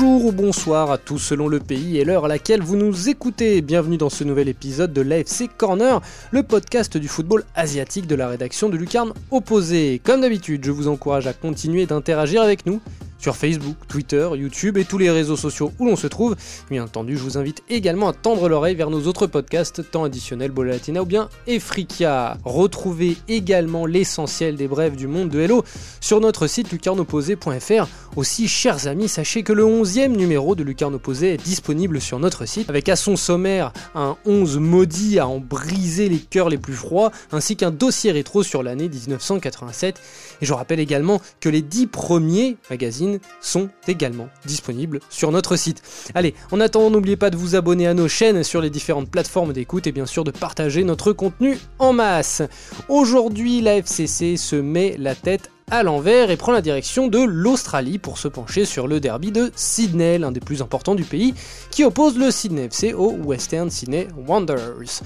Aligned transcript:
Bonjour 0.00 0.24
ou 0.24 0.32
bonsoir 0.32 0.90
à 0.90 0.96
tous 0.96 1.18
selon 1.18 1.46
le 1.46 1.60
pays 1.60 1.98
et 1.98 2.06
l'heure 2.06 2.24
à 2.24 2.28
laquelle 2.28 2.62
vous 2.62 2.76
nous 2.76 3.10
écoutez. 3.10 3.60
Bienvenue 3.60 3.98
dans 3.98 4.08
ce 4.08 4.24
nouvel 4.24 4.48
épisode 4.48 4.94
de 4.94 5.02
l'AFC 5.02 5.50
Corner, 5.58 6.00
le 6.30 6.42
podcast 6.42 6.96
du 6.96 7.06
football 7.06 7.44
asiatique 7.54 8.06
de 8.06 8.14
la 8.14 8.28
rédaction 8.28 8.70
de 8.70 8.78
Lucarne 8.78 9.12
Opposé. 9.30 10.00
Comme 10.02 10.22
d'habitude, 10.22 10.64
je 10.64 10.70
vous 10.70 10.88
encourage 10.88 11.26
à 11.26 11.34
continuer 11.34 11.84
d'interagir 11.84 12.40
avec 12.40 12.64
nous 12.64 12.80
sur 13.20 13.36
Facebook, 13.36 13.76
Twitter, 13.86 14.28
YouTube 14.34 14.78
et 14.78 14.84
tous 14.84 14.98
les 14.98 15.10
réseaux 15.10 15.36
sociaux 15.36 15.72
où 15.78 15.86
l'on 15.86 15.96
se 15.96 16.06
trouve. 16.06 16.36
Bien 16.70 16.84
entendu, 16.84 17.16
je 17.16 17.22
vous 17.22 17.38
invite 17.38 17.62
également 17.68 18.08
à 18.08 18.12
tendre 18.12 18.48
l'oreille 18.48 18.74
vers 18.74 18.90
nos 18.90 19.06
autres 19.06 19.26
podcasts, 19.26 19.90
temps 19.90 20.04
additionnel, 20.04 20.50
Bola 20.50 20.72
Latina 20.72 21.02
ou 21.02 21.06
bien 21.06 21.28
Efrikia. 21.46 22.38
Retrouvez 22.44 23.16
également 23.28 23.86
l'essentiel 23.86 24.56
des 24.56 24.68
brèves 24.68 24.96
du 24.96 25.06
monde 25.06 25.28
de 25.28 25.40
Hello 25.40 25.64
sur 26.00 26.20
notre 26.20 26.46
site 26.46 26.72
lucarnoposé.fr. 26.72 27.86
Aussi, 28.16 28.48
chers 28.48 28.86
amis, 28.86 29.08
sachez 29.08 29.42
que 29.42 29.52
le 29.52 29.64
11e 29.64 30.16
numéro 30.16 30.54
de 30.54 30.64
Lucarne 30.64 30.94
Opposé 30.94 31.34
est 31.34 31.42
disponible 31.42 32.00
sur 32.00 32.18
notre 32.18 32.46
site 32.46 32.68
avec 32.68 32.88
à 32.88 32.96
son 32.96 33.16
sommaire 33.16 33.72
un 33.94 34.16
11 34.24 34.58
maudit 34.58 35.18
à 35.18 35.28
en 35.28 35.38
briser 35.38 36.08
les 36.08 36.18
cœurs 36.18 36.48
les 36.48 36.58
plus 36.58 36.74
froids 36.74 37.12
ainsi 37.32 37.56
qu'un 37.56 37.70
dossier 37.70 38.10
rétro 38.12 38.42
sur 38.42 38.62
l'année 38.62 38.88
1987. 38.88 40.00
Et 40.42 40.46
je 40.46 40.52
rappelle 40.52 40.80
également 40.80 41.20
que 41.40 41.48
les 41.48 41.62
10 41.62 41.86
premiers 41.86 42.56
magazines 42.70 43.09
sont 43.40 43.68
également 43.88 44.28
disponibles 44.46 45.00
sur 45.10 45.32
notre 45.32 45.56
site. 45.56 45.82
Allez, 46.14 46.34
en 46.52 46.60
attendant, 46.60 46.90
n'oubliez 46.90 47.16
pas 47.16 47.30
de 47.30 47.36
vous 47.36 47.56
abonner 47.56 47.86
à 47.86 47.94
nos 47.94 48.08
chaînes 48.08 48.44
sur 48.44 48.60
les 48.60 48.70
différentes 48.70 49.10
plateformes 49.10 49.52
d'écoute 49.52 49.86
et 49.86 49.92
bien 49.92 50.06
sûr 50.06 50.24
de 50.24 50.30
partager 50.30 50.84
notre 50.84 51.12
contenu 51.12 51.58
en 51.78 51.92
masse. 51.92 52.42
Aujourd'hui, 52.88 53.60
la 53.60 53.76
FCC 53.76 54.36
se 54.36 54.56
met 54.56 54.96
la 54.98 55.14
tête 55.14 55.50
à 55.70 55.82
l'envers 55.82 56.30
et 56.30 56.36
prend 56.36 56.52
la 56.52 56.60
direction 56.60 57.06
de 57.06 57.20
l'Australie 57.20 57.98
pour 57.98 58.18
se 58.18 58.28
pencher 58.28 58.64
sur 58.64 58.88
le 58.88 59.00
derby 59.00 59.30
de 59.30 59.50
Sydney, 59.54 60.18
l'un 60.18 60.32
des 60.32 60.40
plus 60.40 60.62
importants 60.62 60.94
du 60.94 61.04
pays, 61.04 61.34
qui 61.70 61.84
oppose 61.84 62.18
le 62.18 62.30
Sydney 62.30 62.64
FC 62.64 62.92
au 62.92 63.12
Western 63.12 63.70
Sydney 63.70 64.08
Wanderers. 64.26 65.02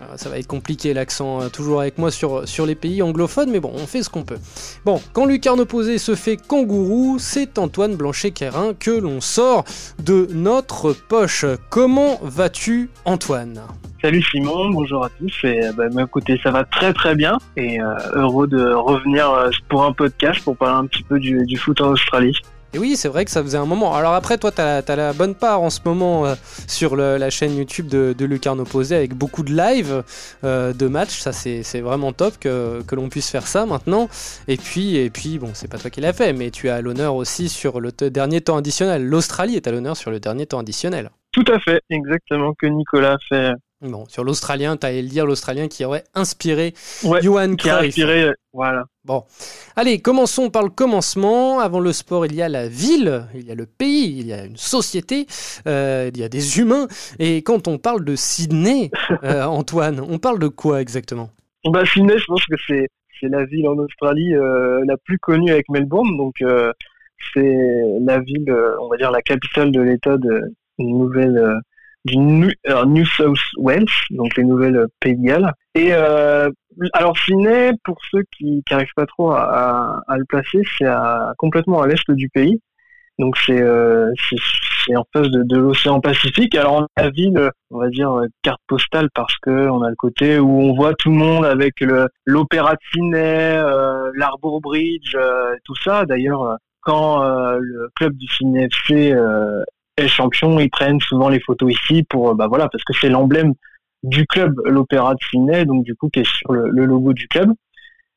Ah, 0.00 0.16
ça 0.16 0.28
va 0.28 0.38
être 0.38 0.46
compliqué 0.46 0.92
l'accent, 0.92 1.40
euh, 1.40 1.48
toujours 1.48 1.80
avec 1.80 1.96
moi 1.96 2.10
sur, 2.10 2.44
les 2.66 2.74
pays 2.74 3.02
anglophones, 3.02 3.50
mais 3.50 3.60
bon, 3.60 3.72
on 3.74 3.86
fait 3.86 4.02
ce 4.02 4.10
qu'on 4.10 4.24
peut. 4.24 4.38
Bon, 4.84 5.00
quand 5.14 5.24
Lucarne 5.24 5.60
Opposé 5.60 5.96
se 5.96 6.14
fait 6.14 6.36
kangourou, 6.36 7.18
c'est 7.18 7.58
Antoine 7.58 7.96
Blanchet-Quérin 7.96 8.74
que 8.74 8.90
l'on 8.90 9.22
sort 9.22 9.64
de 10.02 10.28
notre 10.32 10.92
poche. 10.92 11.46
Comment 11.70 12.18
vas-tu, 12.22 12.90
Antoine? 13.06 13.62
Salut 14.02 14.22
Simon, 14.22 14.68
bonjour 14.68 15.04
à 15.06 15.08
tous. 15.08 15.32
Et 15.44 15.62
bah, 15.74 15.86
écoutez, 16.02 16.38
ça 16.42 16.50
va 16.50 16.64
très 16.64 16.92
très 16.92 17.14
bien 17.14 17.38
et 17.56 17.80
euh, 17.80 17.94
heureux 18.12 18.46
de 18.46 18.72
revenir 18.72 19.30
euh, 19.30 19.50
pour 19.70 19.84
un 19.84 19.92
podcast 19.92 20.44
pour 20.44 20.58
parler 20.58 20.84
un 20.84 20.86
petit 20.86 21.02
peu 21.02 21.18
du 21.18 21.56
foot 21.56 21.80
en 21.80 21.92
Australie. 21.92 22.36
Et 22.76 22.78
oui, 22.78 22.94
c'est 22.94 23.08
vrai 23.08 23.24
que 23.24 23.30
ça 23.30 23.42
faisait 23.42 23.56
un 23.56 23.64
moment. 23.64 23.94
Alors 23.94 24.12
après, 24.12 24.36
toi, 24.36 24.52
tu 24.52 24.60
as, 24.60 24.82
la 24.96 25.14
bonne 25.14 25.34
part 25.34 25.62
en 25.62 25.70
ce 25.70 25.80
moment 25.82 26.26
euh, 26.26 26.34
sur 26.68 26.94
la 26.94 27.30
chaîne 27.30 27.56
YouTube 27.56 27.88
de, 27.88 28.24
Lucarne 28.26 28.60
Opposé 28.60 28.94
avec 28.94 29.14
beaucoup 29.14 29.42
de 29.42 29.56
live 29.56 30.04
euh, 30.44 30.74
de 30.74 30.86
matchs. 30.86 31.18
Ça, 31.20 31.32
c'est 31.32 31.80
vraiment 31.80 32.12
top 32.12 32.34
que, 32.38 32.82
que 32.86 32.94
l'on 32.94 33.08
puisse 33.08 33.30
faire 33.30 33.46
ça 33.46 33.64
maintenant. 33.64 34.10
Et 34.46 34.58
puis, 34.58 34.96
et 34.96 35.08
puis 35.08 35.38
bon, 35.38 35.52
c'est 35.54 35.68
pas 35.68 35.78
toi 35.78 35.88
qui 35.88 36.02
l'as 36.02 36.12
fait, 36.12 36.34
mais 36.34 36.50
tu 36.50 36.68
as 36.68 36.82
l'honneur 36.82 37.14
aussi 37.14 37.48
sur 37.48 37.80
le 37.80 37.92
dernier 37.92 38.42
temps 38.42 38.58
additionnel. 38.58 39.06
L'Australie 39.06 39.56
est 39.56 39.66
à 39.66 39.70
l'honneur 39.70 39.96
sur 39.96 40.10
le 40.10 40.20
dernier 40.20 40.44
temps 40.44 40.58
additionnel. 40.58 41.08
Tout 41.32 41.46
à 41.50 41.58
fait, 41.58 41.80
exactement, 41.88 42.52
que 42.58 42.66
Nicolas 42.66 43.16
fait 43.26 43.52
Bon, 43.82 44.06
sur 44.06 44.24
l'Australien, 44.24 44.76
tu 44.76 44.86
as 44.86 44.92
lire 45.02 45.26
l'Australien 45.26 45.68
qui 45.68 45.84
aurait 45.84 46.04
inspiré 46.14 46.72
ouais, 47.04 47.20
Johan 47.22 47.56
qui 47.56 47.68
a 47.68 47.80
inspiré, 47.80 48.30
voilà. 48.52 48.84
Bon, 49.04 49.24
allez, 49.76 50.00
commençons 50.00 50.48
par 50.48 50.62
le 50.62 50.70
commencement. 50.70 51.60
Avant 51.60 51.80
le 51.80 51.92
sport, 51.92 52.24
il 52.24 52.34
y 52.34 52.40
a 52.40 52.48
la 52.48 52.68
ville, 52.68 53.26
il 53.34 53.44
y 53.44 53.52
a 53.52 53.54
le 53.54 53.66
pays, 53.66 54.18
il 54.18 54.26
y 54.26 54.32
a 54.32 54.44
une 54.44 54.56
société, 54.56 55.26
euh, 55.68 56.10
il 56.12 56.18
y 56.18 56.24
a 56.24 56.28
des 56.28 56.58
humains. 56.58 56.88
Et 57.18 57.42
quand 57.42 57.68
on 57.68 57.76
parle 57.76 58.04
de 58.04 58.16
Sydney, 58.16 58.90
euh, 59.24 59.44
Antoine, 59.44 60.00
on 60.00 60.18
parle 60.18 60.38
de 60.38 60.48
quoi 60.48 60.80
exactement? 60.80 61.30
Bah, 61.66 61.84
Sydney, 61.84 62.18
je 62.18 62.24
pense 62.24 62.44
que 62.46 62.56
c'est 62.66 62.86
c'est 63.20 63.28
la 63.28 63.44
ville 63.44 63.68
en 63.68 63.76
Australie 63.78 64.34
euh, 64.34 64.84
la 64.86 64.96
plus 64.96 65.18
connue 65.18 65.50
avec 65.50 65.68
Melbourne. 65.68 66.16
Donc, 66.16 66.34
euh, 66.42 66.72
c'est 67.32 67.56
la 68.00 68.20
ville, 68.20 68.50
euh, 68.50 68.76
on 68.80 68.88
va 68.88 68.96
dire, 68.96 69.10
la 69.10 69.22
capitale 69.22 69.72
de 69.72 69.80
l'État 69.80 70.16
de 70.16 70.54
Nouvelle 70.78 71.60
du 72.06 72.16
New, 72.18 73.04
South 73.04 73.38
Wales, 73.58 73.84
donc 74.10 74.36
les 74.36 74.44
nouvelles 74.44 74.86
Pays. 75.00 75.16
Et 75.74 75.92
euh, 75.92 76.50
alors 76.92 77.16
Sydney, 77.18 77.72
pour 77.84 77.98
ceux 78.10 78.22
qui 78.36 78.62
n'arrivent 78.70 78.94
pas 78.94 79.06
trop 79.06 79.30
à, 79.32 80.02
à, 80.06 80.16
le 80.16 80.24
placer, 80.24 80.62
c'est 80.78 80.86
complètement 81.38 81.82
à 81.82 81.86
l'est 81.86 82.10
du 82.10 82.28
pays. 82.28 82.60
Donc 83.18 83.36
c'est 83.38 83.62
euh, 83.62 84.10
en 84.94 85.04
face 85.12 85.28
de, 85.30 85.42
de 85.42 85.58
l'océan 85.58 86.00
Pacifique. 86.00 86.54
Alors 86.54 86.74
on 86.74 86.82
a 86.96 87.04
la 87.04 87.10
ville, 87.10 87.50
on 87.70 87.78
va 87.78 87.88
dire 87.88 88.20
carte 88.42 88.60
postale 88.66 89.08
parce 89.14 89.34
que 89.38 89.68
on 89.68 89.82
a 89.82 89.88
le 89.88 89.96
côté 89.96 90.38
où 90.38 90.48
on 90.48 90.74
voit 90.74 90.94
tout 90.94 91.10
le 91.10 91.16
monde 91.16 91.44
avec 91.44 91.82
l'opéra 92.24 92.74
de 92.74 92.80
Sydney, 92.92 93.56
euh, 93.56 94.10
l'Arbour 94.16 94.60
Bridge, 94.60 95.14
euh, 95.16 95.54
tout 95.64 95.76
ça. 95.76 96.04
D'ailleurs, 96.04 96.58
quand 96.86 97.22
euh, 97.22 97.58
le 97.60 97.90
club 97.96 98.16
du 98.16 98.26
Sydney 98.28 98.66
FC 98.66 99.12
euh, 99.12 99.62
est 99.96 100.08
champion, 100.08 100.58
ils 100.58 100.70
prennent 100.70 101.00
souvent 101.00 101.28
les 101.28 101.40
photos 101.40 101.72
ici 101.72 102.02
pour, 102.02 102.34
bah 102.34 102.46
voilà, 102.48 102.68
parce 102.68 102.84
que 102.84 102.92
c'est 102.92 103.08
l'emblème 103.08 103.54
du 104.02 104.26
club, 104.26 104.54
l'Opéra 104.64 105.14
de 105.14 105.20
Sydney, 105.30 105.64
donc 105.64 105.84
du 105.84 105.94
coup 105.94 106.08
qui 106.08 106.20
est 106.20 106.26
sur 106.26 106.52
le, 106.52 106.84
logo 106.84 107.12
du 107.12 107.28
club. 107.28 107.52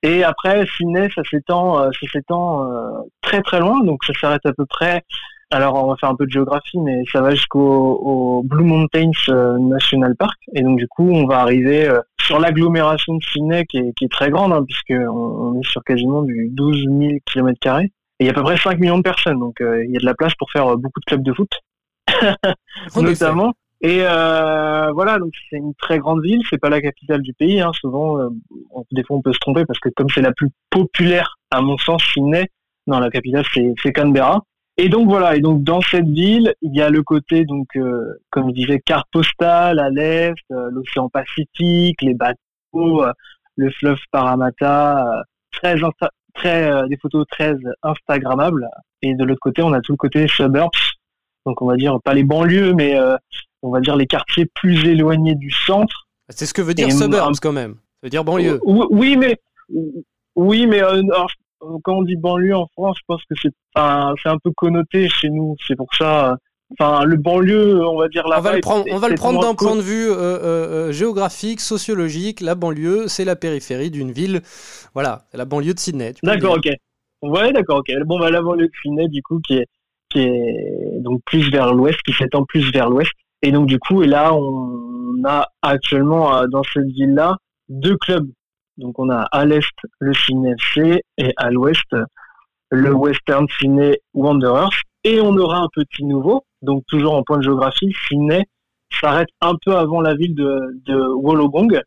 Et 0.01 0.23
après, 0.23 0.66
Sydney, 0.78 1.09
ça 1.13 1.22
s'étend, 1.29 1.81
euh, 1.81 1.90
ça 2.00 2.07
s'étend 2.12 2.72
euh, 2.72 2.90
très 3.22 3.41
très 3.41 3.59
loin, 3.59 3.84
donc 3.84 4.03
ça 4.06 4.13
s'arrête 4.13 4.45
à 4.45 4.53
peu 4.53 4.66
près. 4.66 5.03
Alors, 5.51 5.84
on 5.84 5.88
va 5.88 5.95
faire 5.97 6.09
un 6.09 6.16
peu 6.16 6.28
de 6.28 6.31
géographie, 6.31 6.78
mais 6.78 7.01
ça 7.12 7.22
va 7.22 7.31
jusqu'au 7.31 8.44
Blue 8.46 8.63
Mountains 8.63 9.11
euh, 9.29 9.57
National 9.57 10.16
Park. 10.16 10.38
Et 10.53 10.61
donc, 10.61 10.78
du 10.78 10.88
coup, 10.88 11.09
on 11.09 11.25
va 11.25 11.40
arriver 11.40 11.90
sur 12.22 12.40
l'agglomération 12.40 13.16
de 13.16 13.23
Sydney, 13.23 13.66
qui 13.66 13.79
est, 13.79 13.94
qui 13.97 14.06
est 14.06 14.11
très 14.11 14.29
grande, 14.29 14.53
hein, 14.53 14.63
puisqu'on 14.63 15.09
on 15.09 15.59
est 15.59 15.66
sur 15.66 15.84
quasiment 15.84 16.22
du 16.22 16.50
12 16.51 16.85
000 16.88 17.11
km 17.25 17.79
Et 17.81 17.90
il 18.19 18.25
y 18.28 18.29
a 18.29 18.31
à 18.31 18.35
peu 18.35 18.44
près 18.44 18.57
5 18.57 18.79
millions 18.79 19.00
de 19.00 19.03
personnes, 19.03 19.40
donc 19.40 19.56
il 19.59 19.90
y 19.90 19.97
a 19.97 20.00
de 20.00 20.06
la 20.06 20.13
place 20.13 20.35
pour 20.35 20.51
faire 20.51 20.78
beaucoup 20.78 21.00
de 21.00 21.06
clubs 21.06 21.23
de 21.23 21.34
foot. 21.34 21.50
notamment. 22.96 23.53
Et 23.81 24.02
euh, 24.02 24.91
voilà, 24.91 25.19
donc 25.19 25.31
c'est 25.50 25.56
une 25.56 25.74
très 25.75 26.00
grande 26.00 26.22
ville, 26.22 26.41
c'est 26.50 26.57
pas 26.57 26.69
la 26.69 26.81
capitale 26.81 27.22
du 27.22 27.34
pays. 27.34 27.62
Hein. 27.62 27.72
Souvent, 27.74 28.19
euh, 28.19 28.30
des 28.91 29.03
fois, 29.03 29.18
on 29.18 29.22
peut 29.22 29.31
se 29.31 29.40
tromper 29.40 29.66
parce 29.66 29.80
que 29.80 29.90
comme 29.90 30.09
c'est 30.09 30.22
la 30.22 30.34
plus 30.34 30.50
populaire, 30.69 31.38
à 31.50 31.62
mon 31.62 31.78
sens, 31.78 32.03
Sydney, 32.13 32.47
non, 32.88 33.00
la 33.00 33.09
capitale 33.09 33.46
c'est 33.53 33.94
Canberra. 33.94 34.41
Et 34.78 34.90
donc 34.90 35.09
voilà, 35.09 35.35
et 35.35 35.41
donc 35.41 35.63
dans 35.63 35.81
cette 35.81 36.08
ville, 36.08 36.53
il 36.62 36.75
y 36.75 36.81
a 36.81 36.90
le 36.90 37.03
côté 37.03 37.46
donc, 37.46 37.68
euh, 37.75 38.22
comme 38.29 38.50
je 38.50 38.53
disais, 38.53 38.79
carte 38.79 39.08
postale 39.12 39.79
à 39.79 39.90
l'est, 39.90 40.35
l'océan 40.50 41.09
Pacifique, 41.09 42.02
les 42.02 42.13
bateaux, 42.13 43.03
le 43.56 43.72
fleuve 43.72 44.00
Parramatta, 44.12 45.24
très 45.52 45.75
très 46.34 46.88
des 46.88 46.97
photos 46.97 47.25
très 47.29 47.56
instagrammables. 47.84 48.69
Et 49.02 49.16
de 49.16 49.24
l'autre 49.25 49.41
côté, 49.41 49.62
on 49.62 49.74
a 49.74 49.81
tout 49.81 49.94
le 49.94 49.97
côté 49.97 50.28
suburbs 50.28 50.72
donc 51.49 51.63
on 51.63 51.65
va 51.65 51.75
dire 51.77 51.99
pas 52.03 52.13
les 52.13 52.23
banlieues, 52.23 52.73
mais 52.73 52.97
euh, 52.97 53.17
on 53.63 53.72
va 53.72 53.81
dire 53.81 53.96
les 53.96 54.05
quartiers 54.05 54.46
plus 54.46 54.85
éloignés 54.85 55.34
du 55.34 55.49
centre. 55.49 56.07
C'est 56.29 56.46
ce 56.46 56.53
que 56.53 56.61
veut 56.61 56.75
dire 56.75 56.91
suburbs 56.91 57.40
quand 57.41 57.51
même. 57.51 57.73
Ça 57.73 58.03
veut 58.03 58.09
dire 58.09 58.23
banlieue. 58.23 58.59
Oui, 58.63 59.17
mais 59.17 59.37
oui, 60.35 60.67
mais 60.67 60.84
euh, 60.84 61.01
quand 61.84 61.97
on 61.97 62.03
dit 62.03 62.16
banlieue 62.16 62.55
en 62.55 62.67
France, 62.67 62.97
je 62.99 63.03
pense 63.07 63.22
que 63.23 63.35
c'est 63.41 63.49
c'est 63.75 64.29
un 64.29 64.37
peu 64.43 64.51
connoté 64.55 65.09
chez 65.09 65.29
nous. 65.29 65.55
C'est 65.67 65.75
pour 65.75 65.93
ça. 65.96 66.37
Enfin, 66.79 67.03
le 67.03 67.17
banlieue, 67.17 67.84
on 67.84 67.97
va 67.97 68.09
dire 68.09 68.28
là. 68.28 68.37
On 68.37 68.41
va 68.41 68.53
le 68.53 68.59
prendre, 68.59 68.85
on 68.91 68.99
va 68.99 69.09
le 69.09 69.16
prendre 69.16 69.41
d'un 69.41 69.55
point 69.55 69.75
de 69.75 69.81
vue 69.81 70.11
euh, 70.11 70.91
géographique, 70.91 71.61
sociologique. 71.61 72.41
La 72.41 72.53
banlieue, 72.53 73.07
c'est 73.07 73.25
la 73.25 73.35
périphérie 73.35 73.90
d'une 73.90 74.11
ville. 74.11 74.41
Voilà, 74.93 75.23
la 75.34 75.45
banlieue 75.45 75.73
de 75.73 75.79
Sydney. 75.79 76.13
D'accord, 76.22 76.57
ok. 76.57 76.69
Ouais, 77.23 77.52
d'accord, 77.52 77.79
ok. 77.79 77.91
Bon, 78.05 78.19
bah, 78.19 78.29
la 78.29 78.43
banlieue 78.43 78.67
de 78.67 78.72
Sydney, 78.84 79.07
du 79.07 79.23
coup, 79.23 79.40
qui 79.40 79.55
est 79.55 79.66
qui 80.09 80.20
est 80.20 81.00
donc 81.02 81.22
plus 81.26 81.50
vers 81.52 81.73
l'ouest, 81.73 82.00
qui 82.02 82.14
s'étend 82.14 82.44
plus 82.46 82.72
vers 82.72 82.90
l'ouest. 82.90 83.11
Et 83.41 83.52
donc 83.52 83.67
du 83.67 83.79
coup, 83.79 84.03
et 84.03 84.08
là, 84.08 84.34
on 84.34 85.23
a 85.26 85.47
actuellement 85.61 86.35
euh, 86.35 86.47
dans 86.47 86.64
cette 86.64 86.88
ville-là 86.88 87.38
deux 87.70 87.97
clubs. 87.97 88.28
Donc 88.78 88.97
on 89.00 89.09
a 89.09 89.22
à 89.22 89.46
l'est 89.46 89.76
le 90.00 90.14
Sydney 90.14 90.53
FC 90.58 91.03
et 91.17 91.34
à 91.38 91.52
l'ouest 91.52 91.96
le 92.72 92.94
Western 92.94 93.47
Sydney 93.59 94.00
Wanderers. 94.14 94.84
Et 95.03 95.22
on 95.22 95.35
aura 95.38 95.59
un 95.59 95.70
petit 95.73 96.03
nouveau, 96.03 96.44
donc 96.62 96.84
toujours 96.88 97.14
en 97.14 97.23
point 97.23 97.38
de 97.38 97.44
géographie, 97.44 97.94
Sydney 98.08 98.46
s'arrête 99.00 99.29
un 99.41 99.53
peu 99.66 99.76
avant 99.76 100.02
la 100.02 100.16
ville 100.16 100.35
de, 100.35 100.82
de 100.85 100.96
Wollongong. 100.96 101.82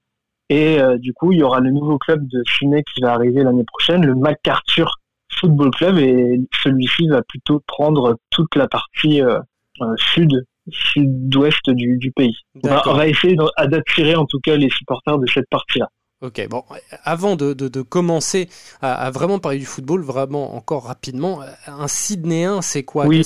Et 0.48 0.80
euh, 0.80 0.98
du 0.98 1.12
coup, 1.12 1.32
il 1.32 1.38
y 1.38 1.42
aura 1.42 1.60
le 1.60 1.70
nouveau 1.70 1.98
club 1.98 2.26
de 2.26 2.42
Sydney 2.46 2.82
qui 2.84 3.00
va 3.00 3.12
arriver 3.12 3.42
l'année 3.42 3.64
prochaine, 3.64 4.04
le 4.04 4.14
MacArthur 4.14 4.98
Football 5.38 5.70
Club 5.70 5.98
et 5.98 6.40
celui-ci 6.62 7.08
va 7.08 7.22
plutôt 7.22 7.60
prendre 7.66 8.16
toute 8.30 8.54
la 8.54 8.68
partie 8.68 9.22
euh, 9.22 9.38
euh, 9.80 9.94
sud 9.96 10.44
sud-ouest 10.70 11.70
du, 11.70 11.98
du, 11.98 12.12
pays. 12.12 12.36
On 12.62 12.68
va, 12.94 13.08
essayer 13.08 13.36
d'attirer 13.66 14.14
en 14.14 14.26
tout 14.26 14.38
cas 14.38 14.56
les 14.56 14.70
supporters 14.70 15.18
de 15.18 15.26
cette 15.26 15.48
partie-là. 15.50 15.88
Ok, 16.20 16.46
bon, 16.48 16.62
avant 17.02 17.34
de, 17.34 17.52
de, 17.52 17.82
commencer 17.82 18.48
à, 18.80 19.10
vraiment 19.10 19.40
parler 19.40 19.58
du 19.58 19.64
football, 19.64 20.02
vraiment 20.02 20.54
encore 20.54 20.84
rapidement, 20.84 21.40
un 21.66 21.88
Sydnéen, 21.88 22.62
c'est 22.62 22.84
quoi? 22.84 23.06
Oui, 23.06 23.24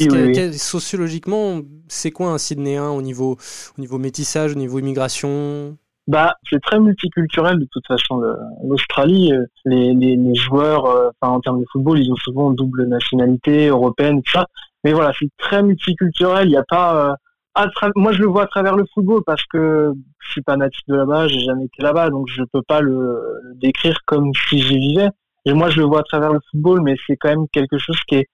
Sociologiquement, 0.57 1.61
c'est 1.89 2.11
quoi 2.11 2.31
un 2.31 2.39
Sydnéen 2.39 2.89
au 2.89 3.03
niveau, 3.03 3.37
au 3.77 3.81
niveau 3.83 3.99
métissage, 3.99 4.53
au 4.53 4.59
niveau 4.59 4.79
immigration? 4.79 5.77
Bah, 6.07 6.37
c'est 6.49 6.61
très 6.61 6.79
multiculturel 6.79 7.59
de 7.59 7.67
toute 7.71 7.87
façon. 7.87 8.23
L'Australie, 8.65 9.33
euh, 9.33 9.45
les, 9.65 9.93
les, 9.95 10.17
les, 10.17 10.35
joueurs, 10.35 10.87
euh, 10.87 11.11
enfin, 11.21 11.33
en 11.33 11.41
termes 11.41 11.61
de 11.61 11.67
football, 11.73 11.99
ils 11.99 12.13
ont 12.13 12.17
souvent 12.17 12.53
double 12.53 12.87
nationalité 12.87 13.67
européenne, 13.69 14.23
tout 14.23 14.33
ça. 14.33 14.47
Mais 14.85 14.93
voilà, 14.93 15.13
c'est 15.19 15.29
très 15.37 15.63
multiculturel. 15.63 16.47
Il 16.47 16.51
n'y 16.51 16.57
a 16.57 16.65
pas. 16.69 17.11
Euh, 17.11 17.91
moi, 17.97 18.13
je 18.13 18.21
le 18.21 18.27
vois 18.27 18.45
à 18.45 18.47
travers 18.47 18.77
le 18.77 18.85
football 18.95 19.23
parce 19.27 19.43
que 19.47 19.93
je 20.21 20.31
suis 20.31 20.43
pas 20.43 20.57
natif 20.57 20.81
de 20.89 20.95
là-bas, 20.95 21.27
j'ai 21.29 21.41
jamais 21.41 21.65
été 21.65 21.83
là-bas, 21.83 22.11
donc 22.11 22.29
je 22.29 22.43
peux 22.53 22.63
pas 22.63 22.81
le, 22.81 23.21
décrire 23.55 23.99
comme 24.07 24.31
si 24.49 24.61
j'y 24.61 24.79
vivais. 24.79 25.09
Et 25.45 25.55
moi, 25.55 25.71
je 25.71 25.79
le 25.79 25.87
vois 25.87 26.01
à 26.01 26.03
travers 26.03 26.33
le 26.33 26.41
football, 26.51 26.83
mais 26.83 26.97
c'est 27.07 27.17
quand 27.17 27.31
même 27.31 27.47
quelque 27.53 27.79
chose 27.79 27.99
qui 28.07 28.17
est 28.17 28.27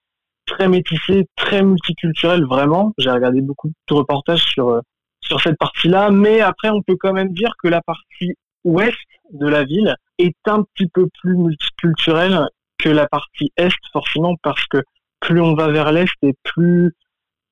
très 0.45 0.67
métissé, 0.67 1.25
très 1.35 1.63
multiculturel, 1.63 2.43
vraiment. 2.45 2.93
J'ai 2.97 3.11
regardé 3.11 3.41
beaucoup 3.41 3.69
de 3.69 3.93
reportages 3.93 4.43
sur 4.43 4.69
euh, 4.69 4.81
sur 5.23 5.41
cette 5.41 5.57
partie-là, 5.57 6.11
mais 6.11 6.41
après, 6.41 6.69
on 6.69 6.81
peut 6.81 6.97
quand 6.99 7.13
même 7.13 7.33
dire 7.33 7.53
que 7.61 7.67
la 7.67 7.81
partie 7.81 8.35
ouest 8.63 8.97
de 9.31 9.47
la 9.47 9.63
ville 9.63 9.95
est 10.19 10.35
un 10.45 10.63
petit 10.63 10.87
peu 10.87 11.07
plus 11.21 11.35
multiculturelle 11.35 12.47
que 12.77 12.89
la 12.89 13.07
partie 13.07 13.51
est, 13.57 13.73
forcément, 13.91 14.35
parce 14.41 14.65
que 14.67 14.83
plus 15.19 15.41
on 15.41 15.55
va 15.55 15.69
vers 15.69 15.91
l'est 15.91 16.11
et 16.21 16.33
plus 16.43 16.93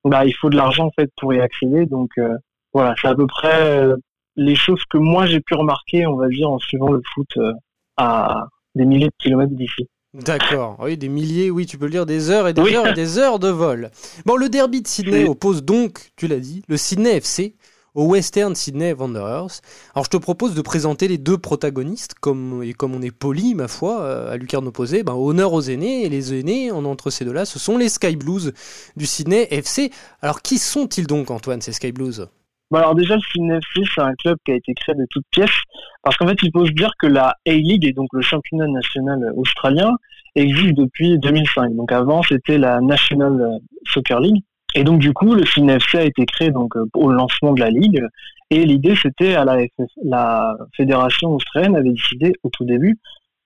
bah, 0.04 0.26
il 0.26 0.34
faut 0.34 0.50
de 0.50 0.58
l'argent 0.58 0.88
en 0.88 0.92
fait 0.92 1.10
pour 1.18 1.34
y 1.34 1.40
accéder. 1.40 1.86
Donc 1.86 2.10
euh, 2.18 2.38
voilà, 2.74 2.96
c'est 3.02 3.08
à 3.08 3.16
peu 3.16 3.28
près 3.28 3.62
euh, 3.62 3.96
les 4.36 4.56
choses 4.56 4.84
que 4.90 4.98
moi 4.98 5.26
j'ai 5.26 5.40
pu 5.40 5.54
remarquer, 5.54 6.06
on 6.08 6.16
va 6.16 6.28
dire, 6.28 6.50
en 6.50 6.60
suivant 6.60 6.92
le 6.92 7.02
foot 7.14 7.30
euh, 7.38 7.54
à 7.98 8.48
des 8.76 8.86
milliers 8.86 9.08
de 9.08 9.16
kilomètres 9.20 9.54
d'ici. 9.54 9.88
D'accord, 10.14 10.76
oui, 10.82 10.98
des 10.98 11.08
milliers, 11.08 11.50
oui, 11.50 11.66
tu 11.66 11.78
peux 11.78 11.86
le 11.86 11.92
dire, 11.92 12.06
des 12.06 12.30
heures 12.30 12.48
et 12.48 12.54
des 12.54 12.62
heures 12.62 12.88
et 12.88 12.94
des 12.94 13.18
heures 13.18 13.40
de 13.40 13.48
vol. 13.48 13.92
Bon, 14.26 14.36
le 14.36 14.50
derby 14.50 14.82
de 14.82 14.88
Sydney 14.88 15.24
oppose 15.24 15.64
donc, 15.64 16.12
tu 16.18 16.28
l'as 16.28 16.40
dit, 16.40 16.64
le 16.68 16.76
Sydney 16.76 17.16
FC 17.16 17.56
au 17.96 18.06
Western 18.06 18.54
Sydney 18.54 18.94
Wanderers. 18.94 19.62
Alors 19.96 20.04
je 20.04 20.10
te 20.10 20.18
propose 20.18 20.54
de 20.54 20.62
présenter 20.62 21.08
les 21.08 21.18
deux 21.18 21.38
protagonistes, 21.38 22.16
comme, 22.20 22.62
et 22.62 22.74
comme 22.74 22.94
on 22.94 23.02
est 23.02 23.12
poli, 23.12 23.56
ma 23.56 23.70
foi, 23.70 24.02
euh, 24.02 24.34
à 24.34 24.38
lucarne 24.38 24.68
opposée, 24.68 25.04
ben, 25.04 25.14
honneur 25.14 25.54
aux 25.54 25.62
aînés, 25.62 26.04
et 26.06 26.10
les 26.10 26.38
aînés, 26.38 26.72
entre 26.72 27.10
ces 27.10 27.24
deux-là, 27.24 27.46
ce 27.46 27.58
sont 27.58 27.78
les 27.78 27.88
Sky 27.88 28.18
Blues 28.18 28.54
du 28.98 29.06
Sydney 29.06 29.48
FC. 29.52 29.92
Alors 30.22 30.42
qui 30.42 30.58
sont-ils 30.58 31.08
donc, 31.08 31.32
Antoine, 31.32 31.62
ces 31.62 31.72
Sky 31.72 31.94
Blues? 31.94 32.28
Bon 32.72 32.78
alors 32.80 32.96
déjà 32.96 33.16
le 33.16 33.22
Sydney 33.22 33.58
FC 33.58 33.84
c'est 33.94 34.02
un 34.02 34.16
club 34.16 34.38
qui 34.46 34.52
a 34.52 34.56
été 34.56 34.74
créé 34.74 34.96
de 34.96 35.06
toutes 35.10 35.26
pièces 35.30 35.62
parce 36.04 36.18
qu'en 36.18 36.28
fait 36.28 36.38
il 36.42 36.52
faut 36.54 36.66
se 36.66 36.72
dire 36.72 36.92
que 36.98 37.06
la 37.06 37.36
A-League 37.48 37.86
et 37.86 37.92
donc 37.92 38.08
le 38.14 38.22
championnat 38.22 38.68
national 38.68 39.34
australien 39.36 39.92
existe 40.36 40.76
depuis 40.76 41.20
2005. 41.20 41.76
Donc 41.76 41.92
avant 41.92 42.24
c'était 42.24 42.58
la 42.58 42.80
National 42.82 43.60
Soccer 43.86 44.20
League 44.22 44.44
et 44.74 44.84
donc 44.84 45.00
du 45.00 45.14
coup, 45.14 45.36
le 45.36 45.44
CNFC 45.44 45.98
a 45.98 46.04
été 46.04 46.26
créé 46.26 46.52
donc 46.52 46.76
euh, 46.78 46.86
au 46.94 47.12
lancement 47.12 47.54
de 47.54 47.60
la 47.60 47.70
ligue. 47.70 48.02
Et 48.50 48.66
l'idée, 48.66 48.96
c'était 48.96 49.36
à 49.36 49.46
la, 49.46 49.58
la 50.04 50.56
fédération 50.76 51.36
australienne 51.36 51.76
avait 51.76 51.92
décidé 51.92 52.34
au 52.44 52.50
tout 52.50 52.66
début 52.66 52.98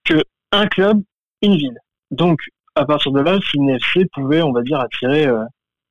que 0.03 0.21
un 0.51 0.67
club, 0.67 1.01
une 1.41 1.55
ville. 1.55 1.77
Donc 2.11 2.39
à 2.75 2.85
partir 2.85 3.11
de 3.11 3.21
là, 3.21 3.33
le 3.33 3.39
CNFC 3.39 4.05
pouvait, 4.13 4.41
on 4.41 4.51
va 4.51 4.61
dire, 4.61 4.79
attirer 4.79 5.27
euh, 5.27 5.43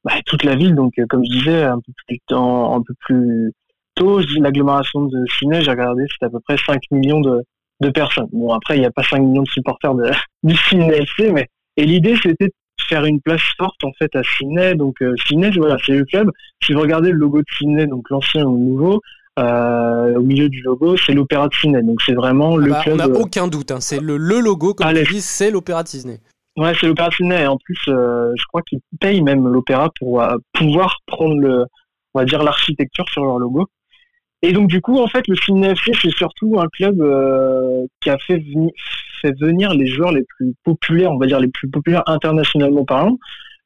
bah, 0.05 0.13
toute 0.27 0.45
la 0.45 0.57
ville. 0.57 0.75
Donc 0.75 0.93
euh, 0.99 1.07
comme 1.09 1.25
je 1.25 1.39
disais, 1.39 1.63
un 1.65 1.81
peu 1.81 1.93
plus 2.07 2.19
temps, 2.27 2.77
un 2.77 2.83
peu 2.83 2.95
plus 3.01 3.53
tôt, 3.95 4.21
l'agglomération 4.39 5.03
de 5.03 5.25
Sydney, 5.39 5.63
j'ai 5.63 5.71
regardé, 5.71 6.05
c'était 6.11 6.27
à 6.27 6.31
peu 6.31 6.41
près 6.41 6.57
5 6.57 6.81
millions 6.91 7.21
de, 7.21 7.43
de 7.81 7.91
personnes. 7.91 8.29
Bon 8.33 8.53
après, 8.53 8.77
il 8.77 8.81
n'y 8.81 8.87
a 8.87 8.91
pas 8.91 9.05
5 9.05 9.21
millions 9.21 9.43
de 9.43 9.49
supporters 9.49 9.95
de, 9.95 10.11
du 10.43 10.57
CNFC, 10.57 11.33
mais 11.33 11.49
et 11.77 11.85
l'idée, 11.85 12.17
c'était 12.23 12.51
faire 12.89 13.05
une 13.05 13.21
place 13.21 13.43
forte 13.57 13.83
en 13.85 13.93
fait 13.99 14.15
à 14.15 14.23
Sydney. 14.23 14.75
Donc 14.75 15.01
euh, 15.03 15.15
Sydney, 15.27 15.51
voilà, 15.57 15.77
c'est 15.85 15.93
le 15.93 16.05
club. 16.05 16.31
Si 16.63 16.73
vous 16.73 16.81
regardez 16.81 17.11
le 17.11 17.19
logo 17.19 17.39
de 17.39 17.47
Sydney, 17.57 17.87
donc 17.87 18.11
l'ancien 18.11 18.45
ou 18.45 18.57
le 18.57 18.65
nouveau, 18.65 19.01
euh, 19.39 20.15
au 20.17 20.23
milieu 20.23 20.49
du 20.49 20.61
logo, 20.63 20.97
c'est 20.97 21.13
l'Opéra 21.13 21.49
de 21.49 21.55
Sydney. 21.55 21.83
Donc 21.83 22.03
c'est 22.03 22.15
vraiment 22.15 22.57
le 22.57 22.73
ah 22.73 22.77
bah, 22.77 22.83
club. 22.83 22.95
On 22.95 23.09
n'a 23.09 23.19
aucun 23.19 23.49
doute. 23.49 23.71
Hein. 23.71 23.81
C'est 23.81 24.01
le, 24.01 24.17
le, 24.17 24.41
logo, 24.41 24.75
comme 24.75 24.93
tu 24.93 25.15
dis, 25.15 25.21
c'est 25.21 25.51
l'Opéra 25.51 25.83
de 25.83 25.89
Sydney. 25.89 26.21
Ouais, 26.57 26.73
c'est 26.81 26.87
l'Opéra 26.87 27.09
de 27.09 27.15
Sydney. 27.15 27.43
Et 27.43 27.47
en 27.47 27.59
plus, 27.59 27.79
euh, 27.89 28.33
je 28.37 28.45
crois 28.47 28.63
qu'ils 28.63 28.81
payent 29.01 29.23
même 29.23 29.47
l'Opéra 29.49 29.91
pour 29.99 30.23
euh, 30.23 30.37
pouvoir 30.53 30.99
prendre 31.07 31.37
le, 31.41 31.67
on 32.15 32.19
va 32.21 32.25
dire 32.25 32.43
l'architecture 32.43 33.09
sur 33.09 33.25
leur 33.25 33.39
logo. 33.39 33.67
Et 34.43 34.53
donc 34.53 34.69
du 34.69 34.81
coup, 34.81 34.99
en 34.99 35.09
fait, 35.09 35.27
le 35.27 35.37
Sydney 35.37 35.71
FC, 35.71 35.93
c'est 36.01 36.11
surtout 36.11 36.61
un 36.61 36.69
club 36.69 37.01
euh, 37.01 37.87
qui 38.01 38.11
a 38.11 38.19
fait, 38.19 38.43
fait, 39.23 39.33
venir 39.41 39.73
les 39.73 39.87
joueurs 39.87 40.13
les 40.13 40.25
plus 40.37 40.55
populaires, 40.65 41.13
on 41.13 41.19
va 41.19 41.27
dire 41.27 41.41
les 41.41 41.49
plus 41.49 41.69
populaires 41.71 42.03
internationalement 42.07 42.85
parlant, 42.85 43.17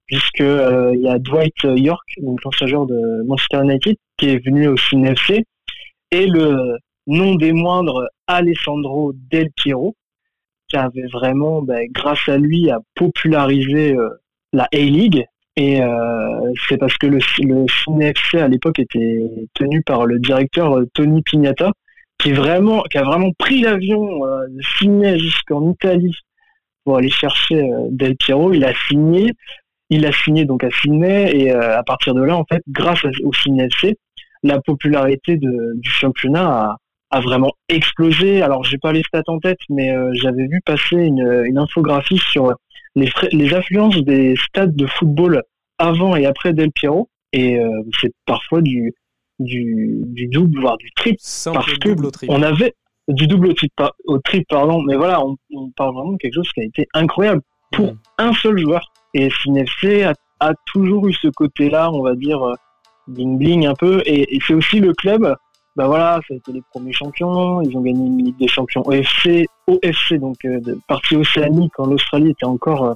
puisque 0.07 0.41
euh, 0.41 0.93
il 0.95 1.01
y 1.03 1.09
a 1.09 1.19
Dwight 1.19 1.65
York, 1.65 2.09
donc 2.23 2.43
l'ancien 2.45 2.69
joueur 2.69 2.87
de 2.87 3.27
Manchester 3.27 3.59
United, 3.65 3.97
qui 4.19 4.29
est 4.29 4.45
venu 4.45 4.69
au 4.69 4.77
Sydney 4.77 5.11
FC, 5.11 5.45
et 6.13 6.27
le 6.27 6.77
nom 7.09 7.35
des 7.35 7.53
moindres 7.53 8.07
Alessandro 8.29 9.13
Del 9.33 9.51
Piero, 9.57 9.97
qui 10.69 10.77
avait 10.77 11.07
vraiment, 11.13 11.63
ben, 11.63 11.87
grâce 11.91 12.29
à 12.29 12.39
lui, 12.39 12.71
a 12.71 12.81
popularisé 12.95 13.95
euh, 13.95 14.09
la 14.53 14.69
A-League 14.73 15.27
et 15.59 15.83
euh, 15.83 16.53
c'est 16.69 16.77
parce 16.77 16.97
que 16.99 17.09
le, 17.09 17.19
le 17.41 18.03
FC 18.05 18.39
à 18.39 18.47
l'époque 18.47 18.79
était 18.79 19.29
tenu 19.55 19.83
par 19.83 20.07
le 20.07 20.21
directeur 20.21 20.79
euh, 20.79 20.87
Tony 20.95 21.21
Pignata, 21.23 21.73
qui, 22.19 22.31
vraiment, 22.31 22.83
qui 22.83 22.97
a 22.97 23.03
vraiment 23.03 23.33
pris 23.37 23.63
l'avion 23.63 24.25
euh, 24.25 24.47
de 24.49 24.63
Sydney 24.79 25.19
jusqu'en 25.19 25.69
Italie 25.69 26.15
pour 26.85 26.99
aller 26.99 27.11
chercher 27.11 27.69
Del 27.91 28.15
Piero. 28.15 28.53
Il 28.53 28.65
a 28.65 28.73
signé, 28.89 29.33
il 29.91 30.07
a 30.07 30.13
signé 30.13 30.45
donc 30.45 30.63
à 30.63 30.71
Sydney 30.71 31.37
et 31.37 31.51
à 31.51 31.83
partir 31.83 32.15
de 32.15 32.23
là, 32.23 32.37
en 32.37 32.45
fait, 32.45 32.63
grâce 32.69 33.05
au 33.25 33.33
Sydney 33.33 33.67
FC, 33.67 33.99
la 34.45 34.61
popularité 34.61 35.37
du 35.39 35.91
championnat 35.91 36.47
a, 36.47 36.77
a, 37.11 37.21
vraiment 37.21 37.53
explosé. 37.69 38.43
Alors, 38.43 38.65
j'ai 38.65 38.79
pas 38.79 38.93
les 38.93 39.03
stats 39.03 39.23
en 39.27 39.39
tête, 39.39 39.61
mais 39.69 39.95
j'avais 40.13 40.47
vu 40.47 40.61
passer 40.65 40.97
une, 40.97 41.45
une 41.47 41.59
infographie 41.59 42.19
sur 42.19 42.55
les, 42.95 43.11
les 43.33 43.55
affluences 43.55 43.99
des 43.99 44.37
stades 44.37 44.75
de 44.75 44.87
football 44.87 45.43
avant 45.79 46.17
et 46.17 46.27
après 46.27 46.53
Del 46.53 46.73
Piero. 46.73 47.09
Et 47.33 47.59
euh, 47.59 47.69
c'est 48.01 48.13
parfois 48.27 48.63
du, 48.63 48.95
du, 49.39 50.03
du, 50.07 50.27
double, 50.29 50.61
voire 50.61 50.77
du 50.79 50.91
triple. 50.93 51.19
parce 51.53 51.75
que 51.75 52.29
on 52.29 52.43
avait 52.43 52.75
du 53.09 53.27
double 53.27 53.49
au 53.49 53.53
triple, 53.53 53.91
au 54.07 54.19
triple 54.19 54.47
pardon, 54.49 54.83
mais 54.83 54.97
voilà, 54.97 55.25
on, 55.25 55.37
on, 55.53 55.71
parle 55.71 55.95
vraiment 55.95 56.13
de 56.13 56.17
quelque 56.19 56.35
chose 56.35 56.51
qui 56.53 56.61
a 56.61 56.65
été 56.65 56.87
incroyable 56.95 57.43
pour 57.73 57.95
un 58.19 58.33
seul 58.33 58.59
joueur. 58.59 58.93
Et 59.15 59.31
Cinefc 59.31 60.05
a, 60.05 60.15
a 60.41 60.53
toujours 60.67 61.07
eu 61.07 61.13
ce 61.13 61.29
côté-là, 61.29 61.91
on 61.93 62.03
va 62.03 62.15
dire, 62.15 62.43
euh, 62.43 62.55
bling 63.07 63.39
bling 63.39 63.67
un 63.67 63.75
peu. 63.75 64.03
Et, 64.07 64.35
et 64.35 64.39
c'est 64.47 64.55
aussi 64.55 64.81
le 64.81 64.93
club 64.95 65.35
bah 65.79 65.87
voilà, 65.87 66.19
ça 66.27 66.35
a 66.35 66.37
été 66.37 66.51
les 66.51 66.63
premiers 66.73 66.93
champions, 66.93 67.63
ils 67.63 67.77
ont 67.77 67.81
gagné 67.81 68.05
une 68.05 68.19
Ligue 68.19 68.37
des 68.37 68.49
Champions 68.49 68.83
OFC, 68.85 69.47
OFC 69.69 70.15
donc 70.15 70.35
euh, 70.45 70.61
partie 70.89 71.15
océanique 71.15 71.71
quand 71.77 71.87
l'Australie 71.87 72.31
était 72.31 72.47
encore 72.47 72.85
euh, 72.85 72.95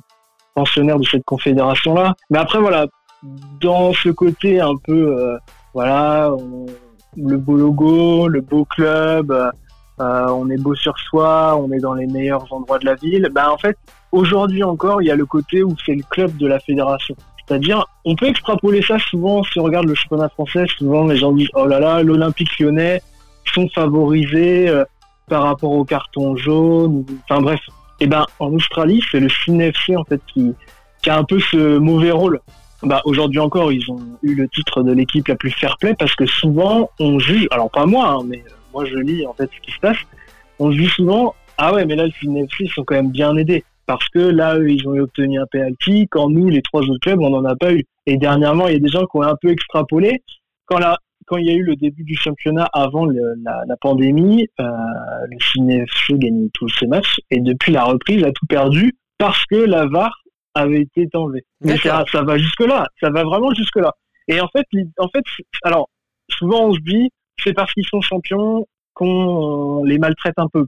pensionnaire 0.56 0.98
de 0.98 1.04
cette 1.04 1.24
confédération-là. 1.24 2.16
Mais 2.30 2.38
après 2.38 2.58
voilà, 2.58 2.88
dans 3.60 3.92
ce 3.92 4.08
côté 4.08 4.60
un 4.60 4.74
peu 4.84 5.16
euh, 5.16 5.38
voilà, 5.74 6.32
le 7.16 7.36
beau 7.36 7.56
logo, 7.56 8.26
le 8.26 8.40
beau 8.40 8.64
club, 8.64 9.32
on 10.00 10.50
est 10.50 10.60
beau 10.60 10.74
sur 10.74 10.98
soi, 10.98 11.56
on 11.56 11.70
est 11.70 11.78
dans 11.78 11.94
les 11.94 12.08
meilleurs 12.08 12.52
endroits 12.52 12.80
de 12.80 12.86
la 12.86 12.96
ville. 12.96 13.30
Bah 13.32 13.52
en 13.52 13.58
fait, 13.58 13.76
aujourd'hui 14.10 14.64
encore, 14.64 15.02
il 15.02 15.06
y 15.06 15.12
a 15.12 15.16
le 15.16 15.24
côté 15.24 15.62
où 15.62 15.76
c'est 15.86 15.94
le 15.94 16.02
club 16.10 16.36
de 16.36 16.48
la 16.48 16.58
fédération. 16.58 17.14
C'est-à-dire, 17.46 17.84
on 18.04 18.14
peut 18.14 18.26
extrapoler 18.26 18.82
ça 18.82 18.98
souvent 18.98 19.42
si 19.42 19.58
on 19.58 19.64
regarde 19.64 19.86
le 19.86 19.94
championnat 19.94 20.28
français. 20.28 20.64
Souvent, 20.78 21.06
les 21.06 21.16
gens 21.16 21.32
disent 21.32 21.50
oh 21.54 21.66
là 21.66 21.80
là, 21.80 22.02
l'Olympique 22.02 22.58
Lyonnais 22.58 23.02
sont 23.52 23.68
favorisés 23.68 24.68
euh, 24.68 24.84
par 25.28 25.44
rapport 25.44 25.72
au 25.72 25.84
carton 25.84 26.36
jaune. 26.36 27.04
Enfin 27.24 27.40
bref. 27.40 27.60
Et 28.00 28.04
eh 28.04 28.06
ben, 28.08 28.26
en 28.40 28.52
Australie, 28.52 29.00
c'est 29.10 29.20
le 29.20 29.28
CNFC 29.28 29.96
en 29.96 30.04
fait 30.04 30.20
qui, 30.32 30.54
a 31.06 31.16
un 31.16 31.24
peu 31.24 31.38
ce 31.38 31.78
mauvais 31.78 32.10
rôle. 32.10 32.40
Bah 32.82 33.00
aujourd'hui 33.04 33.38
encore, 33.38 33.70
ils 33.70 33.88
ont 33.90 34.00
eu 34.22 34.34
le 34.34 34.48
titre 34.48 34.82
de 34.82 34.92
l'équipe 34.92 35.28
la 35.28 35.36
plus 35.36 35.52
fair 35.52 35.76
play 35.78 35.94
parce 35.96 36.16
que 36.16 36.26
souvent 36.26 36.90
on 36.98 37.20
juge, 37.20 37.46
alors 37.52 37.70
pas 37.70 37.86
moi, 37.86 38.08
hein, 38.08 38.24
mais 38.26 38.38
euh, 38.38 38.54
moi 38.72 38.84
je 38.86 38.96
lis 38.96 39.24
en 39.24 39.34
fait 39.34 39.48
ce 39.54 39.60
qui 39.60 39.70
se 39.70 39.78
passe. 39.78 39.98
On 40.58 40.72
juge 40.72 40.96
souvent 40.96 41.34
ah 41.58 41.72
ouais, 41.72 41.84
mais 41.84 41.94
là 41.94 42.06
le 42.06 42.12
CNFC 42.20 42.64
ils 42.64 42.70
sont 42.70 42.82
quand 42.82 42.96
même 42.96 43.12
bien 43.12 43.36
aidés 43.36 43.64
parce 43.86 44.08
que 44.08 44.18
là, 44.18 44.58
eux, 44.58 44.70
ils 44.70 44.86
ont 44.88 44.98
obtenu 44.98 45.40
un 45.40 45.46
penalty, 45.46 46.08
quand 46.08 46.30
nous, 46.30 46.48
les 46.48 46.62
trois 46.62 46.82
autres 46.82 47.00
clubs, 47.00 47.20
on 47.20 47.30
n'en 47.30 47.44
a 47.44 47.56
pas 47.56 47.72
eu. 47.72 47.84
Et 48.06 48.16
dernièrement, 48.16 48.68
il 48.68 48.74
y 48.74 48.76
a 48.76 48.80
des 48.80 48.88
gens 48.88 49.06
qui 49.06 49.16
ont 49.16 49.22
un 49.22 49.36
peu 49.40 49.50
extrapolé. 49.50 50.22
Quand, 50.66 50.78
la, 50.78 50.98
quand 51.26 51.36
il 51.36 51.46
y 51.46 51.50
a 51.50 51.54
eu 51.54 51.62
le 51.62 51.76
début 51.76 52.04
du 52.04 52.16
championnat 52.16 52.68
avant 52.72 53.06
la, 53.06 53.62
la, 53.66 53.76
pandémie, 53.76 54.48
euh, 54.60 54.64
le 55.30 55.38
CNFC 55.38 56.18
gagnait 56.18 56.48
tous 56.54 56.68
ses 56.68 56.86
matchs, 56.86 57.16
et 57.30 57.40
depuis 57.40 57.72
la 57.72 57.84
reprise, 57.84 58.24
a 58.24 58.32
tout 58.32 58.46
perdu 58.46 58.94
parce 59.18 59.44
que 59.46 59.56
la 59.56 59.86
VAR 59.86 60.22
avait 60.54 60.82
été 60.82 61.08
enlevée. 61.14 61.44
Mais 61.60 61.76
ça, 61.78 62.04
ça 62.10 62.22
va 62.22 62.38
jusque-là, 62.38 62.86
ça 63.00 63.10
va 63.10 63.24
vraiment 63.24 63.52
jusque-là. 63.54 63.92
Et 64.28 64.40
en 64.40 64.48
fait, 64.48 64.66
en 64.98 65.08
fait, 65.08 65.24
alors, 65.62 65.88
souvent 66.28 66.68
on 66.68 66.74
se 66.74 66.80
dit, 66.80 67.10
c'est 67.38 67.52
parce 67.52 67.72
qu'ils 67.72 67.86
sont 67.86 68.00
champions 68.00 68.66
qu'on 68.94 69.84
les 69.84 69.98
maltraite 69.98 70.34
un 70.36 70.48
peu. 70.48 70.66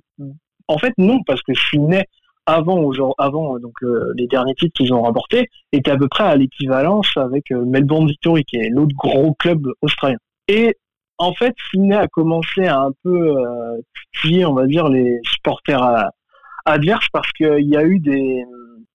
En 0.68 0.78
fait, 0.78 0.92
non, 0.98 1.20
parce 1.26 1.42
que 1.42 1.52
Sydney, 1.54 2.04
avant, 2.46 2.90
avant 3.18 3.58
donc 3.58 3.74
les 4.16 4.26
derniers 4.26 4.54
titres 4.54 4.74
qu'ils 4.74 4.92
ont 4.92 5.02
remportés, 5.02 5.48
était 5.72 5.90
à 5.90 5.96
peu 5.96 6.08
près 6.08 6.24
à 6.24 6.36
l'équivalence 6.36 7.10
avec 7.16 7.50
Melbourne 7.50 8.06
Victory, 8.06 8.44
qui 8.44 8.56
est 8.56 8.68
l'autre 8.68 8.94
gros 8.96 9.34
club 9.34 9.66
australien. 9.82 10.18
Et 10.48 10.76
en 11.18 11.32
fait, 11.32 11.54
Sydney 11.70 11.94
a 11.94 12.08
commencé 12.08 12.66
à 12.66 12.80
un 12.80 12.92
peu 13.02 13.36
euh, 13.36 14.46
on 14.46 14.54
va 14.54 14.66
dire, 14.66 14.88
les 14.88 15.20
supporters 15.24 16.10
adverses 16.64 17.08
parce 17.12 17.30
qu'il 17.32 17.68
y 17.68 17.76
a 17.76 17.84
eu 17.84 17.98
des, 17.98 18.44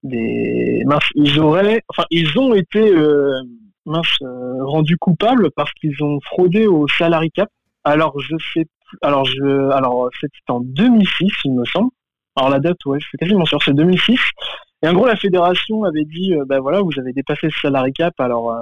des 0.04 0.84
ils 1.16 1.40
auraient, 1.40 1.82
enfin, 1.90 2.06
ils 2.10 2.38
ont 2.38 2.54
été 2.54 2.80
euh, 2.80 3.42
mince, 3.86 4.16
euh, 4.22 4.64
rendus 4.64 4.98
coupables 4.98 5.52
parce 5.56 5.72
qu'ils 5.74 6.04
ont 6.04 6.20
fraudé 6.22 6.68
au 6.68 6.88
salary 6.88 7.32
cap. 7.32 7.50
Alors 7.84 8.20
je 8.20 8.36
sais, 8.54 8.66
alors 9.02 9.26
je, 9.26 9.70
alors 9.72 10.10
c'était 10.20 10.34
en 10.50 10.62
2006, 10.62 11.32
il 11.46 11.54
me 11.54 11.66
semble. 11.66 11.92
Alors 12.40 12.50
la 12.50 12.60
date, 12.60 12.84
ouais, 12.86 13.00
je 13.00 13.08
suis 13.08 13.18
quasiment 13.18 13.46
sûr, 13.46 13.62
c'est 13.64 13.74
2006. 13.74 14.20
Et 14.82 14.88
en 14.88 14.94
gros, 14.94 15.06
la 15.06 15.18
fédération 15.18 15.84
avait 15.84 16.06
dit, 16.06 16.34
ben 16.48 16.60
voilà, 16.60 16.82
vous 16.82 16.98
avez 16.98 17.12
dépassé 17.12 17.48
le 17.48 17.52
salary 17.52 17.92
cap, 17.92 18.14
alors 18.20 18.56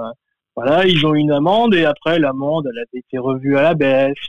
voilà, 0.56 0.84
ils 0.84 1.06
ont 1.06 1.14
une 1.14 1.30
amende 1.30 1.74
et 1.74 1.84
après 1.84 2.18
l'amende, 2.18 2.66
elle 2.70 2.78
avait 2.78 2.98
été 2.98 3.18
revue 3.18 3.56
à 3.56 3.62
la 3.62 3.74
baisse. 3.74 4.28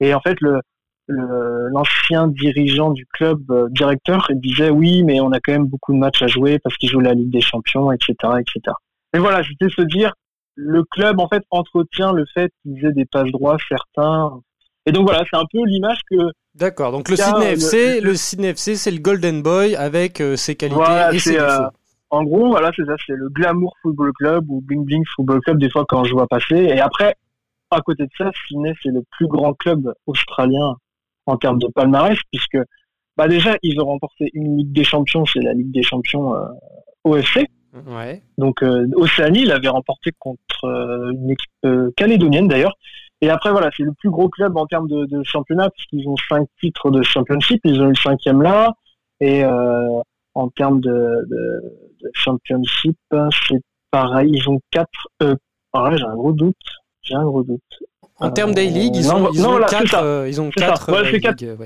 Et 0.00 0.12
en 0.12 0.20
fait, 0.20 0.38
le 0.42 0.60
l'ancien 1.08 2.28
dirigeant 2.28 2.90
du 2.90 3.06
club, 3.06 3.50
euh, 3.50 3.68
directeur, 3.70 4.28
disait 4.30 4.70
oui, 4.70 5.02
mais 5.02 5.20
on 5.20 5.32
a 5.32 5.40
quand 5.40 5.52
même 5.52 5.66
beaucoup 5.66 5.92
de 5.92 5.98
matchs 5.98 6.22
à 6.22 6.26
jouer 6.26 6.58
parce 6.58 6.76
qu'ils 6.76 6.90
jouent 6.90 7.00
la 7.00 7.14
Ligue 7.14 7.30
des 7.30 7.40
Champions, 7.40 7.90
etc., 7.92 8.14
etc. 8.40 8.74
Mais 9.12 9.20
voilà, 9.20 9.42
c'était 9.42 9.68
se 9.68 9.82
dire, 9.82 10.14
le 10.54 10.84
club 10.84 11.18
en 11.20 11.28
fait 11.28 11.42
entretient 11.50 12.12
le 12.12 12.24
fait 12.34 12.52
qu'ils 12.62 12.84
aient 12.84 12.92
des 12.92 13.04
passes 13.04 13.30
droits 13.30 13.56
certains. 13.68 14.40
Et 14.86 14.92
donc 14.92 15.06
voilà, 15.06 15.24
c'est 15.30 15.36
un 15.36 15.44
peu 15.50 15.64
l'image 15.64 15.98
que. 16.10 16.16
D'accord. 16.54 16.92
Donc 16.92 17.08
le 17.08 17.16
Sydney 17.16 17.52
FC, 17.52 18.00
le, 18.00 18.14
Sydney 18.14 18.48
FC, 18.48 18.76
c'est 18.76 18.90
le 18.90 18.98
Golden 18.98 19.42
Boy 19.42 19.76
avec 19.76 20.20
euh, 20.20 20.36
ses 20.36 20.56
qualités 20.56 20.80
et 21.12 21.18
ses 21.18 21.32
défauts. 21.32 21.68
En 22.10 22.24
gros, 22.24 22.50
voilà, 22.50 22.70
c'est 22.76 22.84
ça, 22.84 22.94
c'est 23.06 23.14
le 23.14 23.30
Glamour 23.30 23.74
Football 23.80 24.12
Club 24.12 24.44
ou 24.50 24.60
Bling 24.60 24.84
Bling 24.84 25.02
Football 25.16 25.40
Club, 25.40 25.58
des 25.58 25.70
fois 25.70 25.86
quand 25.88 26.04
je 26.04 26.12
vois 26.12 26.26
passer. 26.26 26.56
Et 26.56 26.78
après, 26.78 27.14
à 27.70 27.80
côté 27.80 28.02
de 28.02 28.10
ça, 28.18 28.30
Sydney, 28.46 28.74
c'est 28.82 28.90
le 28.90 29.02
plus 29.12 29.26
grand 29.28 29.54
club 29.54 29.94
australien 30.06 30.76
en 31.24 31.36
termes 31.38 31.58
de 31.58 31.68
palmarès, 31.68 32.18
puisque 32.30 32.58
bah 33.16 33.28
déjà, 33.28 33.56
ils 33.62 33.80
ont 33.80 33.86
remporté 33.86 34.30
une 34.34 34.58
Ligue 34.58 34.72
des 34.72 34.84
Champions, 34.84 35.24
c'est 35.24 35.40
la 35.40 35.54
Ligue 35.54 35.72
des 35.72 35.82
Champions 35.82 36.34
euh, 36.34 36.48
OFC. 37.04 37.46
Ouais. 37.86 38.22
Donc, 38.38 38.62
euh, 38.62 38.86
Océanie 38.94 39.44
l'avait 39.44 39.68
remporté 39.68 40.10
contre 40.18 40.64
euh, 40.64 41.12
une 41.12 41.30
équipe 41.30 41.50
euh, 41.64 41.90
calédonienne 41.96 42.48
d'ailleurs. 42.48 42.76
Et 43.22 43.30
après, 43.30 43.50
voilà, 43.50 43.70
c'est 43.76 43.84
le 43.84 43.92
plus 43.92 44.10
gros 44.10 44.28
club 44.28 44.56
en 44.56 44.66
termes 44.66 44.88
de, 44.88 45.06
de 45.06 45.22
championnat, 45.22 45.70
puisqu'ils 45.70 46.06
ont 46.08 46.16
cinq 46.28 46.46
titres 46.60 46.90
de 46.90 47.02
championship, 47.02 47.60
ils 47.64 47.80
ont 47.80 47.86
eu 47.86 47.90
le 47.90 47.94
cinquième 47.94 48.42
là. 48.42 48.74
Et 49.20 49.44
en 50.34 50.48
termes 50.48 50.80
de, 50.80 51.24
de, 51.28 52.10
championship, 52.14 52.96
c'est 53.48 53.62
pareil, 53.90 54.30
ils 54.34 54.48
ont 54.48 54.60
quatre. 54.70 55.08
Euh, 55.22 55.36
pareil, 55.70 55.98
j'ai 55.98 56.04
un 56.04 56.16
gros 56.16 56.32
doute. 56.32 56.56
J'ai 57.02 57.14
un 57.14 57.24
gros 57.24 57.42
doute. 57.42 57.62
En 58.18 58.30
termes 58.30 58.54
d'A-League, 58.54 58.94
ils, 58.94 59.12
ont, 59.12 59.30
ils, 59.32 59.44
ont 59.44 59.58
quatre, 59.68 60.02
euh, 60.02 60.28
ils 60.28 60.40
ont 60.40 60.50
quatre. 60.50 60.90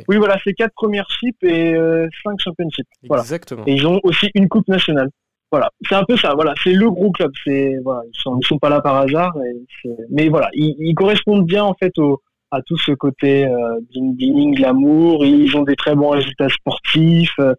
Oui, 0.09 0.17
voilà, 0.17 0.39
c'est 0.43 0.55
quatre 0.55 0.73
premières 0.75 1.09
chips 1.11 1.43
et 1.43 1.75
euh, 1.75 2.09
cinq 2.25 2.39
championships. 2.39 2.87
Exactement. 3.03 3.63
Et 3.67 3.75
ils 3.75 3.87
ont 3.87 4.01
aussi 4.05 4.31
une 4.35 4.49
coupe 4.49 4.69
nationale. 4.69 5.11
Voilà, 5.51 5.71
c'est 5.89 5.95
un 5.95 6.05
peu 6.05 6.17
ça. 6.17 6.35
Voilà, 6.35 6.55
c'est 6.63 6.73
le 6.73 6.91
gros 6.91 7.11
club. 7.13 7.33
C'est 7.45 7.77
voilà, 7.85 8.03
ils 8.07 8.21
sont, 8.21 8.41
sont 8.43 8.59
pas 8.59 8.69
là 8.69 8.81
par 8.81 8.97
hasard. 8.97 9.35
mais 10.11 10.29
voilà, 10.29 10.49
ils, 10.55 10.95
correspondent 10.95 11.47
bien 11.47 11.65
en 11.65 11.75
fait 11.75 11.97
au, 11.99 12.21
à 12.51 12.61
tout 12.63 12.77
ce 12.79 12.93
côté 12.93 13.47
euh, 13.47 13.81
ding 13.91 14.59
l'amour. 14.59 15.25
Ils 15.25 15.57
ont 15.57 15.63
des 15.63 15.77
très 15.77 15.95
bons 15.95 16.11
résultats 16.11 16.49
sportifs. 16.49 17.39
Euh, 17.39 17.55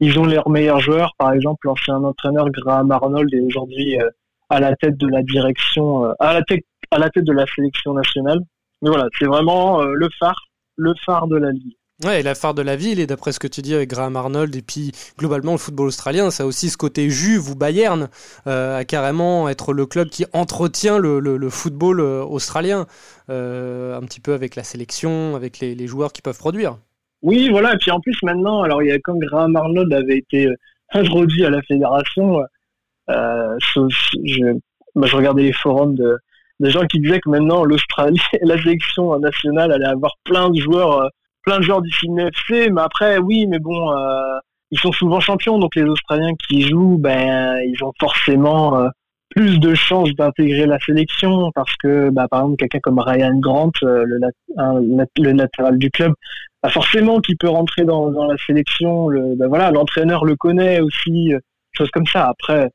ils 0.00 0.18
ont 0.18 0.24
leurs 0.24 0.48
meilleurs 0.48 0.80
joueurs. 0.80 1.12
Par 1.18 1.32
exemple, 1.32 1.66
l'ancien 1.66 1.96
entraîneur 1.96 2.50
Graham 2.50 2.90
Arnold 2.90 3.32
est 3.32 3.40
aujourd'hui 3.40 4.00
euh, 4.00 4.08
à 4.48 4.60
la 4.60 4.74
tête 4.76 4.96
de 4.96 5.08
la 5.08 5.22
direction, 5.22 6.04
euh, 6.04 6.12
à 6.18 6.34
la 6.34 6.42
tête 6.42 6.64
à 6.90 6.98
la 6.98 7.10
tête 7.10 7.24
de 7.24 7.32
la 7.32 7.46
sélection 7.46 7.94
nationale. 7.94 8.40
Mais 8.82 8.90
voilà, 8.90 9.08
c'est 9.18 9.26
vraiment 9.26 9.80
euh, 9.80 9.92
le 9.94 10.08
phare, 10.18 10.48
le 10.76 10.92
phare 11.04 11.26
de 11.26 11.36
la 11.36 11.50
ligue. 11.50 11.76
Ouais, 12.04 12.22
la 12.22 12.34
phare 12.34 12.52
de 12.52 12.60
la 12.60 12.76
ville, 12.76 13.00
et 13.00 13.06
d'après 13.06 13.32
ce 13.32 13.40
que 13.40 13.46
tu 13.46 13.62
dis 13.62 13.74
avec 13.74 13.88
Graham 13.88 14.16
Arnold, 14.16 14.54
et 14.54 14.60
puis 14.60 14.92
globalement 15.18 15.52
le 15.52 15.58
football 15.58 15.88
australien, 15.88 16.30
ça 16.30 16.42
a 16.42 16.46
aussi 16.46 16.68
ce 16.68 16.76
côté 16.76 17.08
Juve 17.08 17.50
ou 17.50 17.54
Bayern, 17.54 18.08
euh, 18.46 18.76
à 18.76 18.84
carrément 18.84 19.48
être 19.48 19.72
le 19.72 19.86
club 19.86 20.10
qui 20.10 20.26
entretient 20.34 20.98
le, 20.98 21.20
le, 21.20 21.50
football 21.50 22.00
australien, 22.00 22.86
un 23.28 24.02
petit 24.02 24.20
peu 24.20 24.34
avec 24.34 24.56
la 24.56 24.62
sélection, 24.62 25.36
avec 25.36 25.60
les, 25.60 25.86
joueurs 25.86 26.12
qui 26.12 26.20
peuvent 26.20 26.38
produire. 26.38 26.76
Oui, 27.22 27.48
voilà, 27.48 27.72
et 27.72 27.78
puis 27.78 27.90
en 27.90 28.00
plus 28.00 28.16
maintenant, 28.22 28.62
alors 28.62 28.82
il 28.82 28.88
y 28.88 28.92
a 28.92 28.98
comme 28.98 29.18
Graham 29.18 29.56
Arnold 29.56 29.90
avait 29.92 30.18
été 30.18 30.48
introduit 30.92 31.46
à 31.46 31.50
la 31.50 31.62
fédération, 31.62 32.42
euh, 33.10 33.56
je, 33.60 34.58
je 35.02 35.16
regardais 35.16 35.42
les 35.42 35.52
forums 35.52 35.94
de, 35.94 36.18
gens 36.60 36.86
qui 36.86 37.00
disaient 37.00 37.20
que 37.20 37.30
maintenant 37.30 37.64
l'Australie, 37.64 38.20
la 38.42 38.56
sélection 38.58 39.18
nationale 39.18 39.72
allait 39.72 39.86
avoir 39.86 40.14
plein 40.24 40.50
de 40.50 40.60
joueurs, 40.60 41.00
euh, 41.02 41.08
plein 41.46 41.58
de 41.58 41.62
joueurs 41.62 41.80
du 41.80 41.90
FC. 41.90 42.70
Mais 42.70 42.82
après, 42.82 43.18
oui, 43.18 43.46
mais 43.46 43.58
bon, 43.58 43.92
euh, 43.92 44.38
ils 44.70 44.78
sont 44.78 44.92
souvent 44.92 45.20
champions, 45.20 45.58
donc 45.58 45.74
les 45.76 45.84
Australiens 45.84 46.34
qui 46.46 46.62
jouent, 46.62 46.98
ben, 46.98 47.58
ils 47.64 47.82
ont 47.82 47.92
forcément 47.98 48.78
euh, 48.78 48.88
plus 49.30 49.58
de 49.58 49.74
chances 49.74 50.10
d'intégrer 50.14 50.66
la 50.66 50.78
sélection 50.80 51.50
parce 51.54 51.74
que, 51.76 52.10
bah, 52.10 52.26
par 52.28 52.40
exemple, 52.40 52.56
quelqu'un 52.56 52.80
comme 52.80 52.98
Ryan 52.98 53.38
Grant, 53.38 53.72
le, 53.82 54.04
le, 54.04 55.32
latéral 55.32 55.78
du 55.78 55.90
club, 55.90 56.12
bah, 56.62 56.68
forcément 56.68 57.20
qui 57.20 57.36
peut 57.36 57.48
rentrer 57.48 57.84
dans, 57.84 58.10
dans 58.10 58.26
la 58.26 58.36
sélection. 58.44 59.08
Le, 59.08 59.36
bah, 59.36 59.46
voilà, 59.48 59.70
l'entraîneur 59.70 60.24
le 60.24 60.36
connaît 60.36 60.80
aussi, 60.80 61.32
choses 61.72 61.90
comme 61.90 62.06
ça. 62.06 62.28
Après 62.28 62.70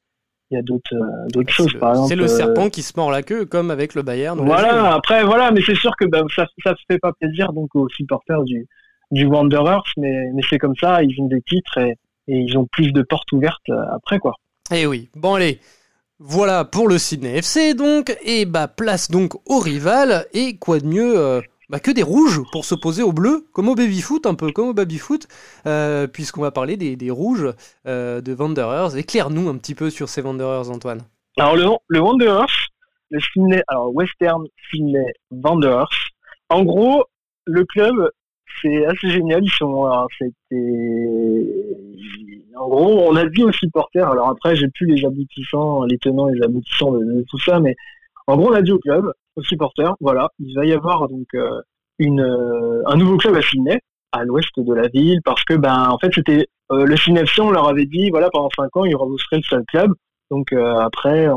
il 0.52 0.56
y 0.56 0.58
a 0.58 0.62
d'autres 0.62 0.94
euh, 0.94 1.28
d'autres 1.34 1.52
choses 1.52 1.74
par 1.80 1.92
exemple 1.92 2.10
c'est 2.10 2.16
le 2.16 2.28
serpent 2.28 2.70
qui 2.70 2.82
se 2.82 2.94
mord 2.96 3.10
la 3.10 3.24
queue 3.24 3.46
comme 3.46 3.72
avec 3.72 3.96
le 3.96 4.02
Bayern 4.02 4.40
voilà 4.40 4.94
après 4.94 5.24
voilà 5.24 5.52
mais 5.52 5.62
c'est 5.66 5.76
sûr 5.76 5.96
que 5.98 6.06
ben, 6.06 6.26
ça 6.36 6.46
ça 6.64 6.72
se 6.76 6.82
fait 6.90 7.00
pas 7.00 7.14
plaisir 7.14 7.54
donc 7.54 7.74
aux 7.74 7.90
supporters 7.90 8.44
du 8.44 8.68
du 9.12 9.26
Wanderers 9.26 9.84
mais 9.98 10.30
mais 10.34 10.42
c'est 10.50 10.58
comme 10.58 10.76
ça 10.76 11.04
ils 11.04 11.20
ont 11.22 11.28
des 11.28 11.42
titres 11.42 11.78
et, 11.78 11.98
et 12.28 12.38
ils 12.38 12.58
ont 12.58 12.66
plus 12.72 12.92
de 12.92 13.02
portes 13.02 13.32
ouvertes 13.32 13.70
euh, 13.70 13.84
après 13.94 14.20
quoi. 14.20 14.34
Eh 14.74 14.86
oui. 14.86 15.10
Bon 15.16 15.36
allez. 15.36 15.60
Voilà 16.20 16.66
pour 16.66 16.88
le 16.88 16.98
Sydney 16.98 17.38
FC 17.38 17.74
donc. 17.74 18.16
Et 18.24 18.46
bah 18.46 18.68
place 18.68 19.10
donc 19.12 19.34
au 19.50 19.60
rival. 19.60 20.26
Et 20.34 20.58
quoi 20.58 20.80
de 20.80 20.86
mieux 20.86 21.18
euh, 21.18 21.42
bah, 21.72 21.80
que 21.80 21.90
des 21.90 22.04
rouges 22.04 22.42
pour 22.52 22.66
s'opposer 22.66 23.02
aux 23.02 23.14
bleus, 23.14 23.46
comme 23.54 23.70
au 23.70 23.76
baby-foot, 23.76 24.26
un 24.26 24.36
peu 24.36 24.52
comme 24.52 24.68
au 24.68 24.74
baby-foot, 24.74 25.28
euh, 25.66 26.06
puisqu'on 26.06 26.42
va 26.42 26.52
parler 26.52 26.76
des, 26.76 27.12
rouges 27.12 27.48
euh, 27.88 28.20
de 28.20 28.34
Wanderers. 28.34 28.98
Éclaire-nous 28.98 29.48
un 29.48 29.58
petit 29.58 29.74
peu 29.74 29.90
sur 29.90 30.10
ces 30.10 30.22
Wanderers, 30.22 30.70
Antoine. 30.70 31.04
Alors, 31.38 31.56
le, 31.88 32.00
Wanderers, 32.02 32.68
le 33.10 33.22
Sydney, 33.22 33.64
alors 33.70 33.96
Western 33.96 34.44
Sydney 34.70 35.14
Wanderers, 35.32 36.10
en 36.50 36.64
gros, 36.64 37.06
le 37.46 37.64
club, 37.64 38.12
c'est 38.62 38.86
assez 38.86 39.10
génial. 39.10 39.42
Ils 39.42 39.50
sont, 39.52 39.88
en 42.58 42.68
gros, 42.68 43.10
on 43.10 43.16
a 43.16 43.26
dit 43.28 43.46
aux 43.46 43.52
supporters. 43.54 44.10
Alors 44.10 44.28
après, 44.28 44.58
j'ai 44.58 44.68
plus 44.68 44.88
les 44.88 45.06
aboutissants, 45.06 45.86
les 45.86 45.98
tenants 46.00 46.28
les 46.28 46.44
aboutissants 46.44 46.92
de 46.92 47.26
tout 47.30 47.40
ça, 47.40 47.62
mais 47.62 47.78
en 48.28 48.36
gros, 48.36 48.50
on 48.50 48.56
a 48.56 48.62
dit 48.62 48.74
au 48.74 48.80
club, 48.80 49.14
aux 49.36 49.44
supporters, 49.44 49.96
voilà, 50.00 50.30
il 50.40 50.56
va 50.56 50.66
y 50.66 50.74
avoir 50.74 51.08
donc 51.08 51.28
euh, 51.36 51.62
une, 52.00 52.22
euh, 52.22 52.82
un 52.86 52.96
nouveau 52.96 53.18
club 53.18 53.36
à 53.36 53.42
Sydney, 53.42 53.80
à 54.12 54.24
l'ouest 54.24 54.52
de 54.58 54.74
la 54.74 54.88
ville, 54.88 55.22
parce 55.24 55.44
que 55.44 55.54
ben 55.54 55.90
en 55.90 55.98
fait 55.98 56.12
c'était 56.14 56.48
euh, 56.72 56.86
le 56.86 56.98
Sydney 56.98 57.22
FC, 57.22 57.42
on 57.42 57.52
leur 57.52 57.68
avait 57.68 57.86
dit 57.86 58.10
voilà 58.10 58.30
pendant 58.30 58.50
cinq 58.56 58.76
ans 58.76 58.86
il 58.86 58.92
y 58.92 58.96
aura 58.96 59.06
vous 59.06 59.18
serez 59.18 59.38
le 59.38 59.44
seul 59.44 59.64
club, 59.66 59.94
donc 60.30 60.54
après 60.54 61.28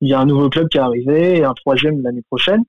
il 0.00 0.08
y 0.08 0.14
a 0.14 0.20
un 0.20 0.26
nouveau 0.26 0.48
club 0.50 0.68
qui 0.68 0.78
est 0.78 0.80
arrivé 0.80 1.38
et 1.38 1.44
un 1.44 1.54
troisième 1.54 2.02
l'année 2.02 2.22
prochaine. 2.28 2.62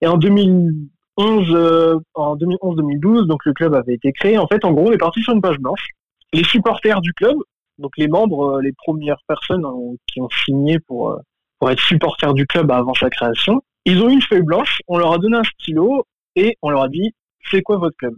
Et 0.00 0.06
en 0.06 0.16
2011, 0.16 2.00
en 2.14 2.36
2011-2012, 2.36 3.26
donc 3.26 3.44
le 3.44 3.52
club 3.52 3.74
avait 3.74 3.94
été 3.94 4.12
créé. 4.12 4.38
En 4.38 4.46
fait, 4.46 4.64
en 4.64 4.72
gros, 4.72 4.88
on 4.88 4.92
est 4.92 4.98
parti 4.98 5.20
sur 5.20 5.32
une 5.34 5.40
page 5.40 5.58
blanche. 5.58 5.88
Les 6.32 6.44
supporters 6.44 7.00
du 7.00 7.12
club, 7.14 7.36
donc 7.78 7.90
les 7.96 8.06
membres, 8.06 8.60
les 8.60 8.72
premières 8.72 9.20
personnes 9.26 9.64
qui 10.06 10.20
ont 10.20 10.28
signé 10.30 10.78
pour 10.78 11.18
pour 11.58 11.70
être 11.70 11.80
supporters 11.80 12.34
du 12.34 12.46
club 12.46 12.70
avant 12.70 12.94
sa 12.94 13.10
création. 13.10 13.62
Ils 13.84 14.02
ont 14.02 14.08
eu 14.08 14.12
une 14.12 14.22
feuille 14.22 14.42
blanche, 14.42 14.80
on 14.86 14.98
leur 14.98 15.12
a 15.12 15.18
donné 15.18 15.36
un 15.36 15.44
stylo 15.44 16.04
et 16.36 16.56
on 16.62 16.70
leur 16.70 16.82
a 16.82 16.88
dit 16.88 17.12
c'est 17.50 17.62
quoi 17.62 17.78
votre 17.78 17.96
club? 17.96 18.14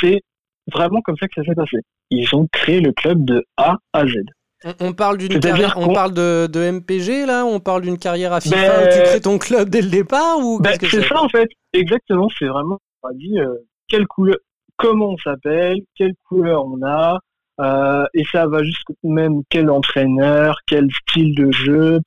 C'est 0.00 0.20
vraiment 0.72 1.00
comme 1.00 1.16
ça 1.16 1.26
que 1.26 1.34
ça 1.34 1.42
s'est 1.42 1.54
passé. 1.54 1.78
Ils 2.10 2.34
ont 2.34 2.46
créé 2.50 2.80
le 2.80 2.92
club 2.92 3.24
de 3.24 3.44
A 3.56 3.76
à 3.92 4.06
Z. 4.06 4.14
On, 4.80 4.92
parle 4.92 5.18
d'une 5.18 5.38
carrière, 5.38 5.74
on 5.76 5.92
parle 5.92 6.12
de, 6.14 6.48
de, 6.48 6.70
MPG 6.72 7.26
là, 7.26 7.44
on 7.44 7.60
parle 7.60 7.82
d'une 7.82 7.96
carrière 7.96 8.32
à 8.32 8.40
FIFA 8.40 8.56
ben, 8.56 8.82
où 8.82 8.92
tu 8.92 9.02
crées 9.04 9.20
ton 9.20 9.38
club 9.38 9.68
dès 9.68 9.82
le 9.82 9.88
départ 9.88 10.40
ou 10.40 10.58
ben, 10.58 10.76
c'est 10.80 11.02
ça 11.02 11.22
en 11.22 11.28
fait, 11.28 11.48
exactement. 11.72 12.28
C'est 12.36 12.46
vraiment 12.46 12.78
on 13.04 13.08
a 13.08 13.12
dit 13.14 13.38
euh, 13.38 13.54
quelle 13.86 14.08
couleur, 14.08 14.38
comment 14.76 15.10
on 15.10 15.18
s'appelle, 15.18 15.76
quelle 15.94 16.14
couleur 16.28 16.64
on 16.66 16.84
a, 16.84 17.20
euh, 17.60 18.04
et 18.14 18.24
ça 18.32 18.48
va 18.48 18.62
jusqu'au 18.64 18.94
même 19.04 19.42
quel 19.48 19.70
entraîneur, 19.70 20.56
quel 20.66 20.88
style 20.92 21.36
de 21.36 21.52
jeu, 21.52 22.00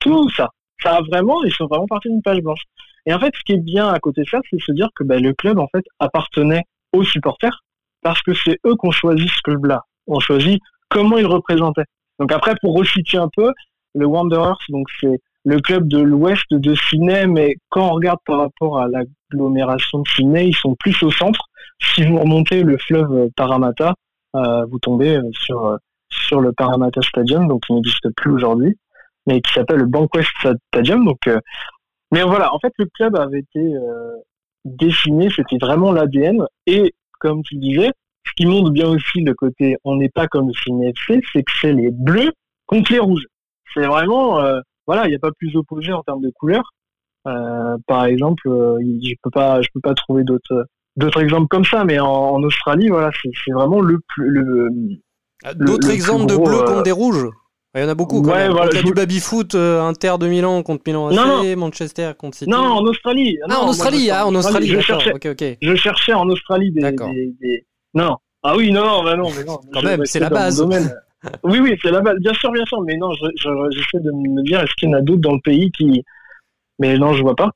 tout 0.00 0.28
ça. 0.30 0.48
Ça 0.82 0.96
a 0.96 1.02
vraiment, 1.02 1.42
ils 1.44 1.52
sont 1.52 1.66
vraiment 1.66 1.86
partis 1.86 2.08
d'une 2.08 2.22
page 2.22 2.40
blanche. 2.40 2.62
Et 3.06 3.14
en 3.14 3.18
fait, 3.18 3.32
ce 3.34 3.42
qui 3.44 3.52
est 3.52 3.62
bien 3.62 3.88
à 3.88 3.98
côté 3.98 4.22
de 4.22 4.28
ça, 4.28 4.38
c'est 4.48 4.56
de 4.56 4.62
se 4.62 4.72
dire 4.72 4.88
que 4.94 5.04
bah, 5.04 5.18
le 5.18 5.32
club 5.32 5.58
en 5.58 5.66
fait 5.68 5.84
appartenait 5.98 6.64
aux 6.92 7.04
supporters. 7.04 7.62
parce 8.02 8.20
que 8.22 8.34
c'est 8.34 8.58
eux 8.66 8.74
qui 8.74 8.86
ont 8.86 8.90
choisi 8.90 9.28
ce 9.28 9.40
club-là. 9.42 9.82
On 10.06 10.18
choisit 10.18 10.60
comment 10.88 11.18
ils 11.18 11.26
représentaient. 11.26 11.84
Donc 12.18 12.32
après, 12.32 12.54
pour 12.60 12.76
resituer 12.76 13.18
un 13.18 13.30
peu, 13.34 13.52
le 13.94 14.06
Wanderers, 14.06 14.58
donc 14.68 14.88
c'est 15.00 15.20
le 15.44 15.60
club 15.60 15.88
de 15.88 15.98
l'ouest 15.98 16.44
de 16.50 16.74
Sydney, 16.74 17.26
mais 17.26 17.56
quand 17.68 17.88
on 17.88 17.94
regarde 17.94 18.18
par 18.24 18.38
rapport 18.38 18.78
à 18.78 18.88
l'agglomération 18.88 20.00
de 20.00 20.08
Sydney, 20.08 20.48
ils 20.48 20.56
sont 20.56 20.74
plus 20.76 21.00
au 21.02 21.10
centre. 21.10 21.46
Si 21.80 22.04
vous 22.04 22.18
remontez 22.18 22.62
le 22.62 22.78
fleuve 22.78 23.28
Parramatta, 23.36 23.94
euh, 24.36 24.64
vous 24.66 24.78
tombez 24.78 25.16
euh, 25.16 25.30
sur 25.32 25.66
euh, 25.66 25.76
sur 26.10 26.40
le 26.40 26.52
Parramatta 26.52 27.00
Stadium, 27.02 27.48
donc 27.48 27.62
qui 27.66 27.72
n'existe 27.72 28.08
plus 28.16 28.30
aujourd'hui, 28.30 28.76
mais 29.26 29.40
qui 29.40 29.52
s'appelle 29.52 29.78
le 29.78 29.86
Bankwest 29.86 30.30
Stadium. 30.68 31.04
Donc, 31.04 31.28
mais 32.10 32.22
voilà, 32.22 32.54
en 32.54 32.58
fait, 32.58 32.72
le 32.78 32.86
club 32.86 33.16
avait 33.16 33.40
été 33.40 33.74
dessiné, 34.64 35.28
c'était 35.34 35.58
vraiment 35.58 35.92
l'ADN. 35.92 36.44
Et 36.66 36.92
comme 37.20 37.42
tu 37.42 37.56
disais, 37.56 37.90
ce 38.26 38.32
qui 38.36 38.46
montre 38.46 38.70
bien 38.70 38.88
aussi 38.88 39.20
le 39.20 39.34
côté, 39.34 39.76
on 39.84 39.96
n'est 39.96 40.08
pas 40.08 40.28
comme 40.28 40.48
le 40.48 40.88
FC, 40.88 41.20
c'est 41.32 41.42
que 41.42 41.52
c'est 41.60 41.72
les 41.72 41.90
bleus 41.90 42.32
contre 42.66 42.92
les 42.92 42.98
rouges. 42.98 43.26
C'est 43.72 43.86
vraiment, 43.86 44.40
voilà, 44.86 45.06
il 45.06 45.10
n'y 45.10 45.16
a 45.16 45.20
pas 45.20 45.32
plus 45.32 45.56
opposé 45.56 45.92
en 45.92 46.02
termes 46.02 46.22
de 46.22 46.30
couleurs. 46.30 46.72
par 47.24 48.04
exemple, 48.04 48.42
je 48.44 49.14
peux 49.22 49.30
pas, 49.30 49.62
je 49.62 49.68
peux 49.72 49.80
pas 49.80 49.94
trouver 49.94 50.24
d'autres 50.24 50.66
d'autres 50.96 51.22
exemples 51.22 51.48
comme 51.48 51.64
ça, 51.64 51.84
mais 51.84 51.98
en, 51.98 52.42
Australie, 52.42 52.88
voilà, 52.88 53.10
c'est 53.22 53.52
vraiment 53.52 53.80
le 53.80 53.98
plus. 54.08 54.28
Le, 54.28 54.68
ah, 55.44 55.54
d'autres 55.54 55.90
exemples 55.90 56.26
de 56.26 56.36
bleu 56.36 56.58
contre 56.58 56.78
euh, 56.78 56.82
des 56.82 56.92
rouges? 56.92 57.26
Il 57.74 57.82
y 57.82 57.84
en 57.84 57.88
a 57.88 57.94
beaucoup. 57.94 58.22
Quand 58.22 58.32
ouais, 58.32 58.48
Voilà, 58.48 58.70
il 58.72 58.76
y 58.76 58.80
a 58.80 58.82
du 58.82 58.92
baby-foot, 58.92 59.54
euh, 59.54 59.80
Inter 59.80 60.14
de 60.20 60.28
Milan 60.28 60.62
contre 60.62 60.82
Milan 60.86 61.08
AC, 61.08 61.56
Manchester 61.56 62.12
contre 62.18 62.38
City. 62.38 62.50
Non, 62.50 62.58
en 62.58 62.84
Australie. 62.84 63.38
Ah, 63.48 63.60
en 63.60 63.68
Australie, 63.68 64.10
ah, 64.10 64.26
en 64.26 64.34
Australie. 64.34 64.66
Je 64.68 64.80
cherchais, 64.80 65.58
je 65.60 65.74
cherchais 65.74 66.12
en 66.12 66.28
Australie 66.28 66.70
des, 66.72 66.92
des, 66.92 67.66
Non, 67.94 68.16
ah 68.42 68.56
oui, 68.56 68.72
non, 68.72 68.84
non, 68.84 69.04
bah 69.04 69.16
non, 69.16 69.30
mais 69.36 69.44
non. 69.44 69.60
Quand 69.72 69.82
même, 69.82 70.04
c'est 70.04 70.20
la 70.20 70.30
base. 70.30 70.62
oui, 71.44 71.60
oui, 71.60 71.78
c'est 71.82 71.90
la 71.90 72.00
base. 72.00 72.16
Bien 72.18 72.34
sûr, 72.34 72.50
bien 72.50 72.64
sûr, 72.66 72.80
mais 72.82 72.96
non, 72.96 73.12
j'essaie 73.12 74.00
de 74.00 74.10
me 74.10 74.42
dire, 74.42 74.60
est-ce 74.60 74.74
qu'il 74.74 74.88
y 74.88 74.94
en 74.94 74.98
a 74.98 75.00
d'autres 75.00 75.20
dans 75.20 75.34
le 75.34 75.40
pays 75.40 75.70
qui. 75.70 76.04
Mais 76.78 76.98
non, 76.98 77.12
je 77.12 77.22
vois 77.22 77.36
pas. 77.36 77.50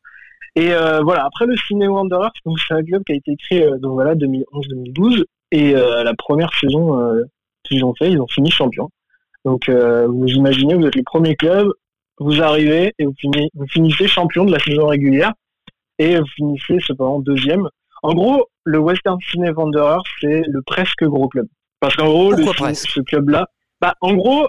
Et 0.55 0.73
euh, 0.73 1.03
voilà, 1.03 1.27
après 1.27 1.45
le 1.47 1.55
Ciné 1.57 1.87
Wanderers, 1.87 2.33
c'est 2.67 2.75
un 2.75 2.83
club 2.83 3.05
qui 3.05 3.13
a 3.13 3.17
été 3.17 3.37
créé 3.37 3.65
euh, 3.65 3.77
donc 3.79 3.93
voilà 3.93 4.15
2011-2012 4.15 5.25
et 5.53 5.77
euh, 5.77 6.03
la 6.03 6.15
première 6.15 6.51
saison 6.59 6.99
qu'ils 7.63 7.85
ont 7.85 7.95
fait, 7.95 8.11
ils 8.11 8.21
ont 8.21 8.27
fini 8.27 8.51
champion. 8.51 8.89
Donc 9.47 9.71
vous 9.71 10.27
imaginez, 10.27 10.75
vous 10.75 10.87
êtes 10.87 10.97
le 10.97 11.05
premier 11.05 11.37
club, 11.37 11.69
vous 12.19 12.43
arrivez 12.43 12.93
et 12.99 13.05
vous, 13.05 13.15
finissez, 13.17 13.49
vous 13.55 13.67
finissez 13.69 14.09
champion 14.09 14.45
de 14.45 14.51
la 14.51 14.59
saison 14.59 14.89
régulière 14.89 15.33
et 15.99 16.19
vous 16.19 16.27
finissez 16.35 16.79
cependant 16.81 17.21
deuxième. 17.21 17.69
En 18.03 18.13
gros, 18.13 18.49
le 18.65 18.79
Western 18.79 19.19
Ciné 19.31 19.51
Wanderers, 19.51 20.03
c'est 20.21 20.43
le 20.49 20.63
presque 20.63 21.05
gros 21.05 21.29
club. 21.29 21.47
Parce 21.79 21.95
qu'en 21.95 22.09
gros, 22.09 22.33
le, 22.33 22.45
ce 22.75 23.01
club-là, 23.01 23.47
bah, 23.81 23.95
en 24.01 24.15
gros, 24.15 24.49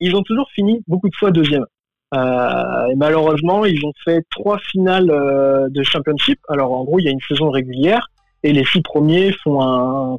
ils 0.00 0.16
ont 0.16 0.22
toujours 0.22 0.48
fini 0.54 0.82
beaucoup 0.86 1.10
de 1.10 1.16
fois 1.16 1.30
deuxième. 1.30 1.66
Euh, 2.14 2.86
et 2.90 2.94
malheureusement, 2.96 3.66
ils 3.66 3.84
ont 3.84 3.92
fait 4.02 4.24
trois 4.30 4.58
finales 4.58 5.10
euh, 5.10 5.68
de 5.68 5.82
championship. 5.82 6.38
Alors 6.48 6.72
en 6.72 6.84
gros, 6.84 6.98
il 6.98 7.04
y 7.04 7.08
a 7.08 7.10
une 7.10 7.20
saison 7.28 7.50
régulière 7.50 8.08
et 8.44 8.52
les 8.52 8.64
six 8.64 8.82
premiers 8.82 9.32
font 9.32 9.60
un, 9.62 10.16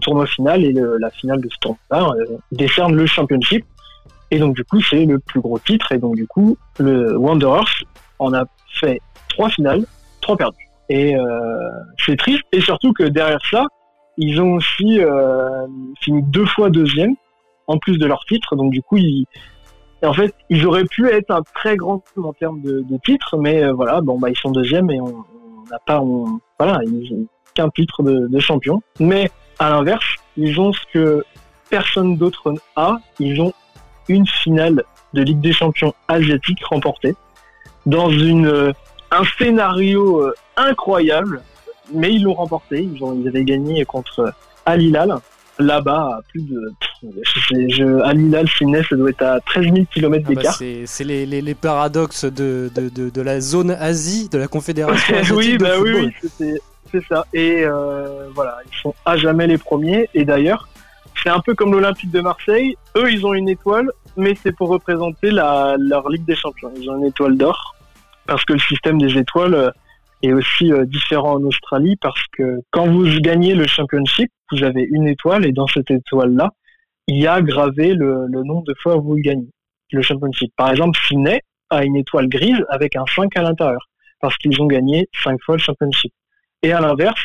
tournoi 0.00 0.26
final 0.26 0.64
et 0.64 0.72
la 0.72 1.10
finale 1.10 1.40
de 1.40 1.48
ce 1.48 1.56
tournoi 1.60 2.14
euh, 2.16 2.38
décerne 2.52 2.94
le 2.94 3.06
championship. 3.06 3.64
Et 4.30 4.38
donc 4.38 4.54
du 4.56 4.64
coup, 4.64 4.80
c'est 4.80 5.04
le 5.04 5.18
plus 5.18 5.40
gros 5.40 5.58
titre. 5.58 5.92
Et 5.92 5.98
donc 5.98 6.16
du 6.16 6.26
coup, 6.26 6.56
le 6.78 7.16
Wanderers 7.16 7.84
en 8.18 8.32
a 8.32 8.44
fait 8.80 9.00
trois 9.28 9.48
finales, 9.50 9.84
trois 10.20 10.36
perdues. 10.36 10.68
Et 10.88 11.16
euh, 11.16 11.22
c'est 12.04 12.16
triste. 12.16 12.42
Et 12.52 12.60
surtout 12.60 12.92
que 12.92 13.04
derrière 13.04 13.44
ça, 13.50 13.66
ils 14.16 14.40
ont 14.40 14.54
aussi 14.54 15.00
euh, 15.00 15.66
fini 16.00 16.22
deux 16.24 16.46
fois 16.46 16.70
deuxième 16.70 17.14
en 17.66 17.78
plus 17.78 17.98
de 17.98 18.06
leur 18.06 18.24
titre. 18.24 18.56
Donc 18.56 18.72
du 18.72 18.82
coup, 18.82 18.96
ils, 18.96 19.26
en 20.02 20.12
fait, 20.12 20.34
ils 20.48 20.66
auraient 20.66 20.84
pu 20.84 21.08
être 21.08 21.30
un 21.30 21.42
très 21.54 21.76
grand 21.76 21.98
club 21.98 22.26
en 22.26 22.32
termes 22.32 22.60
de, 22.62 22.82
de 22.82 22.98
titres, 23.04 23.36
mais 23.36 23.62
euh, 23.62 23.72
voilà, 23.72 24.00
bon 24.00 24.18
bah 24.18 24.30
ils 24.30 24.36
sont 24.36 24.50
deuxième 24.50 24.90
et 24.90 25.00
on 25.00 25.24
n'a 25.70 25.78
pas, 25.86 26.00
on, 26.00 26.40
voilà, 26.58 26.80
qu'un 27.54 27.70
titre 27.70 28.02
de, 28.02 28.28
de, 28.28 28.40
champion. 28.40 28.82
Mais 28.98 29.30
à 29.58 29.70
l'inverse, 29.70 30.04
ils 30.36 30.58
ont 30.60 30.72
ce 30.72 30.80
que 30.92 31.24
personne 31.68 32.16
d'autre 32.16 32.54
a. 32.76 32.98
Ils 33.18 33.40
ont 33.40 33.52
une 34.08 34.26
finale 34.26 34.82
de 35.14 35.22
Ligue 35.22 35.40
des 35.40 35.52
Champions 35.52 35.94
asiatique 36.08 36.64
remportée 36.64 37.14
dans 37.86 38.10
une 38.10 38.46
euh, 38.46 38.72
un 39.10 39.22
scénario 39.38 40.22
euh, 40.22 40.34
incroyable, 40.56 41.42
mais 41.92 42.12
ils 42.12 42.22
l'ont 42.22 42.34
remporté. 42.34 42.82
Ils, 42.82 43.02
ont, 43.02 43.18
ils 43.20 43.26
avaient 43.28 43.44
gagné 43.44 43.84
contre 43.84 44.32
Al 44.66 44.82
Hilal 44.82 45.16
là-bas 45.58 46.18
à 46.18 46.20
plus 46.28 46.42
de. 46.42 46.72
Je, 47.02 47.84
à 48.02 48.82
ça 48.88 48.96
doit 48.96 49.10
être 49.10 49.22
à 49.22 49.40
13 49.40 49.64
000 49.64 49.76
km 49.92 50.28
d'écart. 50.28 50.54
c'est 50.54 51.04
les, 51.04 51.26
les, 51.26 51.40
les, 51.40 51.54
paradoxes 51.54 52.24
de, 52.24 52.70
de, 52.74 52.88
de, 52.88 53.10
de, 53.10 53.22
la 53.22 53.40
zone 53.40 53.70
Asie, 53.70 54.28
de 54.28 54.38
la 54.38 54.48
Confédération 54.48 55.14
asiatique 55.18 55.36
oui, 55.36 55.52
de 55.58 55.64
bah 55.64 55.76
football. 55.76 56.12
oui, 56.40 56.58
c'est 56.90 57.04
ça. 57.04 57.26
Et 57.32 57.64
euh, 57.64 58.28
voilà, 58.34 58.58
ils 58.70 58.76
sont 58.76 58.94
à 59.04 59.16
jamais 59.16 59.46
les 59.46 59.58
premiers. 59.58 60.08
Et 60.14 60.24
d'ailleurs, 60.24 60.68
c'est 61.22 61.30
un 61.30 61.40
peu 61.40 61.54
comme 61.54 61.72
l'Olympique 61.72 62.10
de 62.10 62.20
Marseille. 62.20 62.76
Eux, 62.96 63.10
ils 63.10 63.26
ont 63.26 63.34
une 63.34 63.48
étoile, 63.48 63.90
mais 64.16 64.34
c'est 64.34 64.52
pour 64.52 64.68
représenter 64.68 65.30
la, 65.30 65.76
leur 65.78 66.08
Ligue 66.08 66.24
des 66.24 66.36
Champions. 66.36 66.72
Ils 66.76 66.88
ont 66.90 66.96
une 66.96 67.06
étoile 67.06 67.36
d'or 67.36 67.76
parce 68.26 68.44
que 68.44 68.52
le 68.52 68.58
système 68.60 68.98
des 68.98 69.18
étoiles 69.18 69.54
euh, 69.54 69.70
est 70.22 70.32
aussi 70.32 70.72
euh, 70.72 70.84
différent 70.84 71.34
en 71.34 71.42
Australie 71.42 71.96
parce 72.00 72.22
que 72.32 72.60
quand 72.70 72.86
vous 72.86 73.04
gagnez 73.20 73.54
le 73.54 73.66
championship, 73.66 74.30
vous 74.52 74.62
avez 74.62 74.86
une 74.90 75.06
étoile 75.06 75.46
et 75.46 75.52
dans 75.52 75.66
cette 75.66 75.90
étoile-là, 75.90 76.50
il 77.06 77.20
y 77.20 77.26
a 77.26 77.40
gravé 77.42 77.94
le, 77.94 78.28
nombre 78.28 78.64
de 78.64 78.74
fois 78.80 78.96
où 78.96 79.02
vous 79.02 79.16
gagnez 79.16 79.48
le 79.92 80.02
championship. 80.02 80.52
Par 80.56 80.70
exemple, 80.70 80.98
Sydney 81.08 81.40
a 81.70 81.84
une 81.84 81.96
étoile 81.96 82.28
grise 82.28 82.64
avec 82.68 82.96
un 82.96 83.04
5 83.06 83.36
à 83.36 83.42
l'intérieur 83.42 83.88
parce 84.20 84.36
qu'ils 84.36 84.60
ont 84.60 84.66
gagné 84.66 85.08
5 85.24 85.40
fois 85.42 85.56
le 85.56 85.60
championship. 85.60 86.12
Et 86.62 86.72
à 86.72 86.80
l'inverse, 86.80 87.22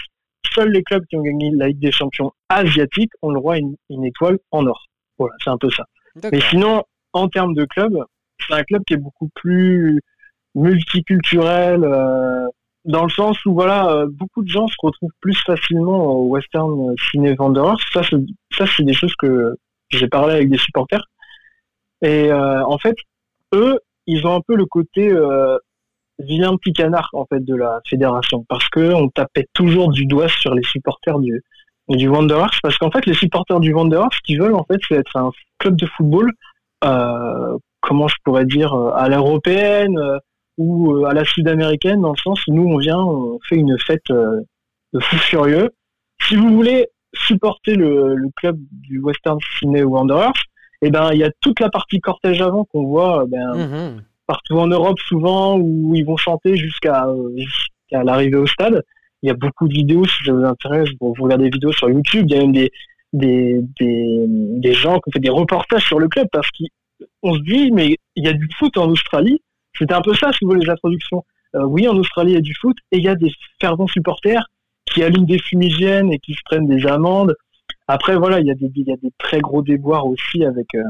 seuls 0.54 0.72
les 0.72 0.84
clubs 0.84 1.06
qui 1.08 1.18
ont 1.18 1.22
gagné 1.22 1.52
la 1.54 1.68
Ligue 1.68 1.80
des 1.80 1.92
champions 1.92 2.32
asiatiques 2.50 3.12
ont 3.22 3.30
le 3.30 3.40
droit 3.40 3.56
à 3.56 3.58
une, 3.58 4.06
étoile 4.06 4.38
en 4.52 4.66
or. 4.66 4.86
Voilà, 5.18 5.36
c'est 5.44 5.50
un 5.50 5.58
peu 5.58 5.70
ça. 5.70 5.86
Mais 6.32 6.40
sinon, 6.50 6.84
en 7.14 7.28
termes 7.28 7.54
de 7.54 7.66
club, 7.66 7.98
c'est 8.40 8.54
un 8.54 8.64
club 8.64 8.84
qui 8.86 8.94
est 8.94 8.98
beaucoup 8.98 9.30
plus 9.36 10.02
multiculturel, 10.56 11.84
euh, 11.84 12.48
dans 12.86 13.04
le 13.04 13.10
sens 13.10 13.44
où 13.46 13.54
voilà, 13.54 13.90
euh, 13.90 14.08
beaucoup 14.10 14.44
de 14.44 14.48
gens 14.48 14.68
se 14.68 14.76
retrouvent 14.80 15.12
plus 15.20 15.38
facilement 15.46 16.06
au 16.06 16.28
Western 16.28 16.96
Ciné 17.10 17.36
Wanderers. 17.38 17.80
Ça, 17.92 18.04
c'est, 18.04 18.18
ça, 18.52 18.66
c'est 18.68 18.84
des 18.84 18.94
choses 18.94 19.16
que 19.16 19.56
j'ai 19.90 20.08
parlé 20.08 20.36
avec 20.36 20.50
des 20.50 20.58
supporters. 20.58 21.04
Et 22.02 22.32
euh, 22.32 22.64
en 22.66 22.78
fait, 22.78 22.96
eux, 23.54 23.80
ils 24.08 24.26
ont 24.28 24.36
un 24.36 24.42
peu 24.42 24.56
le 24.56 24.66
côté 24.66 25.12
euh, 25.12 25.58
vilain 26.20 26.56
petit 26.58 26.74
canard 26.74 27.10
en 27.14 27.26
fait 27.26 27.44
de 27.44 27.56
la 27.56 27.82
fédération, 27.88 28.46
parce 28.48 28.68
que 28.70 28.94
on 28.94 29.10
tapait 29.10 29.48
toujours 29.54 29.92
du 29.92 30.06
doigt 30.06 30.30
sur 30.30 30.54
les 30.54 30.64
supporters 30.64 31.20
du 31.20 31.44
du 31.88 32.08
Wanderers, 32.08 32.50
parce 32.64 32.80
qu'en 32.80 32.90
fait, 32.90 33.06
les 33.06 33.14
supporters 33.14 33.60
du 33.60 33.72
Wanderers, 33.72 34.10
ce 34.12 34.20
qu'ils 34.24 34.42
veulent 34.42 34.56
en 34.56 34.64
fait, 34.64 34.80
c'est 34.88 34.96
être 34.96 35.16
un 35.18 35.30
club 35.60 35.76
de 35.76 35.86
football, 35.86 36.32
euh, 36.84 37.58
comment 37.80 38.08
je 38.08 38.16
pourrais 38.24 38.46
dire, 38.46 38.74
à 38.74 39.08
l'européenne 39.08 40.00
ou 40.58 40.94
euh, 40.94 41.06
à 41.06 41.14
la 41.14 41.26
sud-américaine, 41.26 42.02
dans 42.02 42.12
le 42.12 42.18
sens 42.18 42.40
où 42.48 42.54
nous, 42.54 42.68
on 42.68 42.78
vient, 42.78 43.00
on 43.00 43.40
fait 43.48 43.56
une 43.56 43.78
fête 43.80 44.10
euh, 44.12 44.42
de 44.94 45.00
fou 45.00 45.18
furieux. 45.18 45.70
Si 46.22 46.36
vous 46.36 46.50
voulez 46.50 46.88
supporter 47.14 47.76
le, 47.76 48.16
le 48.16 48.30
club 48.36 48.58
du 48.72 49.00
Western 49.00 49.38
Sydney 49.60 49.84
Wanderers, 49.84 50.34
eh 50.82 50.92
ben, 50.92 51.12
il 51.14 51.20
y 51.20 51.24
a 51.24 51.32
toute 51.42 51.60
la 51.60 51.70
partie 51.70 52.00
cortège 52.00 52.42
avant 52.42 52.66
qu'on 52.66 52.86
voit 52.86 53.24
euh, 53.24 53.26
ben, 53.28 53.56
mhm. 53.56 54.04
Partout 54.28 54.58
en 54.58 54.68
Europe 54.68 55.00
souvent, 55.00 55.58
où 55.58 55.94
ils 55.96 56.06
vont 56.06 56.18
chanter 56.18 56.56
jusqu'à 56.58 57.08
jusqu'à 57.36 58.04
l'arrivée 58.04 58.38
au 58.38 58.48
stade. 58.48 58.84
Il 59.22 59.28
y 59.28 59.32
a 59.32 59.36
beaucoup 59.36 59.68
de 59.68 59.74
vidéos, 59.74 60.06
si 60.06 60.24
ça 60.24 60.34
vous 60.34 60.44
intéresse, 60.44 60.90
vous 61.00 61.14
regardez 61.20 61.46
des 61.46 61.56
vidéos 61.56 61.72
sur 61.72 61.90
YouTube. 61.90 62.26
Il 62.30 62.36
y 62.36 62.38
a 62.38 62.42
même 62.42 62.52
des, 62.52 62.72
des, 63.14 63.60
des, 63.80 64.26
des 64.28 64.74
gens 64.74 65.00
qui 65.00 65.10
ont 65.10 65.12
fait 65.14 65.20
des 65.20 65.30
reportages 65.30 65.86
sur 65.86 66.00
le 66.00 66.08
club 66.08 66.28
parce 66.32 66.50
qu'on 66.52 67.34
se 67.34 67.40
dit, 67.42 67.72
mais 67.72 67.98
il 68.16 68.26
y 68.26 68.28
a 68.28 68.34
du 68.34 68.48
foot 68.58 68.78
en 68.78 68.90
Australie, 68.90 69.42
c'était 69.78 69.94
un 69.94 70.02
peu 70.02 70.14
ça, 70.14 70.32
si 70.32 70.46
vous 70.46 70.52
voulez, 70.52 70.66
les 70.66 70.72
introductions. 70.72 71.24
Euh, 71.56 71.64
oui, 71.66 71.88
en 71.88 71.96
Australie, 71.96 72.32
il 72.32 72.36
y 72.36 72.38
a 72.38 72.42
du 72.42 72.54
foot 72.54 72.78
et 72.92 72.98
il 72.98 73.04
y 73.04 73.10
a 73.10 73.16
des 73.16 73.32
fervents 73.60 73.88
supporters 73.88 74.46
qui 74.86 75.04
allument 75.04 75.26
des 75.26 75.40
fumigènes 75.40 76.12
et 76.12 76.20
qui 76.20 76.34
se 76.34 76.42
prennent 76.46 76.68
des 76.68 76.86
amendes. 76.86 77.36
Après, 77.88 78.16
voilà, 78.16 78.40
il 78.40 78.48
y 78.48 78.52
a 78.52 78.56
des, 78.56 78.72
il 78.76 78.88
y 78.88 78.92
a 78.92 78.98
des 78.98 79.12
très 79.18 79.40
gros 79.40 79.62
déboires 79.62 80.06
aussi 80.06 80.44
avec 80.44 80.68
euh, 80.76 80.84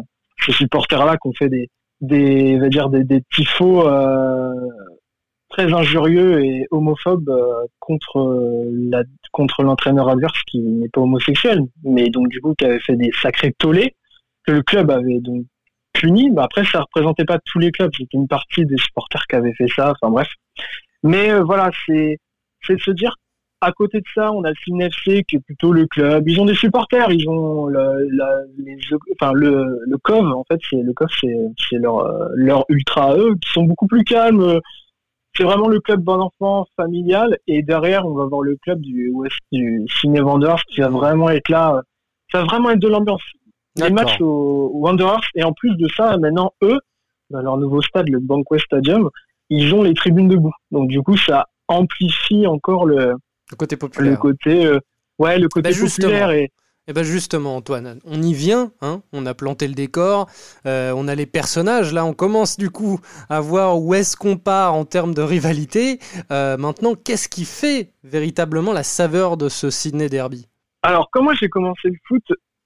ces 0.45 0.51
supporters-là 0.51 1.17
qui 1.17 1.27
ont 1.27 1.33
fait 1.33 1.49
des, 1.49 1.69
des, 2.01 2.57
va 2.59 2.69
dire 2.69 2.89
des, 2.89 3.03
des 3.03 3.21
tifos 3.33 3.87
euh, 3.87 4.53
très 5.49 5.73
injurieux 5.73 6.43
et 6.43 6.67
homophobes 6.71 7.29
euh, 7.29 7.65
contre 7.79 8.19
euh, 8.19 8.69
la, 8.89 9.03
contre 9.31 9.63
l'entraîneur 9.63 10.09
adverse 10.09 10.41
qui 10.47 10.59
n'est 10.59 10.89
pas 10.89 11.01
homosexuel, 11.01 11.61
mais 11.83 12.09
donc 12.09 12.29
du 12.29 12.41
coup 12.41 12.53
qui 12.57 12.65
avait 12.65 12.79
fait 12.79 12.95
des 12.95 13.11
sacrés 13.21 13.53
tollés 13.57 13.95
que 14.45 14.51
le 14.51 14.61
club 14.61 14.91
avait 14.91 15.19
donc 15.19 15.45
puni. 15.93 16.29
Mais 16.29 16.41
après, 16.41 16.63
ça 16.65 16.81
représentait 16.81 17.25
pas 17.25 17.39
tous 17.45 17.59
les 17.59 17.71
clubs. 17.71 17.91
C'était 17.97 18.17
une 18.17 18.27
partie 18.27 18.65
des 18.65 18.77
supporters 18.77 19.25
qui 19.27 19.35
avaient 19.35 19.53
fait 19.53 19.67
ça. 19.67 19.91
Enfin 19.91 20.11
bref. 20.11 20.27
Mais 21.03 21.31
euh, 21.31 21.43
voilà, 21.43 21.71
c'est 21.85 22.19
c'est 22.61 22.75
de 22.75 22.81
se 22.81 22.91
dire 22.91 23.15
à 23.65 23.71
côté 23.71 23.97
de 23.97 24.05
ça, 24.13 24.31
on 24.31 24.43
a 24.43 24.49
le 24.49 24.55
Cine 24.63 24.79
FC 24.79 25.23
qui 25.23 25.37
est 25.37 25.39
plutôt 25.39 25.71
le 25.71 25.87
club. 25.87 26.29
Ils 26.29 26.39
ont 26.39 26.45
des 26.45 26.53
supporters, 26.53 27.11
ils 27.11 27.27
ont 27.27 27.65
le, 27.65 28.07
les, 28.59 28.77
enfin 29.19 29.33
le, 29.33 29.79
le 29.87 29.97
COV 29.97 30.31
en 30.31 30.43
fait, 30.43 30.59
c'est 30.69 30.83
le 30.83 30.93
COV, 30.93 31.07
c'est 31.67 31.77
leur 31.77 32.07
leur 32.35 32.65
ultra 32.69 33.17
eux 33.17 33.33
qui 33.41 33.51
sont 33.51 33.63
beaucoup 33.63 33.87
plus 33.87 34.03
calmes. 34.03 34.59
C'est 35.35 35.43
vraiment 35.43 35.67
le 35.67 35.79
club 35.79 36.01
bon 36.01 36.21
enfant 36.21 36.67
familial 36.75 37.39
et 37.47 37.63
derrière 37.63 38.05
on 38.05 38.13
va 38.13 38.25
voir 38.25 38.43
le 38.43 38.55
club 38.57 38.81
du 38.81 39.09
West 39.09 39.39
du 39.51 39.83
Ciné 39.99 40.21
Wanderers 40.21 40.63
qui 40.69 40.81
va 40.81 40.89
vraiment 40.89 41.29
être 41.29 41.49
là. 41.49 41.81
Ça 42.31 42.41
va 42.41 42.45
vraiment 42.45 42.69
être 42.69 42.79
de 42.79 42.87
l'ambiance. 42.87 43.23
Les 43.77 43.89
matchs 43.89 44.21
au, 44.21 44.71
Wanderers 44.75 45.27
et 45.33 45.43
en 45.43 45.53
plus 45.53 45.75
de 45.75 45.87
ça, 45.89 46.17
maintenant 46.17 46.53
eux, 46.61 46.79
dans 47.31 47.41
leur 47.41 47.57
nouveau 47.57 47.81
stade, 47.81 48.09
le 48.09 48.19
Bankwest 48.19 48.65
Stadium, 48.65 49.09
ils 49.49 49.73
ont 49.73 49.81
les 49.81 49.95
tribunes 49.95 50.27
debout. 50.27 50.53
Donc 50.69 50.87
du 50.87 51.01
coup, 51.01 51.17
ça 51.17 51.47
amplifie 51.67 52.45
encore 52.45 52.85
le, 52.85 53.15
le 53.51 53.55
côté 53.57 53.77
populaire. 53.77 54.11
Le 54.11 54.17
côté, 54.17 54.65
euh, 54.65 54.79
ouais, 55.19 55.37
le 55.39 55.47
côté 55.47 55.69
bah, 55.69 55.75
populaire 55.79 56.31
et. 56.31 56.51
Ben 56.93 57.03
justement, 57.03 57.55
Antoine, 57.55 57.99
on 58.05 58.21
y 58.21 58.33
vient, 58.33 58.71
hein 58.81 59.01
on 59.11 59.25
a 59.25 59.33
planté 59.33 59.67
le 59.67 59.73
décor, 59.73 60.29
euh, 60.67 60.93
on 60.95 61.07
a 61.07 61.15
les 61.15 61.25
personnages, 61.25 61.91
là 61.91 62.05
on 62.05 62.13
commence 62.13 62.57
du 62.57 62.69
coup 62.69 62.99
à 63.27 63.41
voir 63.41 63.81
où 63.81 63.95
est-ce 63.95 64.15
qu'on 64.15 64.37
part 64.37 64.75
en 64.75 64.85
termes 64.85 65.15
de 65.15 65.23
rivalité. 65.23 65.97
Euh, 66.29 66.57
maintenant, 66.57 66.93
qu'est-ce 66.93 67.27
qui 67.27 67.45
fait 67.45 67.89
véritablement 68.03 68.71
la 68.71 68.83
saveur 68.83 69.35
de 69.35 69.49
ce 69.49 69.71
Sydney 69.71 70.09
Derby? 70.09 70.47
Alors, 70.83 71.09
quand 71.11 71.23
moi 71.23 71.33
j'ai 71.33 71.49
commencé 71.49 71.89
le 71.89 71.97
foot, 72.07 72.23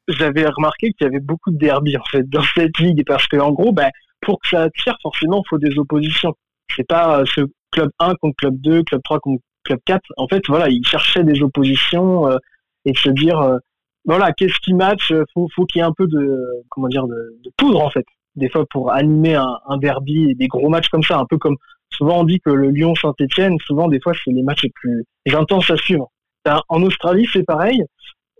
j'avais 0.09 0.45
remarqué 0.47 0.91
qu'il 0.91 1.05
y 1.05 1.09
avait 1.09 1.21
beaucoup 1.21 1.51
de 1.51 1.57
derby 1.57 1.95
en 1.95 2.03
fait 2.11 2.27
dans 2.27 2.43
cette 2.53 2.77
ligue, 2.77 3.05
parce 3.07 3.25
que 3.25 3.37
en 3.37 3.53
gros, 3.53 3.71
ben, 3.71 3.89
pour 4.19 4.41
que 4.41 4.49
ça 4.49 4.63
attire, 4.63 4.97
forcément, 5.01 5.41
il 5.45 5.49
faut 5.49 5.59
des 5.59 5.79
oppositions. 5.79 6.35
C'est 6.75 6.85
pas 6.85 7.23
ce 7.25 7.41
club 7.71 7.89
1 7.99 8.15
contre 8.15 8.35
club 8.35 8.59
2, 8.59 8.83
club 8.83 9.01
3 9.01 9.19
contre 9.21 9.43
club 9.63 9.79
4. 9.85 10.01
En 10.17 10.27
fait, 10.27 10.41
voilà, 10.47 10.69
ils 10.69 10.85
cherchaient 10.85 11.23
des 11.23 11.41
oppositions 11.41 12.27
euh, 12.27 12.37
et 12.85 12.93
se 12.95 13.09
dire, 13.09 13.39
euh, 13.39 13.57
voilà, 14.05 14.31
qu'est-ce 14.33 14.59
qui 14.61 14.73
match 14.73 15.13
Faut, 15.33 15.47
faut 15.55 15.65
qu'il 15.65 15.79
y 15.79 15.81
ait 15.81 15.87
un 15.87 15.93
peu 15.93 16.07
de, 16.07 16.45
comment 16.69 16.87
dire, 16.87 17.07
de, 17.07 17.51
poudre 17.57 17.81
en 17.81 17.89
fait. 17.89 18.05
Des 18.35 18.49
fois 18.49 18.65
pour 18.69 18.91
animer 18.91 19.35
un, 19.35 19.77
derby 19.77 20.29
et 20.29 20.35
des 20.35 20.47
gros 20.47 20.69
matchs 20.69 20.89
comme 20.89 21.03
ça, 21.03 21.17
un 21.17 21.25
peu 21.25 21.37
comme 21.37 21.57
souvent 21.91 22.19
on 22.19 22.23
dit 22.23 22.39
que 22.39 22.51
le 22.51 22.69
Lyon 22.69 22.95
Saint-Etienne, 22.95 23.57
souvent 23.65 23.87
des 23.87 23.99
fois 23.99 24.13
c'est 24.23 24.31
les 24.31 24.43
matchs 24.43 24.63
les 24.63 24.69
plus 24.69 25.05
intenses 25.33 25.69
à 25.69 25.77
suivre. 25.77 26.09
Ben, 26.45 26.61
en 26.69 26.81
Australie, 26.83 27.27
c'est 27.33 27.43
pareil, 27.43 27.83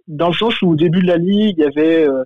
dans 0.07 0.27
le 0.27 0.33
sens 0.33 0.61
où 0.61 0.69
au 0.69 0.75
début 0.75 1.01
de 1.01 1.07
la 1.07 1.17
ligue, 1.17 1.55
il 1.57 1.63
y 1.63 1.65
avait 1.65 2.07
euh, 2.07 2.23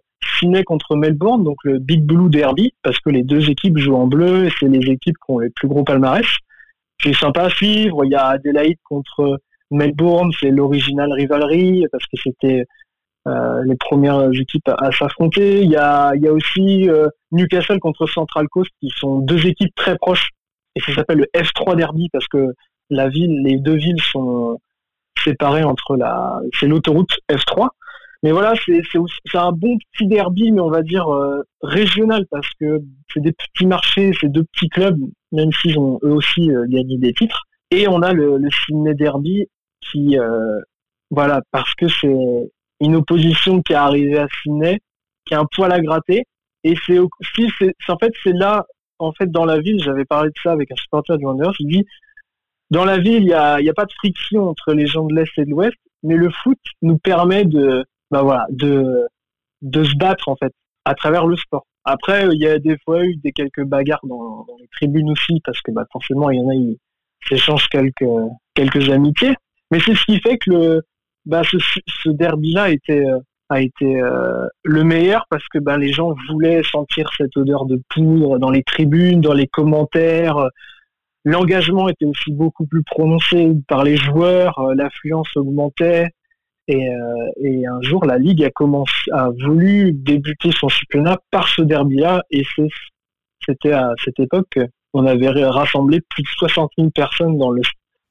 contre 0.65 0.95
Melbourne, 0.95 1.43
donc 1.43 1.57
le 1.63 1.79
Big 1.79 2.03
Blue 2.03 2.29
Derby, 2.29 2.73
parce 2.81 2.99
que 2.99 3.09
les 3.09 3.23
deux 3.23 3.49
équipes 3.49 3.77
jouent 3.77 3.95
en 3.95 4.07
bleu 4.07 4.45
et 4.45 4.49
c'est 4.59 4.67
les 4.67 4.91
équipes 4.91 5.15
qui 5.15 5.31
ont 5.31 5.39
les 5.39 5.49
plus 5.49 5.67
gros 5.67 5.83
palmarès 5.83 6.25
c'est 7.01 7.13
sympa 7.13 7.43
à 7.43 7.49
suivre. 7.49 8.05
Il 8.05 8.11
y 8.11 8.15
a 8.15 8.27
Adelaide 8.27 8.77
contre 8.83 9.39
Melbourne, 9.71 10.31
c'est 10.39 10.49
l'original 10.49 11.11
rivalry 11.11 11.85
parce 11.91 12.05
que 12.05 12.17
c'était 12.21 12.65
euh, 13.27 13.63
les 13.65 13.75
premières 13.75 14.31
équipes 14.33 14.69
à, 14.69 14.91
s'affronter. 14.91 15.61
Il 15.61 15.69
y 15.69 15.75
a, 15.75 16.13
il 16.15 16.21
y 16.21 16.27
a 16.27 16.33
aussi 16.33 16.89
euh, 16.89 17.07
Newcastle 17.31 17.79
contre 17.79 18.07
Central 18.07 18.47
Coast 18.49 18.71
qui 18.79 18.89
sont 18.95 19.19
deux 19.19 19.45
équipes 19.47 19.73
très 19.75 19.97
proches 19.97 20.29
et 20.75 20.81
ça 20.81 20.93
s'appelle 20.93 21.19
le 21.19 21.27
F3 21.35 21.75
Derby 21.75 22.09
parce 22.11 22.27
que 22.27 22.53
la 22.89 23.09
ville, 23.09 23.43
les 23.43 23.57
deux 23.57 23.75
villes 23.75 24.01
sont 24.01 24.59
séparées 25.23 25.63
entre 25.63 25.95
la, 25.95 26.39
c'est 26.59 26.67
l'autoroute 26.67 27.19
F3 27.31 27.69
mais 28.23 28.31
voilà, 28.31 28.53
c'est 28.55 29.37
un 29.37 29.51
bon 29.51 29.77
petit 29.91 30.07
derby, 30.07 30.53
mais 30.53 30.61
on 30.61 30.69
va 30.69 30.81
dire 30.81 31.13
euh, 31.13 31.41
régional, 31.61 32.25
parce 32.31 32.47
que 32.59 32.81
c'est 33.13 33.19
des 33.19 33.33
petits 33.33 33.65
marchés, 33.65 34.13
c'est 34.19 34.29
deux 34.29 34.45
petits 34.45 34.69
clubs, 34.69 34.97
même 35.33 35.51
s'ils 35.51 35.77
ont 35.77 35.99
eux 36.03 36.13
aussi 36.13 36.49
euh, 36.51 36.65
gagné 36.67 36.97
des 36.97 37.13
titres. 37.13 37.43
Et 37.71 37.87
on 37.87 38.01
a 38.01 38.13
le, 38.13 38.39
Sydney 38.65 38.93
Derby 38.93 39.47
qui, 39.81 40.17
euh, 40.17 40.59
voilà, 41.09 41.41
parce 41.51 41.73
que 41.73 41.87
c'est 41.89 42.15
une 42.79 42.95
opposition 42.95 43.61
qui 43.61 43.73
est 43.73 43.77
arrivée 43.77 44.19
à 44.19 44.27
Sydney, 44.41 44.79
qui 45.25 45.33
a 45.33 45.39
un 45.39 45.45
poil 45.45 45.71
à 45.71 45.81
gratter. 45.81 46.23
Et 46.63 46.75
c'est 46.85 46.99
aussi, 46.99 47.51
en 47.89 47.97
fait, 47.97 48.13
c'est 48.23 48.33
là, 48.33 48.65
en 48.99 49.11
fait, 49.11 49.29
dans 49.29 49.45
la 49.45 49.59
ville, 49.59 49.81
j'avais 49.83 50.05
parlé 50.05 50.29
de 50.29 50.35
ça 50.41 50.51
avec 50.51 50.71
un 50.71 50.75
supporter 50.75 51.17
du 51.17 51.25
Wanderers, 51.25 51.55
il 51.59 51.67
dit, 51.67 51.85
dans 52.69 52.85
la 52.85 52.97
ville, 52.97 53.23
il 53.23 53.25
n'y 53.25 53.33
a, 53.33 53.59
y 53.59 53.69
a 53.69 53.73
pas 53.73 53.85
de 53.85 53.91
friction 53.91 54.47
entre 54.47 54.73
les 54.73 54.87
gens 54.87 55.05
de 55.05 55.13
l'Est 55.13 55.29
et 55.37 55.45
de 55.45 55.49
l'Ouest, 55.49 55.77
mais 56.03 56.15
le 56.15 56.29
foot 56.29 56.57
nous 56.81 56.97
permet 56.97 57.43
de, 57.43 57.85
bah 58.11 58.21
voilà, 58.21 58.45
de, 58.49 59.07
de 59.61 59.83
se 59.83 59.95
battre 59.95 60.29
en 60.29 60.35
fait 60.35 60.53
à 60.85 60.95
travers 60.95 61.25
le 61.25 61.35
sport. 61.37 61.65
Après, 61.85 62.27
il 62.31 62.41
y 62.41 62.47
a 62.47 62.59
des 62.59 62.77
fois 62.85 63.03
eu 63.03 63.15
des 63.17 63.31
quelques 63.31 63.63
bagarres 63.63 64.05
dans, 64.05 64.45
les 64.59 64.67
tribunes 64.69 65.11
aussi, 65.11 65.41
parce 65.43 65.61
que 65.61 65.71
bah, 65.71 65.85
forcément, 65.91 66.29
il 66.31 66.39
y 66.39 66.41
en 66.41 66.49
a, 66.49 66.53
ils 66.53 66.77
s'échangent 67.27 67.67
quelques, 67.69 68.05
quelques 68.53 68.89
amitiés. 68.89 69.35
Mais 69.71 69.79
c'est 69.79 69.95
ce 69.95 70.05
qui 70.05 70.19
fait 70.19 70.37
que 70.37 70.49
le, 70.49 70.81
bah, 71.25 71.41
ce, 71.43 72.09
derby-là 72.09 72.69
était, 72.69 73.05
a 73.49 73.61
été 73.61 74.01
euh, 74.01 74.47
le 74.63 74.83
meilleur 74.83 75.25
parce 75.29 75.47
que 75.47 75.59
bah, 75.59 75.77
les 75.77 75.91
gens 75.91 76.13
voulaient 76.29 76.63
sentir 76.63 77.09
cette 77.17 77.35
odeur 77.37 77.65
de 77.65 77.81
poudre 77.89 78.39
dans 78.39 78.49
les 78.49 78.63
tribunes, 78.63 79.21
dans 79.21 79.33
les 79.33 79.47
commentaires. 79.47 80.49
L'engagement 81.25 81.87
était 81.87 82.05
aussi 82.05 82.31
beaucoup 82.31 82.65
plus 82.65 82.83
prononcé 82.83 83.51
par 83.67 83.83
les 83.83 83.95
joueurs, 83.95 84.59
euh, 84.59 84.75
l'affluence 84.75 85.29
augmentait. 85.35 86.09
Et, 86.67 86.89
euh, 86.89 87.31
et, 87.41 87.65
un 87.67 87.81
jour, 87.81 88.05
la 88.05 88.17
Ligue 88.17 88.43
a, 88.43 88.49
commencé, 88.51 88.93
a 89.11 89.29
voulu 89.29 89.91
débuter 89.93 90.51
son 90.51 90.69
championnat 90.69 91.17
par 91.29 91.47
ce 91.47 91.61
derby-là. 91.61 92.23
Et 92.31 92.43
c'était 93.45 93.73
à 93.73 93.91
cette 94.03 94.19
époque 94.19 94.59
qu'on 94.93 95.05
avait 95.05 95.29
rassemblé 95.45 95.99
plus 96.09 96.23
de 96.23 96.27
60 96.27 96.71
000 96.77 96.89
personnes 96.91 97.37
dans 97.37 97.51
le, 97.51 97.61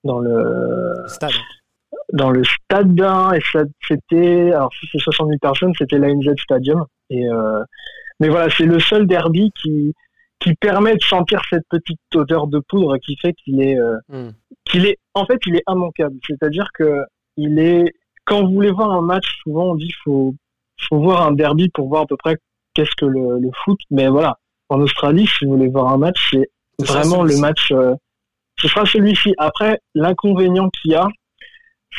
dans 0.04 0.18
le 0.18 0.94
stade. 1.06 1.30
Dans 2.12 2.30
le 2.30 2.42
stade 2.44 3.00
et 3.34 3.40
c'était, 3.88 4.52
alors 4.52 4.70
si 4.78 4.86
c'est 4.92 4.98
60 4.98 5.28
000 5.28 5.38
personnes, 5.40 5.72
c'était 5.78 5.98
l'ANZ 5.98 6.34
Stadium. 6.38 6.84
Et, 7.08 7.26
euh, 7.26 7.62
mais 8.20 8.28
voilà, 8.28 8.50
c'est 8.50 8.66
le 8.66 8.78
seul 8.80 9.06
derby 9.06 9.50
qui, 9.62 9.94
qui 10.40 10.54
permet 10.54 10.94
de 10.94 11.02
sentir 11.02 11.40
cette 11.48 11.66
petite 11.70 12.00
odeur 12.14 12.46
de 12.46 12.60
poudre 12.68 12.98
qui 12.98 13.16
fait 13.16 13.32
qu'il 13.32 13.62
est, 13.62 13.78
euh, 13.78 13.96
hmm. 14.08 14.30
qu'il 14.64 14.86
est, 14.86 14.98
en 15.14 15.24
fait, 15.24 15.38
il 15.46 15.56
est 15.56 15.62
immanquable. 15.68 16.16
C'est-à-dire 16.26 16.68
que 16.74 17.02
il 17.36 17.58
est, 17.58 17.92
quand 18.24 18.44
vous 18.44 18.52
voulez 18.52 18.70
voir 18.70 18.90
un 18.92 19.02
match, 19.02 19.38
souvent 19.42 19.72
on 19.72 19.74
dit 19.74 19.86
qu'il 19.86 19.96
faut, 20.04 20.34
faut 20.88 21.00
voir 21.00 21.26
un 21.26 21.32
derby 21.32 21.68
pour 21.70 21.88
voir 21.88 22.02
à 22.02 22.06
peu 22.06 22.16
près 22.16 22.36
qu'est-ce 22.74 22.94
que 22.96 23.06
le, 23.06 23.38
le, 23.38 23.50
foot. 23.64 23.78
Mais 23.90 24.08
voilà, 24.08 24.38
en 24.68 24.80
Australie, 24.80 25.26
si 25.26 25.44
vous 25.44 25.52
voulez 25.52 25.68
voir 25.68 25.88
un 25.88 25.98
match, 25.98 26.30
c'est 26.30 26.50
vraiment 26.78 27.22
le 27.22 27.36
match. 27.38 27.72
Euh, 27.72 27.94
ce 28.58 28.68
sera 28.68 28.86
celui-ci. 28.86 29.34
Après, 29.38 29.80
l'inconvénient 29.94 30.68
qu'il 30.70 30.92
y 30.92 30.94
a, 30.94 31.08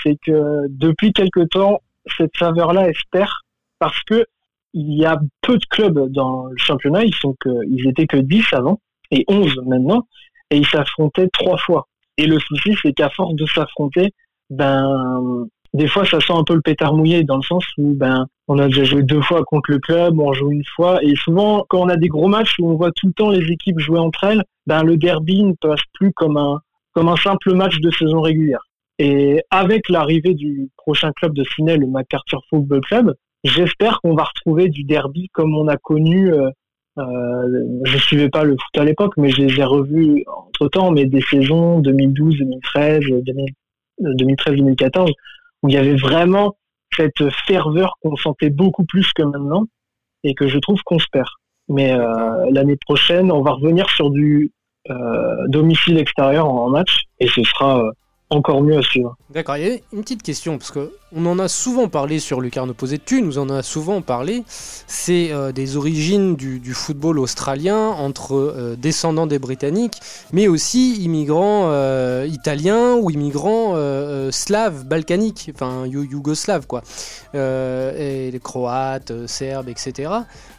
c'est 0.03 0.17
que 0.25 0.67
depuis 0.69 1.13
quelque 1.13 1.41
temps, 1.41 1.81
cette 2.17 2.35
saveur-là 2.37 2.89
espère 2.89 3.41
parce 3.79 4.01
que 4.03 4.25
il 4.73 4.97
y 4.97 5.05
a 5.05 5.19
peu 5.41 5.57
de 5.57 5.65
clubs 5.65 6.11
dans 6.11 6.45
le 6.45 6.57
championnat. 6.57 7.03
Ils 7.03 7.15
sont 7.15 7.35
que, 7.39 7.49
ils 7.69 7.87
étaient 7.87 8.07
que 8.07 8.17
10 8.17 8.45
avant 8.53 8.79
et 9.11 9.23
11 9.27 9.61
maintenant, 9.65 10.07
et 10.49 10.57
ils 10.57 10.65
s'affrontaient 10.65 11.27
trois 11.29 11.57
fois. 11.57 11.87
Et 12.17 12.25
le 12.25 12.39
souci, 12.39 12.75
c'est 12.81 12.93
qu'à 12.93 13.09
force 13.09 13.35
de 13.35 13.45
s'affronter, 13.45 14.13
ben, 14.49 15.47
des 15.73 15.87
fois 15.87 16.05
ça 16.05 16.19
sent 16.19 16.33
un 16.33 16.43
peu 16.43 16.53
le 16.53 16.61
pétard 16.61 16.93
mouillé 16.93 17.23
dans 17.23 17.37
le 17.37 17.43
sens 17.43 17.65
où 17.77 17.93
ben 17.93 18.27
on 18.47 18.59
a 18.59 18.67
déjà 18.67 18.83
joué 18.83 19.03
deux 19.03 19.21
fois 19.21 19.43
contre 19.43 19.71
le 19.71 19.79
club, 19.79 20.19
on 20.19 20.33
joue 20.33 20.51
une 20.51 20.65
fois 20.75 21.03
et 21.03 21.15
souvent 21.15 21.65
quand 21.67 21.79
on 21.79 21.89
a 21.89 21.97
des 21.97 22.09
gros 22.09 22.27
matchs 22.27 22.55
où 22.59 22.69
on 22.69 22.75
voit 22.75 22.91
tout 22.91 23.07
le 23.07 23.13
temps 23.13 23.29
les 23.29 23.51
équipes 23.51 23.79
jouer 23.79 23.99
entre 23.99 24.23
elles, 24.23 24.43
ben 24.67 24.83
le 24.83 24.97
derby 24.97 25.43
ne 25.43 25.53
passe 25.53 25.81
plus 25.93 26.11
comme 26.13 26.37
un 26.37 26.59
comme 26.93 27.09
un 27.09 27.15
simple 27.15 27.55
match 27.55 27.79
de 27.79 27.89
saison 27.89 28.21
régulière. 28.21 28.61
Et 28.99 29.41
avec 29.49 29.89
l'arrivée 29.89 30.35
du 30.35 30.69
prochain 30.77 31.11
club 31.13 31.33
de 31.33 31.43
Sydney, 31.43 31.77
le 31.77 31.87
MacArthur 31.87 32.43
Football 32.49 32.81
Club, 32.81 33.15
j'espère 33.43 33.99
qu'on 34.01 34.13
va 34.13 34.25
retrouver 34.25 34.69
du 34.69 34.83
derby 34.83 35.29
comme 35.33 35.55
on 35.57 35.67
a 35.67 35.77
connu. 35.77 36.31
Euh, 36.31 36.49
euh, 36.99 37.81
je 37.85 37.97
suivais 37.97 38.29
pas 38.29 38.43
le 38.43 38.51
foot 38.51 38.77
à 38.77 38.85
l'époque, 38.85 39.13
mais 39.17 39.29
je 39.29 39.41
les 39.41 39.59
ai 39.59 39.63
entre 39.63 40.67
temps, 40.69 40.91
mais 40.91 41.05
des 41.05 41.21
saisons 41.21 41.79
2012, 41.79 42.37
2013, 42.37 42.99
2013, 43.99 44.55
2014 44.55 45.11
où 45.63 45.69
il 45.69 45.75
y 45.75 45.77
avait 45.77 45.95
vraiment 45.95 46.55
cette 46.95 47.29
ferveur 47.47 47.95
qu'on 48.01 48.15
sentait 48.15 48.51
beaucoup 48.51 48.85
plus 48.85 49.11
que 49.13 49.23
maintenant 49.23 49.65
et 50.23 50.35
que 50.35 50.47
je 50.47 50.59
trouve 50.59 50.81
qu'on 50.83 50.99
se 50.99 51.07
perd. 51.11 51.27
Mais 51.69 51.93
euh, 51.93 52.49
l'année 52.51 52.77
prochaine, 52.77 53.31
on 53.31 53.41
va 53.41 53.51
revenir 53.51 53.89
sur 53.89 54.11
du 54.11 54.51
euh, 54.89 55.47
domicile 55.47 55.97
extérieur 55.97 56.47
en, 56.47 56.69
match 56.69 57.03
et 57.19 57.27
ce 57.27 57.41
sera 57.43 57.79
euh, 57.79 57.91
encore 58.33 58.61
mieux 58.61 58.77
à 58.77 58.81
suivre. 58.81 59.15
D'accord, 59.29 59.57
il 59.57 59.67
y 59.67 59.71
a 59.71 59.77
une 59.93 60.01
petite 60.01 60.21
question, 60.21 60.57
parce 60.57 60.71
qu'on 60.71 61.25
en 61.25 61.39
a 61.39 61.47
souvent 61.47 61.87
parlé 61.87 62.19
sur 62.19 62.39
Lucarne 62.39 62.69
Opposé 62.69 62.99
Tu 62.99 63.21
nous 63.21 63.39
en 63.39 63.49
a 63.49 63.63
souvent 63.63 64.01
parlé, 64.01 64.43
c'est 64.47 65.31
euh, 65.31 65.51
des 65.51 65.75
origines 65.75 66.35
du, 66.35 66.73
football 66.73 67.19
australien 67.19 67.77
entre 67.77 68.35
euh, 68.35 68.75
descendants 68.75 69.25
des 69.25 69.39
Britanniques, 69.39 69.99
mais 70.31 70.47
aussi 70.47 71.03
immigrants 71.03 71.69
euh, 71.71 72.27
italiens 72.29 72.95
ou 72.95 73.09
immigrants 73.09 73.75
slaves, 74.31 74.85
balkaniques, 74.85 75.51
enfin 75.53 75.85
yougoslaves 75.85 76.67
quoi, 76.67 76.83
et 77.33 78.29
les 78.31 78.39
croates, 78.39 79.27
serbes, 79.27 79.69
etc. 79.69 80.11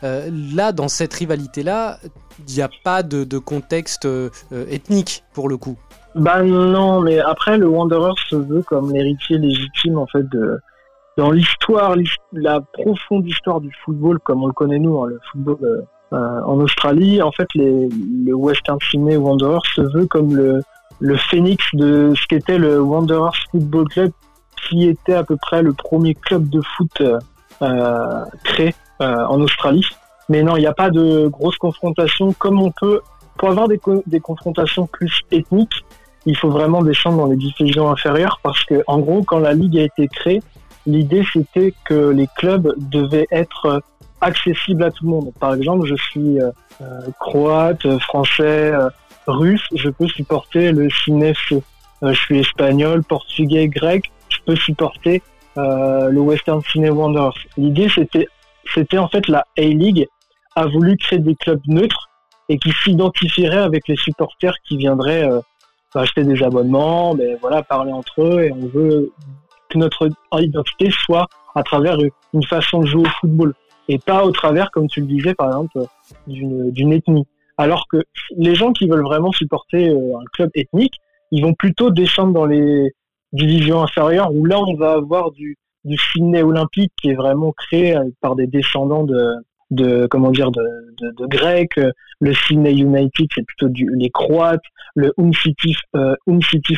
là, 0.03 0.73
dans 0.73 0.89
cette 0.89 1.15
rivalité-là, 1.15 2.01
n'y 2.49 2.63
a 2.63 2.71
pas 2.83 3.03
de, 3.03 3.39
contexte 3.39 4.09
ethnique 4.71 5.25
pour 5.33 5.49
le 5.49 5.57
coup. 5.57 5.77
Bah 6.15 6.43
non, 6.43 7.01
mais 7.01 7.19
après 7.19 7.59
le 7.59 7.67
Wanderer 7.67 8.13
se 8.29 8.37
veut 8.37 8.63
comme 8.63 8.93
l'héritier 8.93 9.39
légitime 9.39 9.99
en 9.99 10.07
fait 10.07 10.29
de 10.29 10.59
dans 11.17 11.31
l'histoire, 11.31 11.95
la 12.33 12.61
profonde 12.61 13.27
histoire 13.27 13.61
du 13.61 13.71
football 13.85 14.19
comme 14.21 14.43
on 14.43 14.49
le 14.49 14.53
connaît 14.53 14.79
nous, 14.79 15.01
hein, 15.01 15.09
le 15.09 15.21
football 15.31 15.87
en 16.11 16.61
Australie. 16.61 17.23
En 17.23 17.33
fait, 17.33 17.49
les, 17.55 17.89
le 17.89 18.35
Western 18.35 18.79
Sydney 18.81 19.17
Wanderers 19.17 19.67
se 19.75 19.81
veut 19.81 20.07
comme 20.07 20.35
le 20.35 20.61
le 21.01 21.17
phénix 21.17 21.65
de 21.75 22.13
ce 22.15 22.27
qu'était 22.27 22.59
le 22.59 22.81
Wanderers 22.81 23.35
Football 23.51 23.89
Club, 23.89 24.13
qui 24.69 24.87
était 24.89 25.15
à 25.15 25.25
peu 25.25 25.37
près 25.37 25.63
le 25.63 25.73
premier 25.73 26.15
club 26.15 26.49
de 26.49 26.61
foot 26.77 27.03
euh, 27.63 28.25
créé 28.45 28.75
euh, 29.01 29.25
en 29.27 29.41
Australie. 29.41 29.87
Mais 30.29 30.43
non, 30.43 30.57
il 30.57 30.61
n'y 30.61 30.67
a 30.67 30.73
pas 30.73 30.91
de 30.91 31.29
grosse 31.29 31.57
confrontation 31.57 32.33
comme 32.33 32.61
on 32.61 32.71
peut. 32.71 33.01
Pour 33.37 33.51
avoir 33.51 33.67
des, 33.67 33.81
des 34.07 34.21
confrontations 34.21 34.87
plus 34.87 35.23
ethniques, 35.33 35.85
il 36.27 36.37
faut 36.37 36.51
vraiment 36.51 36.83
descendre 36.83 37.19
dans 37.19 37.27
les 37.27 37.37
divisions 37.37 37.91
inférieures 37.91 38.41
parce 38.43 38.65
que, 38.65 38.83
en 38.87 38.99
gros, 38.99 39.23
quand 39.23 39.39
la 39.39 39.53
ligue 39.53 39.79
a 39.79 39.83
été 39.83 40.09
créée, 40.09 40.43
l'idée 40.87 41.25
c'était 41.33 41.75
que 41.85 42.11
les 42.11 42.29
clubs 42.37 42.75
devaient 42.79 43.27
être 43.31 43.83
accessibles 44.21 44.85
à 44.85 44.91
tout 44.91 45.05
le 45.05 45.11
monde. 45.11 45.33
Par 45.39 45.55
exemple, 45.55 45.87
je 45.87 45.97
suis 45.97 46.39
euh, 46.41 46.51
croate, 47.21 47.99
français, 47.99 48.73
russe, 49.27 49.67
je 49.75 49.89
peux 49.89 50.09
supporter 50.09 50.73
le. 50.73 50.89
Euh, 52.03 52.13
je 52.13 52.21
suis 52.21 52.41
espagnol, 52.41 53.03
portugais, 53.05 53.69
grec, 53.69 54.11
je 54.29 54.39
peux 54.45 54.57
supporter 54.57 55.23
euh, 55.57 56.09
le 56.09 56.21
Western 56.21 56.61
Cine 56.63 56.91
Wanderers. 56.91 57.39
L'idée, 57.57 57.89
c'était, 57.89 58.27
c'était 58.75 58.99
en 58.99 59.09
fait 59.09 59.29
la 59.29 59.47
A-League 59.59 60.07
a 60.57 60.67
voulu 60.67 60.97
créer 60.97 61.19
des 61.19 61.35
clubs 61.37 61.61
neutres 61.67 62.09
et 62.49 62.59
qui 62.59 62.73
s'identifieraient 62.85 63.57
avec 63.57 63.89
les 63.89 63.97
supporters 63.97 64.55
qui 64.67 64.77
viendraient 64.77 65.29
acheter 65.99 66.25
des 66.25 66.43
abonnements, 66.43 67.15
mais 67.15 67.37
voilà, 67.41 67.63
parler 67.63 67.93
entre 67.93 68.23
eux 68.23 68.43
et 68.43 68.53
on 68.53 68.67
veut 68.67 69.13
que 69.69 69.79
notre 69.79 70.09
identité 70.39 70.91
soit 70.91 71.27
à 71.55 71.63
travers 71.63 71.97
une 72.33 72.43
façon 72.45 72.81
de 72.81 72.87
jouer 72.87 73.03
au 73.03 73.11
football 73.21 73.55
et 73.89 73.99
pas 73.99 74.25
au 74.25 74.31
travers, 74.31 74.71
comme 74.71 74.89
tu 74.89 75.01
le 75.01 75.07
disais, 75.07 75.35
par 75.35 75.49
exemple, 75.49 75.79
d'une, 76.27 76.71
d'une 76.71 76.93
ethnie. 76.93 77.27
Alors 77.59 77.87
que 77.89 77.99
les 78.37 78.55
gens 78.55 78.73
qui 78.73 78.89
veulent 78.89 79.05
vraiment 79.05 79.31
supporter 79.31 79.91
euh, 79.91 80.17
un 80.17 80.25
club 80.33 80.51
ethnique, 80.55 80.95
ils 81.31 81.45
vont 81.45 81.55
plutôt 81.55 81.91
descendre 81.91 82.33
dans 82.33 82.47
les 82.47 82.93
divisions 83.33 83.83
inférieures 83.83 84.33
où 84.33 84.45
là 84.45 84.61
on 84.61 84.75
va 84.75 84.93
avoir 84.93 85.31
du, 85.31 85.57
du 85.85 85.97
Sydney 85.97 86.43
olympique 86.43 86.93
qui 87.01 87.11
est 87.11 87.15
vraiment 87.15 87.53
créé 87.53 87.97
euh, 87.97 88.05
par 88.21 88.35
des 88.35 88.47
descendants 88.47 89.05
de, 89.05 89.35
de 89.75 90.07
comment 90.07 90.31
dire 90.31 90.51
de, 90.51 90.63
de, 91.01 91.27
Grecs. 91.27 91.79
Le 92.21 92.33
Sydney 92.33 92.75
United 92.75 93.29
c'est 93.35 93.45
plutôt 93.45 93.69
du, 93.69 93.91
les 93.95 94.11
Croates. 94.11 94.63
Le 94.95 95.13
Um 95.17 95.33
City, 95.33 95.77
euh, 95.97 96.15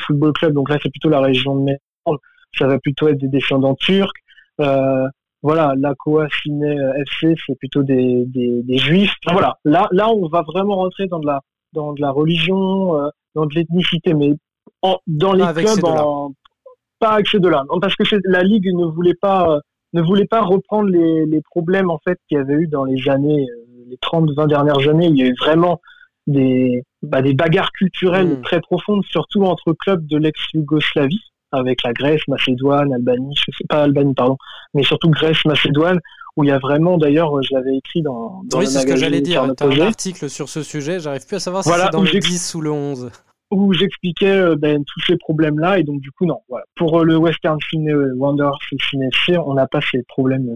Football 0.06 0.32
Club 0.32 0.54
donc 0.54 0.70
là 0.70 0.78
c'est 0.82 0.90
plutôt 0.90 1.08
la 1.08 1.20
région 1.20 1.54
de 1.56 1.60
Melbourne. 1.60 2.18
Ça 2.58 2.66
va 2.66 2.78
plutôt 2.78 3.08
être 3.08 3.18
des 3.18 3.28
descendants 3.28 3.74
turcs. 3.74 4.12
Euh, 4.60 5.06
voilà, 5.42 5.74
l'Acoa 5.76 6.26
Ciné 6.42 6.78
euh, 6.78 7.02
FC, 7.02 7.34
c'est 7.46 7.56
plutôt 7.58 7.82
des, 7.82 8.24
des, 8.26 8.78
juifs. 8.78 9.14
voilà, 9.30 9.58
là, 9.64 9.86
là, 9.92 10.10
on 10.10 10.28
va 10.28 10.42
vraiment 10.42 10.76
rentrer 10.76 11.06
dans 11.06 11.20
de 11.20 11.26
la, 11.26 11.40
dans 11.72 11.92
de 11.92 12.00
la 12.00 12.10
religion, 12.10 12.98
euh, 12.98 13.08
dans 13.34 13.46
de 13.46 13.54
l'ethnicité, 13.54 14.14
mais 14.14 14.32
dans 14.82 15.32
les 15.32 15.44
clubs, 15.54 15.84
en, 15.84 16.32
pas 16.98 17.10
avec 17.10 17.28
ces 17.28 17.38
deux-là. 17.38 17.64
Parce 17.80 17.94
que 17.94 18.04
la 18.24 18.42
Ligue 18.42 18.72
ne 18.74 18.86
voulait 18.86 19.14
pas, 19.14 19.60
ne 19.96 20.02
voulait 20.02 20.26
pas 20.26 20.42
reprendre 20.42 20.88
les, 20.88 21.26
les 21.26 21.40
problèmes, 21.40 21.90
en 21.90 21.98
fait, 21.98 22.18
qu'il 22.28 22.38
y 22.38 22.40
avait 22.40 22.54
eu 22.54 22.66
dans 22.66 22.84
les 22.84 23.08
années, 23.08 23.46
euh, 23.48 23.84
les 23.88 23.96
30, 23.98 24.30
20 24.36 24.46
dernières 24.46 24.88
années. 24.88 25.06
Il 25.06 25.16
y 25.16 25.22
a 25.22 25.26
eu 25.26 25.34
vraiment 25.38 25.80
des, 26.26 26.82
bah, 27.02 27.22
des 27.22 27.34
bagarres 27.34 27.72
culturelles 27.72 28.38
hmm. 28.38 28.42
très 28.42 28.60
profondes, 28.60 29.04
surtout 29.08 29.44
entre 29.44 29.72
clubs 29.72 30.06
de 30.06 30.18
l'ex-Yougoslavie 30.18 31.22
avec 31.52 31.82
la 31.84 31.92
Grèce, 31.92 32.20
Macédoine, 32.28 32.92
Albanie, 32.92 33.34
je 33.36 33.56
sais 33.56 33.64
pas 33.68 33.84
Albanie 33.84 34.14
pardon, 34.14 34.36
mais 34.74 34.82
surtout 34.82 35.08
Grèce, 35.10 35.44
Macédoine, 35.44 36.00
où 36.36 36.44
il 36.44 36.48
y 36.48 36.50
a 36.50 36.58
vraiment 36.58 36.98
d'ailleurs, 36.98 37.40
je 37.42 37.54
l'avais 37.54 37.76
écrit 37.76 38.02
dans, 38.02 38.42
dans 38.44 38.58
oui, 38.58 38.66
c'est 38.66 38.80
ce 38.80 38.86
que 38.86 38.96
j'allais 38.96 39.20
dire. 39.20 39.46
Tu 39.56 39.62
as 39.62 39.66
un 39.66 39.80
article 39.86 40.28
sur 40.28 40.48
ce 40.48 40.62
sujet, 40.62 40.98
j'arrive 41.00 41.24
plus 41.26 41.36
à 41.36 41.40
savoir 41.40 41.64
si 41.64 41.70
c'est 41.70 41.90
dans 41.92 42.02
le 42.02 42.10
10 42.10 42.54
ou 42.56 42.60
le 42.60 42.72
11 42.72 43.10
où 43.50 43.72
j'expliquais 43.72 44.38
euh, 44.38 44.56
ben, 44.56 44.82
tous 44.84 45.00
ces 45.06 45.16
problèmes-là 45.16 45.78
et 45.78 45.82
donc 45.82 46.00
du 46.00 46.10
coup 46.10 46.26
non. 46.26 46.40
Voilà. 46.48 46.64
Pour 46.74 47.00
euh, 47.00 47.04
le 47.04 47.16
Western 47.16 47.58
Cine 47.70 47.90
euh, 47.90 48.14
Wanderers 48.16 48.58
et 48.72 48.76
Cine 48.90 49.38
on 49.44 49.54
n'a 49.54 49.66
pas 49.66 49.80
ces 49.80 50.02
problèmes, 50.02 50.48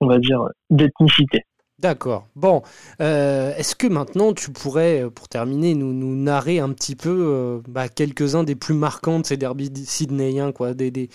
on 0.00 0.06
va 0.06 0.18
dire, 0.18 0.40
d'ethnicité. 0.70 1.44
D'accord. 1.80 2.28
Bon, 2.36 2.62
euh, 3.00 3.52
est-ce 3.56 3.74
que 3.74 3.88
maintenant 3.88 4.32
tu 4.32 4.52
pourrais, 4.52 5.10
pour 5.10 5.28
terminer, 5.28 5.74
nous, 5.74 5.92
nous 5.92 6.14
narrer 6.14 6.60
un 6.60 6.70
petit 6.70 6.94
peu 6.94 7.10
euh, 7.10 7.60
bah, 7.68 7.88
quelques-uns 7.88 8.44
des 8.44 8.54
plus 8.54 8.74
marquants 8.74 9.18
de 9.18 9.26
ces 9.26 9.36
derbys 9.36 9.84
sydneyens, 9.84 10.52
quoi, 10.52 10.72
des, 10.72 10.92
des, 10.92 11.08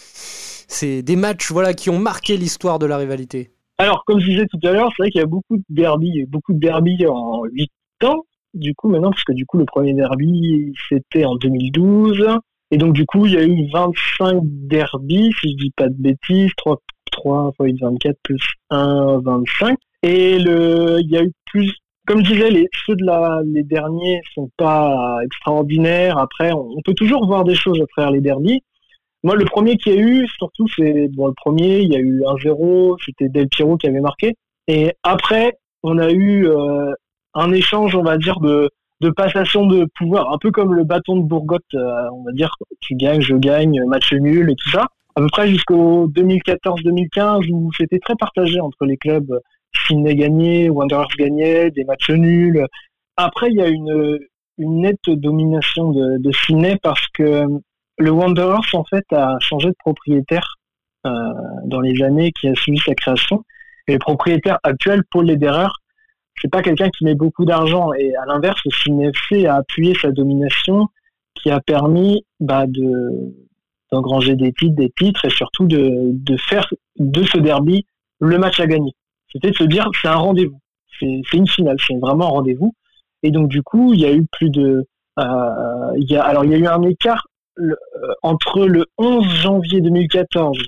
des 1.01 1.15
matchs 1.15 1.51
voilà, 1.51 1.73
qui 1.73 1.89
ont 1.89 1.97
marqué 1.97 2.36
l'histoire 2.36 2.77
de 2.77 2.86
la 2.86 2.97
rivalité? 2.97 3.51
Alors, 3.77 4.03
comme 4.05 4.19
je 4.19 4.29
disais 4.29 4.47
tout 4.47 4.60
à 4.67 4.73
l'heure, 4.73 4.89
c'est 4.95 5.03
vrai 5.03 5.12
qu'il 5.12 5.21
y 5.21 5.23
a 5.23 5.27
beaucoup 5.27 5.55
de 5.55 5.63
derbys, 5.69 6.25
beaucoup 6.27 6.53
de 6.53 6.60
derbys 6.60 7.08
en 7.08 7.45
8 7.45 7.71
ans, 8.03 8.25
du 8.53 8.75
coup, 8.75 8.89
maintenant, 8.89 9.12
parce 9.12 9.23
que 9.23 9.33
du 9.33 9.45
coup, 9.45 9.57
le 9.57 9.65
premier 9.65 9.93
derby, 9.93 10.73
c'était 10.89 11.25
en 11.25 11.35
2012. 11.35 12.25
Et 12.71 12.77
donc, 12.77 12.93
du 12.93 13.05
coup, 13.05 13.25
il 13.25 13.33
y 13.33 13.38
a 13.38 13.43
eu 13.43 13.67
25 13.71 14.41
derbys, 14.43 15.31
si 15.41 15.51
je 15.51 15.57
dis 15.57 15.71
pas 15.71 15.89
de 15.89 15.95
bêtises, 15.97 16.51
3, 16.57 16.77
3 17.12 17.53
x 17.65 17.79
24 17.81 18.17
plus 18.23 18.41
1, 18.69 19.19
25. 19.23 19.77
Et 20.03 20.39
le, 20.39 20.99
il 21.01 21.09
y 21.09 21.17
a 21.17 21.23
eu 21.23 21.31
plus, 21.45 21.75
comme 22.07 22.23
je 22.23 22.33
disais, 22.33 22.49
les, 22.51 22.67
ceux 22.85 22.95
de 22.95 23.05
la, 23.05 23.41
les 23.45 23.63
derniers 23.63 24.21
sont 24.33 24.49
pas 24.57 25.17
extraordinaires. 25.23 26.17
Après, 26.17 26.51
on, 26.51 26.81
peut 26.85 26.93
toujours 26.93 27.25
voir 27.25 27.43
des 27.43 27.55
choses 27.55 27.81
à 27.81 27.85
travers 27.88 28.12
les 28.12 28.21
derniers. 28.21 28.62
Moi, 29.23 29.35
le 29.35 29.45
premier 29.45 29.75
qui 29.75 29.89
a 29.89 29.95
eu, 29.95 30.27
surtout, 30.38 30.67
c'est 30.77 31.09
bon, 31.09 31.27
le 31.27 31.33
premier, 31.33 31.79
il 31.79 31.91
y 31.91 31.95
a 31.95 31.99
eu 31.99 32.23
un 32.25 32.38
0 32.41 32.97
c'était 33.05 33.27
Del 33.27 33.49
Piero 33.49 33.77
qui 33.77 33.88
avait 33.88 33.99
marqué. 33.99 34.35
Et 34.67 34.93
après, 35.03 35.57
on 35.83 35.97
a 35.97 36.12
eu 36.12 36.47
euh, 36.47 36.93
un 37.34 37.52
échange, 37.52 37.96
on 37.96 38.04
va 38.04 38.18
dire, 38.18 38.39
de, 38.39 38.70
de 39.02 39.10
passation 39.10 39.65
de 39.65 39.88
pouvoir, 39.98 40.32
un 40.34 40.38
peu 40.38 40.52
comme 40.52 40.74
le 40.74 40.84
bâton 40.84 41.18
de 41.18 41.24
Bourgotte, 41.24 41.63
euh, 41.74 42.10
on 42.13 42.24
va 42.24 42.32
dire, 42.32 42.56
tu 42.82 42.96
gagnes, 42.96 43.22
je 43.22 43.36
gagne, 43.36 43.84
match 43.86 44.13
nul 44.13 44.50
et 44.50 44.56
tout 44.56 44.70
ça. 44.70 44.88
À 45.15 45.22
peu 45.22 45.28
près 45.28 45.48
jusqu'au 45.48 46.08
2014-2015 46.10 47.52
où 47.52 47.72
c'était 47.74 48.00
très 48.00 48.15
partagé 48.15 48.60
entre 48.60 48.86
les 48.86 48.98
clubs 48.98 49.39
Sydney 49.88 50.15
gagnait, 50.15 50.70
Wanderers 50.70 51.08
gagnait, 51.18 51.72
des 51.72 51.84
matchs 51.84 52.10
nuls. 52.10 52.65
Après, 53.18 53.50
il 53.50 53.58
y 53.58 53.62
a 53.62 53.68
une, 53.68 54.20
une 54.58 54.82
nette 54.82 55.10
domination 55.10 55.92
de, 55.92 56.18
de 56.18 56.32
Sydney 56.32 56.78
parce 56.82 57.06
que 57.13 57.46
le 57.98 58.12
Wanderers, 58.12 58.74
en 58.74 58.84
fait, 58.86 59.06
a 59.12 59.38
changé 59.39 59.70
de 59.70 59.76
propriétaire 59.80 60.56
euh, 61.06 61.12
dans 61.65 61.82
les 61.82 62.02
années 62.02 62.32
qui 62.32 62.48
a 62.48 62.56
suivi 62.56 62.80
sa 62.80 62.94
création. 62.94 63.44
Et 63.88 63.94
le 63.94 64.00
propriétaire 64.00 64.60
actuel, 64.63 65.04
Paul 65.12 65.26
Lederer, 65.26 65.70
c'est 66.41 66.49
pas 66.49 66.62
quelqu'un 66.62 66.89
qui 66.89 67.04
met 67.06 67.15
beaucoup 67.15 67.45
d'argent. 67.45 67.93
Et 67.93 68.15
à 68.15 68.25
l'inverse, 68.25 68.60
le 68.65 68.71
Sydney 68.71 69.10
FC 69.10 69.45
a 69.45 69.56
appuyé 69.56 69.95
sa 69.95 70.12
domination 70.12 70.88
qui 71.36 71.49
a 71.52 71.60
permis 71.60 72.25
bah, 72.39 72.65
de 72.67 73.34
d'engranger 73.91 74.36
des 74.36 74.54
titres, 74.54 74.75
des 74.75 74.91
titres 74.95 75.25
et 75.25 75.30
surtout 75.30 75.65
de, 75.65 76.13
faire 76.38 76.67
de 76.97 77.23
ce 77.23 77.39
derby 77.39 77.86
le 78.19 78.38
match 78.38 78.60
à 78.60 78.67
gagner. 78.67 78.93
C'était 79.32 79.49
de 79.49 79.56
se 79.56 79.63
dire, 79.63 79.89
c'est 79.99 80.08
un 80.08 80.15
rendez-vous. 80.15 80.60
C'est 80.99 81.38
une 81.38 81.47
finale, 81.47 81.78
c'est 81.86 81.97
vraiment 81.97 82.25
un 82.25 82.30
rendez-vous. 82.30 82.73
Et 83.23 83.32
donc, 83.32 83.47
du 83.47 83.63
coup, 83.63 83.93
il 83.93 84.02
y 84.02 84.06
a 84.06 84.13
eu 84.13 84.25
plus 84.32 84.49
de... 84.49 84.86
Euh, 85.17 86.19
alors, 86.19 86.45
il 86.45 86.52
y 86.52 86.54
a 86.54 86.58
eu 86.58 86.67
un 86.67 86.84
écart 86.84 87.25
euh, 87.60 87.73
entre 88.21 88.65
le 88.65 88.86
11 88.97 89.25
janvier 89.28 89.82
2014 89.82 90.60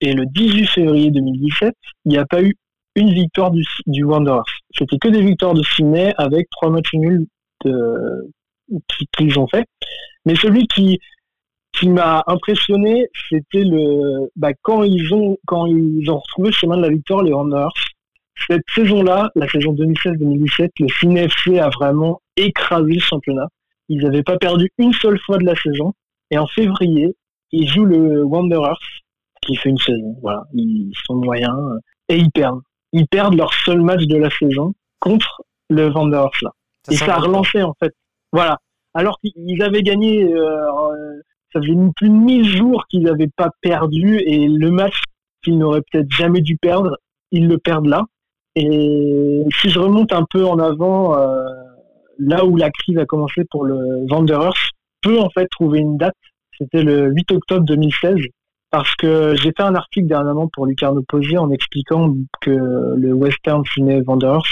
et 0.00 0.12
le 0.12 0.24
18 0.26 0.66
février 0.66 1.10
2017. 1.10 1.74
Il 2.04 2.12
n'y 2.12 2.18
a 2.18 2.26
pas 2.26 2.42
eu 2.42 2.54
une 2.94 3.12
victoire 3.12 3.50
du, 3.50 3.64
du 3.86 4.04
Wanderers. 4.04 4.57
C'était 4.76 4.98
que 4.98 5.08
des 5.08 5.22
victoires 5.22 5.54
de 5.54 5.62
Sydney 5.62 6.12
avec 6.18 6.48
trois 6.50 6.70
matchs 6.70 6.94
nuls 6.94 7.26
qu'ils 9.16 9.38
ont 9.38 9.46
fait. 9.48 9.64
Mais 10.26 10.34
celui 10.34 10.66
qui, 10.66 10.98
qui 11.72 11.88
m'a 11.88 12.22
impressionné, 12.26 13.08
c'était 13.30 13.64
le 13.64 14.30
bah, 14.36 14.52
quand 14.62 14.82
ils 14.82 15.12
ont 15.14 15.38
quand 15.46 15.66
ils 15.66 16.10
ont 16.10 16.18
retrouvé 16.18 16.48
le 16.48 16.54
chemin 16.54 16.76
de 16.76 16.82
la 16.82 16.90
victoire, 16.90 17.22
les 17.22 17.32
Wanderers, 17.32 17.72
cette 18.46 18.62
saison-là, 18.74 19.30
la 19.34 19.48
saison 19.48 19.72
2016-2017, 19.74 20.68
le 20.80 20.88
Ciné 20.88 21.24
FC 21.24 21.58
a 21.58 21.70
vraiment 21.70 22.20
écrasé 22.36 22.92
le 22.92 23.00
championnat. 23.00 23.48
Ils 23.88 24.02
n'avaient 24.02 24.22
pas 24.22 24.38
perdu 24.38 24.70
une 24.78 24.92
seule 24.92 25.18
fois 25.18 25.38
de 25.38 25.44
la 25.44 25.56
saison. 25.56 25.92
Et 26.30 26.38
en 26.38 26.46
février, 26.46 27.16
ils 27.52 27.68
jouent 27.68 27.86
le 27.86 28.22
Wanderers, 28.22 28.78
qui 29.40 29.56
fait 29.56 29.70
une 29.70 29.78
saison. 29.78 30.16
Voilà, 30.22 30.44
ils 30.52 30.92
sont 31.06 31.16
moyens 31.16 31.56
et 32.08 32.16
ils 32.16 32.30
perdent. 32.30 32.60
Ils 32.92 33.06
perdent 33.06 33.34
leur 33.34 33.52
seul 33.52 33.80
match 33.80 34.04
de 34.04 34.16
la 34.16 34.30
saison 34.30 34.74
contre 35.00 35.42
le 35.68 35.90
Wanderers 35.90 36.30
là. 36.42 36.50
et 36.90 36.96
ça 36.96 37.16
a 37.16 37.20
relancé 37.20 37.62
en 37.62 37.74
fait. 37.78 37.92
Voilà. 38.32 38.58
Alors 38.94 39.18
qu'ils 39.20 39.62
avaient 39.62 39.82
gagné, 39.82 40.24
euh, 40.24 41.20
ça 41.52 41.60
faisait 41.60 41.74
plus 41.96 42.08
de 42.08 42.14
1000 42.14 42.48
jours 42.56 42.86
qu'ils 42.88 43.02
n'avaient 43.02 43.30
pas 43.36 43.50
perdu 43.60 44.18
et 44.18 44.48
le 44.48 44.70
match 44.70 45.02
qu'ils 45.42 45.58
n'auraient 45.58 45.82
peut-être 45.90 46.10
jamais 46.10 46.40
dû 46.40 46.56
perdre, 46.56 46.96
ils 47.30 47.46
le 47.46 47.58
perdent 47.58 47.86
là. 47.86 48.04
Et 48.56 49.44
si 49.60 49.70
je 49.70 49.78
remonte 49.78 50.12
un 50.12 50.24
peu 50.28 50.44
en 50.44 50.58
avant, 50.58 51.16
euh, 51.16 51.44
là 52.18 52.44
où 52.44 52.56
la 52.56 52.70
crise 52.70 52.98
a 52.98 53.04
commencé 53.04 53.44
pour 53.50 53.64
le 53.64 54.06
Wanderers 54.10 54.70
peut 55.02 55.20
en 55.20 55.30
fait 55.30 55.46
trouver 55.48 55.78
une 55.78 55.96
date. 55.96 56.16
C'était 56.58 56.82
le 56.82 57.12
8 57.12 57.32
octobre 57.32 57.64
2016 57.64 58.16
parce 58.70 58.94
que 58.96 59.34
j'ai 59.36 59.52
fait 59.56 59.62
un 59.62 59.74
article 59.74 60.06
dernièrement 60.06 60.48
pour 60.52 60.66
Lucarno 60.66 61.02
Posé 61.02 61.38
en 61.38 61.50
expliquant 61.50 62.14
que 62.40 62.50
le 62.50 63.12
Western 63.12 63.64
Sydney 63.64 64.02
Wanderers 64.06 64.42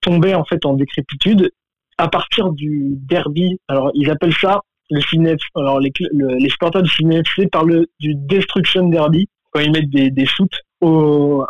tombait 0.00 0.34
en 0.34 0.44
fait 0.44 0.64
en 0.66 0.74
décrépitude 0.74 1.50
à 1.96 2.08
partir 2.08 2.52
du 2.52 2.94
derby. 3.08 3.58
Alors 3.68 3.90
ils 3.94 4.10
appellent 4.10 4.34
ça 4.34 4.60
le 4.90 5.00
Sydney. 5.00 5.36
Alors 5.54 5.80
les, 5.80 5.92
les 6.12 6.48
supporters 6.48 6.82
du 6.82 6.90
Sydney 6.90 7.20
FC 7.20 7.46
parlent 7.48 7.86
du 8.00 8.14
Destruction 8.14 8.88
Derby 8.88 9.26
quand 9.52 9.60
ils 9.60 9.72
mettent 9.72 9.90
des, 9.90 10.10
des 10.10 10.26
shoots 10.26 10.60
au, 10.80 11.44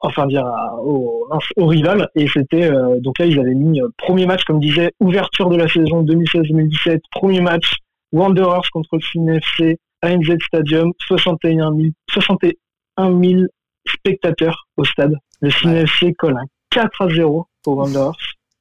enfin 0.00 0.26
dire 0.26 0.46
au, 0.82 1.28
au, 1.56 1.66
rival 1.66 2.08
et 2.14 2.26
c'était 2.28 2.70
euh, 2.70 2.98
donc 3.00 3.18
là 3.18 3.26
ils 3.26 3.38
avaient 3.38 3.54
mis 3.54 3.80
euh, 3.80 3.88
premier 3.96 4.26
match 4.26 4.44
comme 4.44 4.60
disait 4.60 4.92
ouverture 5.00 5.48
de 5.48 5.56
la 5.56 5.68
saison 5.68 6.02
2016-2017 6.04 7.00
premier 7.10 7.40
match 7.40 7.76
Wanderers 8.12 8.68
contre 8.72 8.98
le 9.14 9.36
FC 9.36 9.78
ANZ 10.04 10.36
Stadium 10.46 10.92
61 11.06 11.74
000 11.76 11.88
61 12.10 13.22
000 13.22 13.42
spectateurs 13.86 14.66
au 14.76 14.84
stade. 14.84 15.14
Le 15.40 15.50
Sydney 15.50 15.82
FC 15.82 16.14
colle 16.14 16.36
un 16.36 16.46
4 16.70 17.02
à 17.02 17.08
0 17.08 17.46
pour 17.62 17.76
Wanderers. 17.76 18.16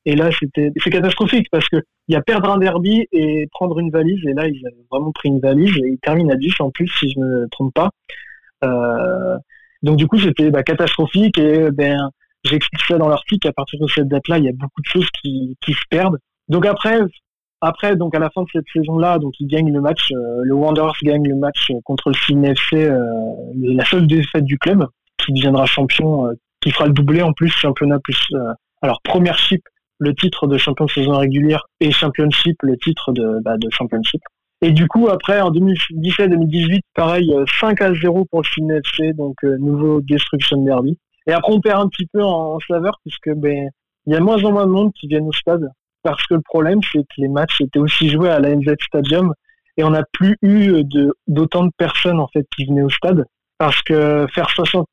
Et 0.06 0.16
là 0.16 0.30
c'était 0.38 0.72
c'est 0.84 0.90
catastrophique 0.90 1.48
parce 1.52 1.68
que 1.70 1.78
il 2.10 2.14
y 2.14 2.16
a 2.18 2.22
perdre 2.22 2.50
un 2.50 2.58
derby 2.58 3.08
et 3.12 3.48
prendre 3.52 3.80
une 3.80 3.90
valise. 3.90 4.20
Et 4.26 4.34
là 4.34 4.48
ils 4.48 4.66
avaient 4.66 4.86
vraiment 4.92 5.12
pris 5.12 5.30
une 5.30 5.40
valise 5.40 5.76
et 5.78 5.90
ils 5.90 6.00
terminent 6.00 6.34
à 6.34 6.36
10 6.36 6.54
en 6.60 6.72
plus 6.72 6.88
si 7.00 7.12
je 7.12 7.20
me 7.20 7.48
trompe 7.50 7.74
pas. 7.74 7.90
Euh, 8.64 9.38
donc 9.84 9.98
du 9.98 10.08
coup, 10.08 10.18
c'était 10.18 10.50
bah, 10.50 10.64
catastrophique 10.64 11.38
et 11.38 11.70
ben 11.72 12.10
j'explique 12.44 12.84
ça 12.88 12.98
dans 12.98 13.10
l'article. 13.10 13.48
À 13.50 13.54
partir 13.54 13.80
de 13.80 13.88
cette 13.88 14.08
date-là, 14.08 14.38
il 14.38 14.46
y 14.46 14.50
a 14.50 14.54
beaucoup 14.54 14.82
de 14.82 14.88
choses 14.88 15.08
qui, 15.22 15.58
qui 15.62 15.74
se 15.74 15.84
perdent. 15.90 16.18
Donc 16.48 16.66
après, 16.66 17.00
après, 17.63 17.95
donc 17.95 18.15
à 18.15 18.19
la 18.19 18.30
fin 18.30 18.43
de 18.43 18.47
cette 18.52 18.65
saison-là, 18.73 19.19
donc 19.19 19.34
ils 19.39 19.47
gagnent 19.47 19.73
le 19.73 19.82
match. 19.82 20.12
Euh, 20.12 20.41
le 20.43 20.54
Wanderers 20.54 20.93
gagne 21.02 21.28
le 21.28 21.36
match 21.36 21.71
contre 21.84 22.10
le 22.10 22.15
Sydney 22.15 22.52
FC, 22.52 22.86
euh, 22.86 23.02
la 23.62 23.86
seule 23.86 24.08
défaite 24.08 24.45
du 24.45 24.58
club, 24.58 24.86
qui 25.17 25.34
deviendra 25.34 25.65
champion, 25.65 26.28
euh, 26.28 26.34
qui 26.62 26.71
fera 26.71 26.86
le 26.86 26.93
doublé 26.93 27.21
en 27.21 27.34
plus 27.34 27.49
championnat 27.49 27.99
plus. 27.99 28.28
alors 28.82 29.02
première-ship, 29.04 29.62
le 29.99 30.13
titre 30.13 30.47
de 30.47 30.58
champion 30.58 30.86
de 30.86 30.91
saison 30.91 31.17
régulière 31.17 31.63
et 31.80 31.91
championship, 31.91 32.58
le 32.62 32.78
titre 32.78 33.12
de, 33.13 33.39
bah, 33.43 33.58
de 33.58 33.69
championship. 33.69 34.21
Et 34.63 34.71
du 34.71 34.88
coup, 34.88 35.10
après, 35.10 35.41
en 35.41 35.52
2017-2018, 35.52 36.80
pareil, 36.95 37.36
5 37.60 37.82
euh, 37.82 37.86
à 37.86 37.93
0 37.93 38.23
pour 38.32 38.41
le 38.43 38.47
Sydney 38.47 38.78
FC, 38.78 39.12
donc 39.12 39.36
euh, 39.43 39.58
nouveau 39.58 39.99
Destruction 39.99 40.63
Derby. 40.63 40.97
Et 41.28 41.34
après, 41.34 41.52
on 41.52 41.60
perd 41.60 41.82
un 41.82 41.89
petit 41.89 42.06
peu 42.06 42.23
en, 42.23 42.58
saveur, 42.65 42.97
puisque 43.04 43.30
ben, 43.36 43.69
il 44.06 44.13
y 44.13 44.15
a 44.15 44.21
moins 44.21 44.41
en 44.45 44.54
moins 44.54 44.65
de 44.65 44.71
monde 44.71 44.93
qui 44.93 45.08
viennent 45.08 45.28
au 45.28 45.34
stade. 45.34 45.69
Parce 46.04 46.26
que 46.28 46.36
le 46.36 46.42
problème, 46.42 46.80
c'est 46.92 47.00
que 47.00 47.16
les 47.18 47.30
matchs 47.30 47.62
étaient 47.62 47.80
aussi 47.80 48.10
joués 48.10 48.30
à 48.30 48.39
la 48.39 48.56
NZ 48.56 48.76
Stadium, 48.86 49.34
et 49.78 49.84
on 49.84 49.89
n'a 49.89 50.04
plus 50.12 50.38
eu 50.42 50.84
d'autant 51.28 51.66
de, 51.66 51.72
personnes 51.78 52.20
en 52.20 52.28
fait 52.28 52.46
qui 52.56 52.66
venaient 52.66 52.84
au 52.84 52.89
stade. 52.89 53.26
Parce 53.58 53.82
que 53.82 54.28
faire 54.34 54.50
60, 54.50 54.86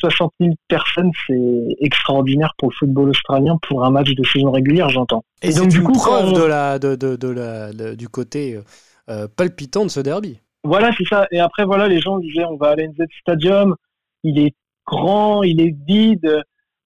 60 0.00 0.32
000 0.40 0.54
personnes, 0.68 1.10
c'est 1.26 1.76
extraordinaire 1.80 2.52
pour 2.58 2.70
le 2.70 2.74
football 2.74 3.10
australien 3.10 3.58
pour 3.62 3.84
un 3.84 3.90
match 3.90 4.14
de 4.14 4.24
saison 4.24 4.50
régulière, 4.50 4.88
j'entends. 4.90 5.24
Et, 5.42 5.52
donc 5.52 5.68
du 5.68 5.82
coup, 5.82 5.92
preuve 5.92 6.32
de 6.32 6.42
la, 6.42 6.78
de, 6.78 6.94
de, 6.94 7.16
de 7.16 7.28
la, 7.28 7.72
du 7.96 8.08
côté 8.08 8.54
euh, 8.54 8.62
euh, 9.08 9.28
palpitant 9.28 9.84
de 9.84 9.90
ce 9.90 10.00
derby. 10.00 10.40
Voilà, 10.64 10.90
c'est 10.96 11.06
ça. 11.06 11.26
Et 11.30 11.40
après, 11.40 11.64
voilà, 11.64 11.88
les 11.88 12.00
gens 12.00 12.18
disaient 12.18 12.44
on 12.44 12.56
va 12.56 12.70
à 12.70 12.76
l'NZ 12.76 12.96
Stadium, 13.20 13.74
il 14.22 14.38
est 14.38 14.54
grand, 14.86 15.42
il 15.42 15.60
est 15.60 15.74
vide, 15.86 16.42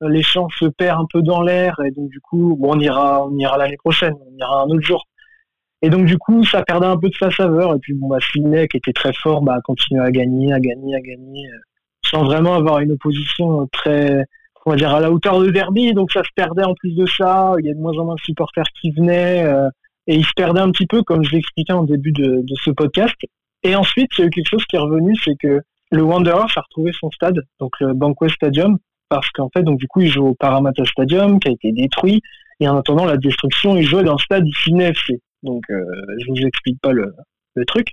les 0.09 0.23
champs 0.23 0.49
se 0.59 0.67
perdent 0.67 1.03
un 1.03 1.07
peu 1.11 1.23
dans 1.23 1.43
l'air, 1.43 1.77
et 1.85 1.91
donc 1.91 2.09
du 2.11 2.21
coup, 2.21 2.59
on 2.63 2.79
ira, 2.79 3.27
on 3.27 3.37
ira 3.39 3.57
l'année 3.59 3.77
prochaine, 3.77 4.15
on 4.15 4.37
ira 4.39 4.63
un 4.63 4.67
autre 4.67 4.85
jour. 4.85 5.05
Et 5.83 5.91
donc 5.91 6.07
du 6.07 6.17
coup, 6.17 6.45
ça 6.45 6.63
perdait 6.63 6.87
un 6.87 6.97
peu 6.97 7.09
de 7.09 7.15
sa 7.15 7.31
saveur. 7.31 7.75
Et 7.75 7.79
puis 7.81 7.93
bon, 7.95 8.09
bah, 8.09 8.19
qui 8.21 8.77
était 8.77 8.93
très 8.93 9.13
fort, 9.13 9.43
bah, 9.43 9.59
continué 9.65 10.01
à 10.01 10.11
gagner, 10.13 10.53
à 10.53 10.61
gagner, 10.61 10.95
à 10.95 11.01
gagner, 11.01 11.47
euh, 11.49 11.59
sans 12.05 12.25
vraiment 12.25 12.55
avoir 12.55 12.79
une 12.79 12.93
opposition 12.93 13.69
très, 13.73 14.25
on 14.65 14.71
va 14.71 14.77
dire, 14.77 14.95
à 14.95 15.01
la 15.01 15.11
hauteur 15.11 15.41
de 15.41 15.51
derby. 15.51 15.93
Donc 15.93 16.13
ça 16.13 16.23
se 16.23 16.31
perdait 16.37 16.65
en 16.65 16.75
plus 16.75 16.95
de 16.95 17.05
ça. 17.07 17.55
Il 17.59 17.67
y 17.67 17.71
a 17.71 17.75
de 17.75 17.81
moins 17.81 17.99
en 17.99 18.05
moins 18.05 18.15
de 18.15 18.21
supporters 18.21 18.65
qui 18.81 18.93
venaient. 18.93 19.45
Euh, 19.45 19.69
et 20.07 20.15
il 20.15 20.25
se 20.25 20.33
perdait 20.35 20.61
un 20.61 20.71
petit 20.71 20.87
peu, 20.87 21.03
comme 21.03 21.25
je 21.25 21.33
l'expliquais 21.33 21.73
en 21.73 21.85
début 21.85 22.13
de, 22.13 22.45
ce 22.65 22.71
podcast. 22.71 23.15
Et 23.65 23.77
ensuite, 23.77 24.11
il 24.19 24.21
y 24.21 24.25
a 24.25 24.27
eu 24.27 24.31
quelque 24.31 24.49
chose 24.49 24.65
qui 24.67 24.77
est 24.77 24.81
revenu, 24.81 25.15
c'est 25.17 25.37
que 25.41 25.61
le 25.93 26.03
Wanderers 26.03 26.53
a 26.57 26.61
retrouvé 26.61 26.91
son 26.99 27.11
stade, 27.11 27.41
donc 27.61 27.75
le 27.81 28.29
Stadium, 28.31 28.79
parce 29.13 29.29
qu'en 29.29 29.51
fait, 29.51 29.63
donc 29.63 29.79
du 29.79 29.87
coup, 29.89 30.01
il 30.01 30.09
joue 30.09 30.29
au 30.29 30.35
Parramatta 30.35 30.87
Stadium, 30.87 31.39
qui 31.39 31.49
a 31.49 31.51
été 31.51 31.71
détruit, 31.71 32.23
et 32.61 32.67
en 32.67 32.79
attendant 32.79 33.05
la 33.05 33.19
destruction, 33.19 33.77
il 33.77 33.83
jouait 33.83 34.05
dans 34.05 34.15
le 34.15 34.19
stade 34.19 34.43
du 34.43 34.55
Sydney 34.55 34.85
FC. 34.85 35.21
Donc, 35.43 35.63
euh, 35.69 35.85
je 36.19 36.31
vous 36.31 36.47
explique 36.47 36.81
pas 36.81 36.93
le, 36.93 37.13
le, 37.55 37.65
truc, 37.67 37.89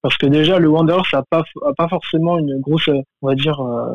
parce 0.00 0.16
que 0.16 0.24
déjà, 0.24 0.58
le 0.58 0.68
Wanderers 0.68 1.04
a 1.12 1.22
pas, 1.22 1.44
a 1.66 1.74
pas 1.76 1.88
forcément 1.88 2.38
une 2.38 2.60
grosse, 2.60 2.88
on 3.20 3.28
va 3.28 3.34
dire, 3.34 3.60
euh, 3.60 3.94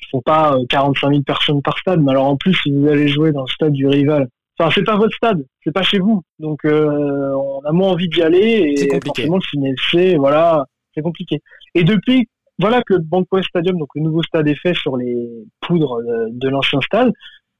ils 0.00 0.08
font 0.10 0.22
pas 0.22 0.56
45 0.70 1.08
euh, 1.08 1.10
000 1.10 1.22
personnes 1.24 1.60
par 1.60 1.76
stade, 1.76 2.00
mais 2.00 2.12
alors 2.12 2.24
en 2.24 2.38
plus, 2.38 2.54
si 2.54 2.72
vous 2.72 2.88
allez 2.88 3.08
jouer 3.08 3.32
dans 3.32 3.42
le 3.42 3.48
stade 3.48 3.72
du 3.72 3.86
rival, 3.86 4.28
Enfin, 4.58 4.72
c'est 4.74 4.82
pas 4.82 4.96
votre 4.96 5.14
stade, 5.14 5.44
c'est 5.62 5.70
pas 5.70 5.84
chez 5.84 6.00
vous. 6.00 6.20
Donc, 6.40 6.64
euh, 6.64 7.32
on 7.32 7.60
a 7.60 7.70
moins 7.70 7.90
envie 7.90 8.08
d'y 8.08 8.22
aller. 8.22 8.74
Et 8.76 8.88
compliqué. 8.88 9.22
forcément, 9.22 9.36
le 9.36 9.76
CNLC, 9.92 10.16
voilà, 10.16 10.64
c'est 10.92 11.00
compliqué. 11.00 11.40
Et 11.76 11.84
depuis, 11.84 12.26
voilà 12.58 12.82
que 12.82 12.94
le 12.94 13.00
Banco 13.00 13.40
Stadium, 13.42 13.78
donc 13.78 13.88
le 13.94 14.02
nouveau 14.02 14.22
stade 14.22 14.48
est 14.48 14.60
fait 14.60 14.74
sur 14.74 14.96
les 14.96 15.28
poudres 15.60 15.98
de, 16.30 16.48
l'ancien 16.48 16.80
stade, 16.80 17.12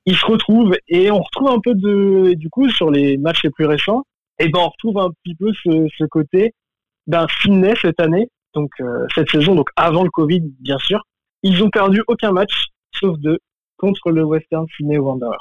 il 0.07 0.17
se 0.17 0.27
retrouve 0.27 0.75
et 0.89 1.11
on 1.11 1.21
retrouve 1.21 1.51
un 1.51 1.61
peu 1.61 1.75
de, 1.75 2.35
du 2.35 2.49
coup, 2.51 2.69
sur 2.71 2.91
les 2.91 3.17
matchs 3.19 3.45
les 3.45 3.51
plus 3.51 3.67
récents, 3.67 4.05
et 4.39 4.49
ben 4.49 4.61
on 4.61 4.69
retrouve 4.69 4.99
un 4.99 5.11
petit 5.23 5.35
peu 5.35 5.53
ce, 5.63 5.87
ce 5.97 6.05
côté 6.05 6.55
d'un 7.07 7.27
Sydney 7.41 7.75
cette 7.81 8.01
année, 8.01 8.29
donc 8.55 8.71
euh, 8.81 9.07
cette 9.15 9.31
saison, 9.31 9.55
donc 9.55 9.69
avant 9.77 10.03
le 10.03 10.11
Covid, 10.11 10.43
bien 10.61 10.79
sûr. 10.79 11.03
Ils 11.43 11.63
ont 11.63 11.71
perdu 11.71 12.03
aucun 12.09 12.33
match, 12.33 12.67
sauf 12.93 13.19
deux, 13.19 13.39
contre 13.77 14.11
le 14.11 14.25
Western 14.25 14.67
Sydney 14.77 14.99
Wanderers. 14.99 15.39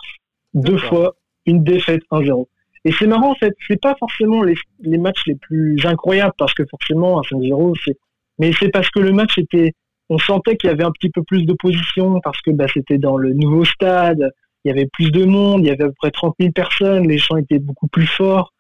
Deux 0.54 0.78
fois 0.78 1.16
une 1.46 1.64
défaite 1.64 2.04
1-0. 2.12 2.46
Et 2.86 2.92
c'est 2.92 3.08
marrant, 3.08 3.32
en 3.32 3.36
fait, 3.36 3.54
c'est 3.68 3.82
pas 3.82 3.96
forcément 4.00 4.44
les, 4.44 4.56
les, 4.80 4.98
matchs 4.98 5.26
les 5.26 5.36
plus 5.36 5.84
incroyables, 5.86 6.34
parce 6.38 6.54
que 6.54 6.64
forcément, 6.70 7.20
un 7.20 7.22
5-0, 7.22 7.76
c'est, 7.84 7.98
mais 8.40 8.52
c'est 8.60 8.70
parce 8.70 8.90
que 8.90 9.00
le 9.00 9.12
match 9.12 9.38
était, 9.38 9.74
on 10.10 10.18
sentait 10.18 10.56
qu'il 10.58 10.70
y 10.70 10.74
avait 10.74 10.84
un 10.84 10.92
petit 10.92 11.10
peu 11.10 11.24
plus 11.24 11.46
d'opposition, 11.46 12.20
parce 12.24 12.42
que, 12.42 12.52
bah, 12.52 12.66
c'était 12.74 12.98
dans 12.98 13.18
le 13.18 13.34
nouveau 13.34 13.66
stade, 13.66 14.32
il 14.64 14.70
y 14.70 14.72
avait 14.72 14.88
plus 14.92 15.12
de 15.12 15.26
monde, 15.26 15.62
il 15.62 15.68
y 15.68 15.72
avait 15.72 15.86
à 15.86 15.88
peu 15.88 15.94
près 15.98 16.12
30 16.12 16.36
000 16.40 16.52
personnes, 16.52 17.08
les 17.08 17.18
chants 17.18 17.38
étaient 17.38 17.60
beaucoup 17.60 17.88
plus 17.88 18.08
forts. 18.08 18.54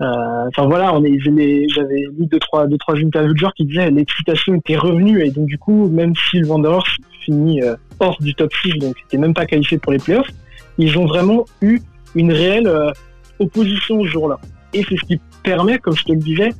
Euh, 0.00 0.48
enfin 0.48 0.66
voilà, 0.66 0.92
on 0.94 1.04
est, 1.04 1.18
j'avais 1.20 2.00
lu 2.18 2.26
deux 2.26 2.40
trois, 2.40 2.66
deux 2.66 2.78
trois 2.78 2.96
interviews 2.96 3.34
de 3.34 3.38
joueurs 3.38 3.54
qui 3.54 3.66
disaient 3.66 3.88
l'excitation 3.90 4.54
était 4.54 4.76
revenue 4.76 5.24
et 5.24 5.30
donc 5.30 5.46
du 5.46 5.58
coup, 5.58 5.88
même 5.88 6.12
si 6.16 6.40
le 6.40 6.48
Wanderers 6.48 6.96
finit 7.20 7.62
euh, 7.62 7.76
hors 8.00 8.16
du 8.20 8.34
top 8.34 8.52
6, 8.52 8.78
donc 8.78 8.96
n'était 8.96 9.18
même 9.18 9.34
pas 9.34 9.46
qualifié 9.46 9.78
pour 9.78 9.92
les 9.92 9.98
playoffs, 9.98 10.30
ils 10.78 10.98
ont 10.98 11.06
vraiment 11.06 11.44
eu 11.60 11.78
une 12.16 12.32
réelle 12.32 12.66
euh, 12.66 12.90
opposition 13.38 14.02
ce 14.02 14.08
jour-là. 14.08 14.40
Et 14.74 14.82
c'est 14.88 14.96
ce 14.96 15.04
qui 15.04 15.20
permet, 15.44 15.78
comme 15.78 15.94
je 15.94 16.04
te 16.04 16.12
le 16.12 16.18
disais, 16.18 16.50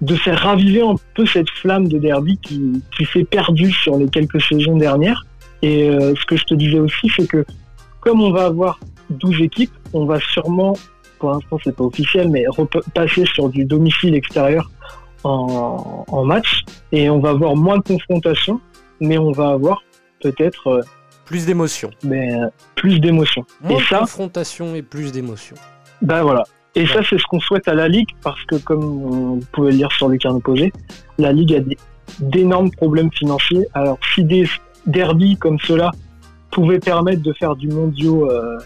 de 0.00 0.14
faire 0.16 0.38
raviver 0.38 0.82
un 0.82 0.94
peu 1.14 1.26
cette 1.26 1.50
flamme 1.50 1.88
de 1.88 1.98
derby 1.98 2.38
qui, 2.38 2.82
qui 2.96 3.04
s'est 3.04 3.24
perdue 3.24 3.72
sur 3.72 3.96
les 3.98 4.08
quelques 4.08 4.40
saisons 4.40 4.76
dernières. 4.76 5.26
Et 5.62 5.90
euh, 5.90 6.14
ce 6.16 6.24
que 6.24 6.36
je 6.36 6.44
te 6.44 6.54
disais 6.54 6.78
aussi, 6.78 7.10
c'est 7.14 7.26
que 7.26 7.44
comme 8.00 8.22
on 8.22 8.30
va 8.30 8.46
avoir 8.46 8.80
12 9.10 9.42
équipes, 9.42 9.72
on 9.92 10.06
va 10.06 10.18
sûrement, 10.20 10.74
pour 11.18 11.32
l'instant 11.32 11.58
c'est 11.62 11.76
pas 11.76 11.84
officiel, 11.84 12.30
mais 12.30 12.44
repasser 12.48 13.26
sur 13.26 13.50
du 13.50 13.64
domicile 13.64 14.14
extérieur 14.14 14.70
en, 15.24 16.04
en 16.08 16.24
match. 16.24 16.64
Et 16.92 17.10
on 17.10 17.18
va 17.18 17.30
avoir 17.30 17.56
moins 17.56 17.78
de 17.78 17.82
confrontations, 17.82 18.60
mais 19.00 19.18
on 19.18 19.32
va 19.32 19.50
avoir 19.50 19.82
peut-être 20.22 20.66
euh, 20.68 20.80
plus 21.26 21.44
d'émotion. 21.46 21.90
Mais 22.02 22.34
euh, 22.34 22.48
plus 22.74 23.00
d'émotion. 23.00 23.44
Moins 23.60 23.78
et 23.78 23.82
de 23.82 23.86
ça, 23.86 23.98
confrontation 23.98 24.74
et 24.74 24.82
plus 24.82 25.12
d'émotion. 25.12 25.56
Ben 26.00 26.22
voilà. 26.22 26.44
Et 26.76 26.86
ça, 26.86 27.00
c'est 27.08 27.18
ce 27.18 27.24
qu'on 27.24 27.40
souhaite 27.40 27.66
à 27.68 27.74
la 27.74 27.88
Ligue, 27.88 28.10
parce 28.22 28.42
que 28.44 28.56
comme 28.56 28.80
vous 28.80 29.40
pouvez 29.52 29.72
le 29.72 29.78
lire 29.78 29.92
sur 29.92 30.08
le 30.08 30.16
carnet 30.18 30.40
posé, 30.40 30.72
la 31.18 31.32
Ligue 31.32 31.54
a 31.54 31.60
d'énormes 32.20 32.70
problèmes 32.70 33.10
financiers. 33.12 33.66
Alors, 33.74 33.98
si 34.14 34.24
des 34.24 34.46
derbies 34.86 35.36
comme 35.36 35.58
cela 35.60 35.90
pouvaient 36.50 36.80
permettre 36.80 37.22
de 37.22 37.32
faire 37.32 37.56
du 37.56 37.68
mondio, 37.68 38.30
euh, 38.30 38.58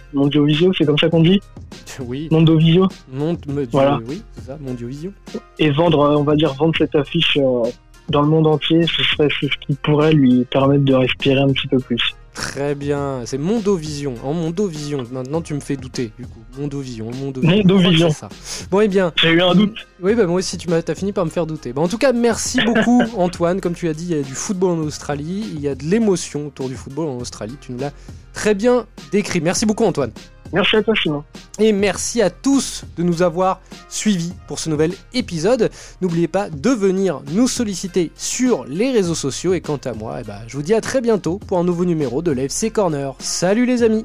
visio, 0.47 0.73
c'est 0.77 0.85
comme 0.85 0.99
ça 0.99 1.09
qu'on 1.09 1.23
dit 1.23 1.41
Oui. 2.01 2.29
Mondovisio 2.31 2.89
Mond, 3.13 3.39
voilà. 3.71 3.99
Oui, 4.07 4.23
c'est 4.33 4.47
ça, 4.47 4.59
visio. 4.61 5.13
Et 5.59 5.71
vendre, 5.71 6.01
euh, 6.01 6.17
on 6.17 6.25
va 6.25 6.35
dire, 6.35 6.53
vendre 6.55 6.75
cette 6.77 6.95
affiche 6.95 7.37
euh, 7.37 7.63
dans 8.09 8.23
le 8.23 8.29
monde 8.29 8.47
entier, 8.47 8.83
ce 8.87 9.03
serait 9.03 9.29
ce 9.41 9.47
qui 9.67 9.75
pourrait 9.83 10.13
lui 10.13 10.45
permettre 10.45 10.85
de 10.85 10.95
respirer 10.95 11.41
un 11.41 11.53
petit 11.53 11.69
peu 11.69 11.79
plus. 11.79 12.15
Très 12.35 12.75
bien, 12.75 13.23
c'est 13.27 13.39
Mondovision. 13.39 14.15
En 14.25 14.35
Mondovision, 14.35 15.07
maintenant 15.13 15.41
tu 15.41 15.55
me 15.55 15.61
fais 15.61 15.77
douter 15.77 16.11
du 16.19 16.27
coup. 16.27 16.41
Mondovision, 16.59 17.11
Mondovision. 17.13 17.57
Mondovision. 17.59 18.11
ça. 18.11 18.29
Bon, 18.73 18.81
et 18.81 18.87
eh 18.87 18.89
bien. 18.89 19.13
J'ai 19.23 19.31
eu 19.31 19.41
un 19.41 19.55
doute. 19.55 19.87
Oui, 20.03 20.15
bah 20.15 20.27
moi 20.27 20.39
aussi, 20.39 20.59
tu 20.59 20.69
as, 20.73 20.95
fini 20.97 21.13
par 21.13 21.25
me 21.25 21.31
faire 21.31 21.47
douter. 21.47 21.73
Bon, 21.73 21.85
en 21.85 21.89
tout 21.89 21.97
cas, 21.97 22.13
merci 22.13 22.61
beaucoup, 22.61 23.03
Antoine. 23.17 23.61
Comme 23.61 23.75
tu 23.75 23.89
as 23.89 23.95
dit, 23.95 24.07
il 24.07 24.17
y 24.17 24.19
a 24.19 24.23
du 24.23 24.35
football 24.35 24.71
en 24.71 24.83
Australie, 24.83 25.49
il 25.55 25.61
y 25.61 25.69
a 25.69 25.77
de 25.77 25.85
l'émotion 25.85 26.49
autour 26.49 26.69
du 26.69 26.75
football 26.75 27.07
en 27.07 27.19
Australie. 27.19 27.57
Tu 27.61 27.71
nous 27.71 27.79
l'as 27.79 27.93
très 28.33 28.55
bien 28.55 28.87
décrit. 29.13 29.41
Merci 29.41 29.65
beaucoup, 29.65 29.85
Antoine. 29.85 30.11
Merci 30.53 30.77
à 30.77 30.83
toi 30.83 30.95
Simon. 31.01 31.25
Et 31.59 31.73
merci 31.73 32.23
à 32.23 32.31
tous 32.31 32.85
de 32.97 33.03
nous 33.03 33.23
avoir 33.23 33.61
suivis 33.89 34.33
pour 34.47 34.59
ce 34.59 34.71
nouvel 34.71 34.93
épisode. 35.13 35.71
N'oubliez 36.01 36.29
pas 36.29 36.51
de 36.51 36.71
venir 36.71 37.23
nous 37.31 37.49
solliciter 37.49 38.13
sur 38.17 38.65
les 38.65 38.91
réseaux 38.91 39.15
sociaux. 39.15 39.55
Et 39.55 39.61
quant 39.61 39.81
à 39.85 39.93
moi, 39.93 40.19
eh 40.21 40.25
ben, 40.25 40.41
je 40.47 40.57
vous 40.57 40.63
dis 40.63 40.75
à 40.75 40.81
très 40.81 41.01
bientôt 41.01 41.39
pour 41.39 41.59
un 41.59 41.65
nouveau 41.65 41.85
numéro 41.85 42.23
de 42.23 42.33
l'FC 42.33 42.71
Corner. 42.71 43.15
Salut 43.19 43.67
les 43.67 43.83
amis 43.83 44.05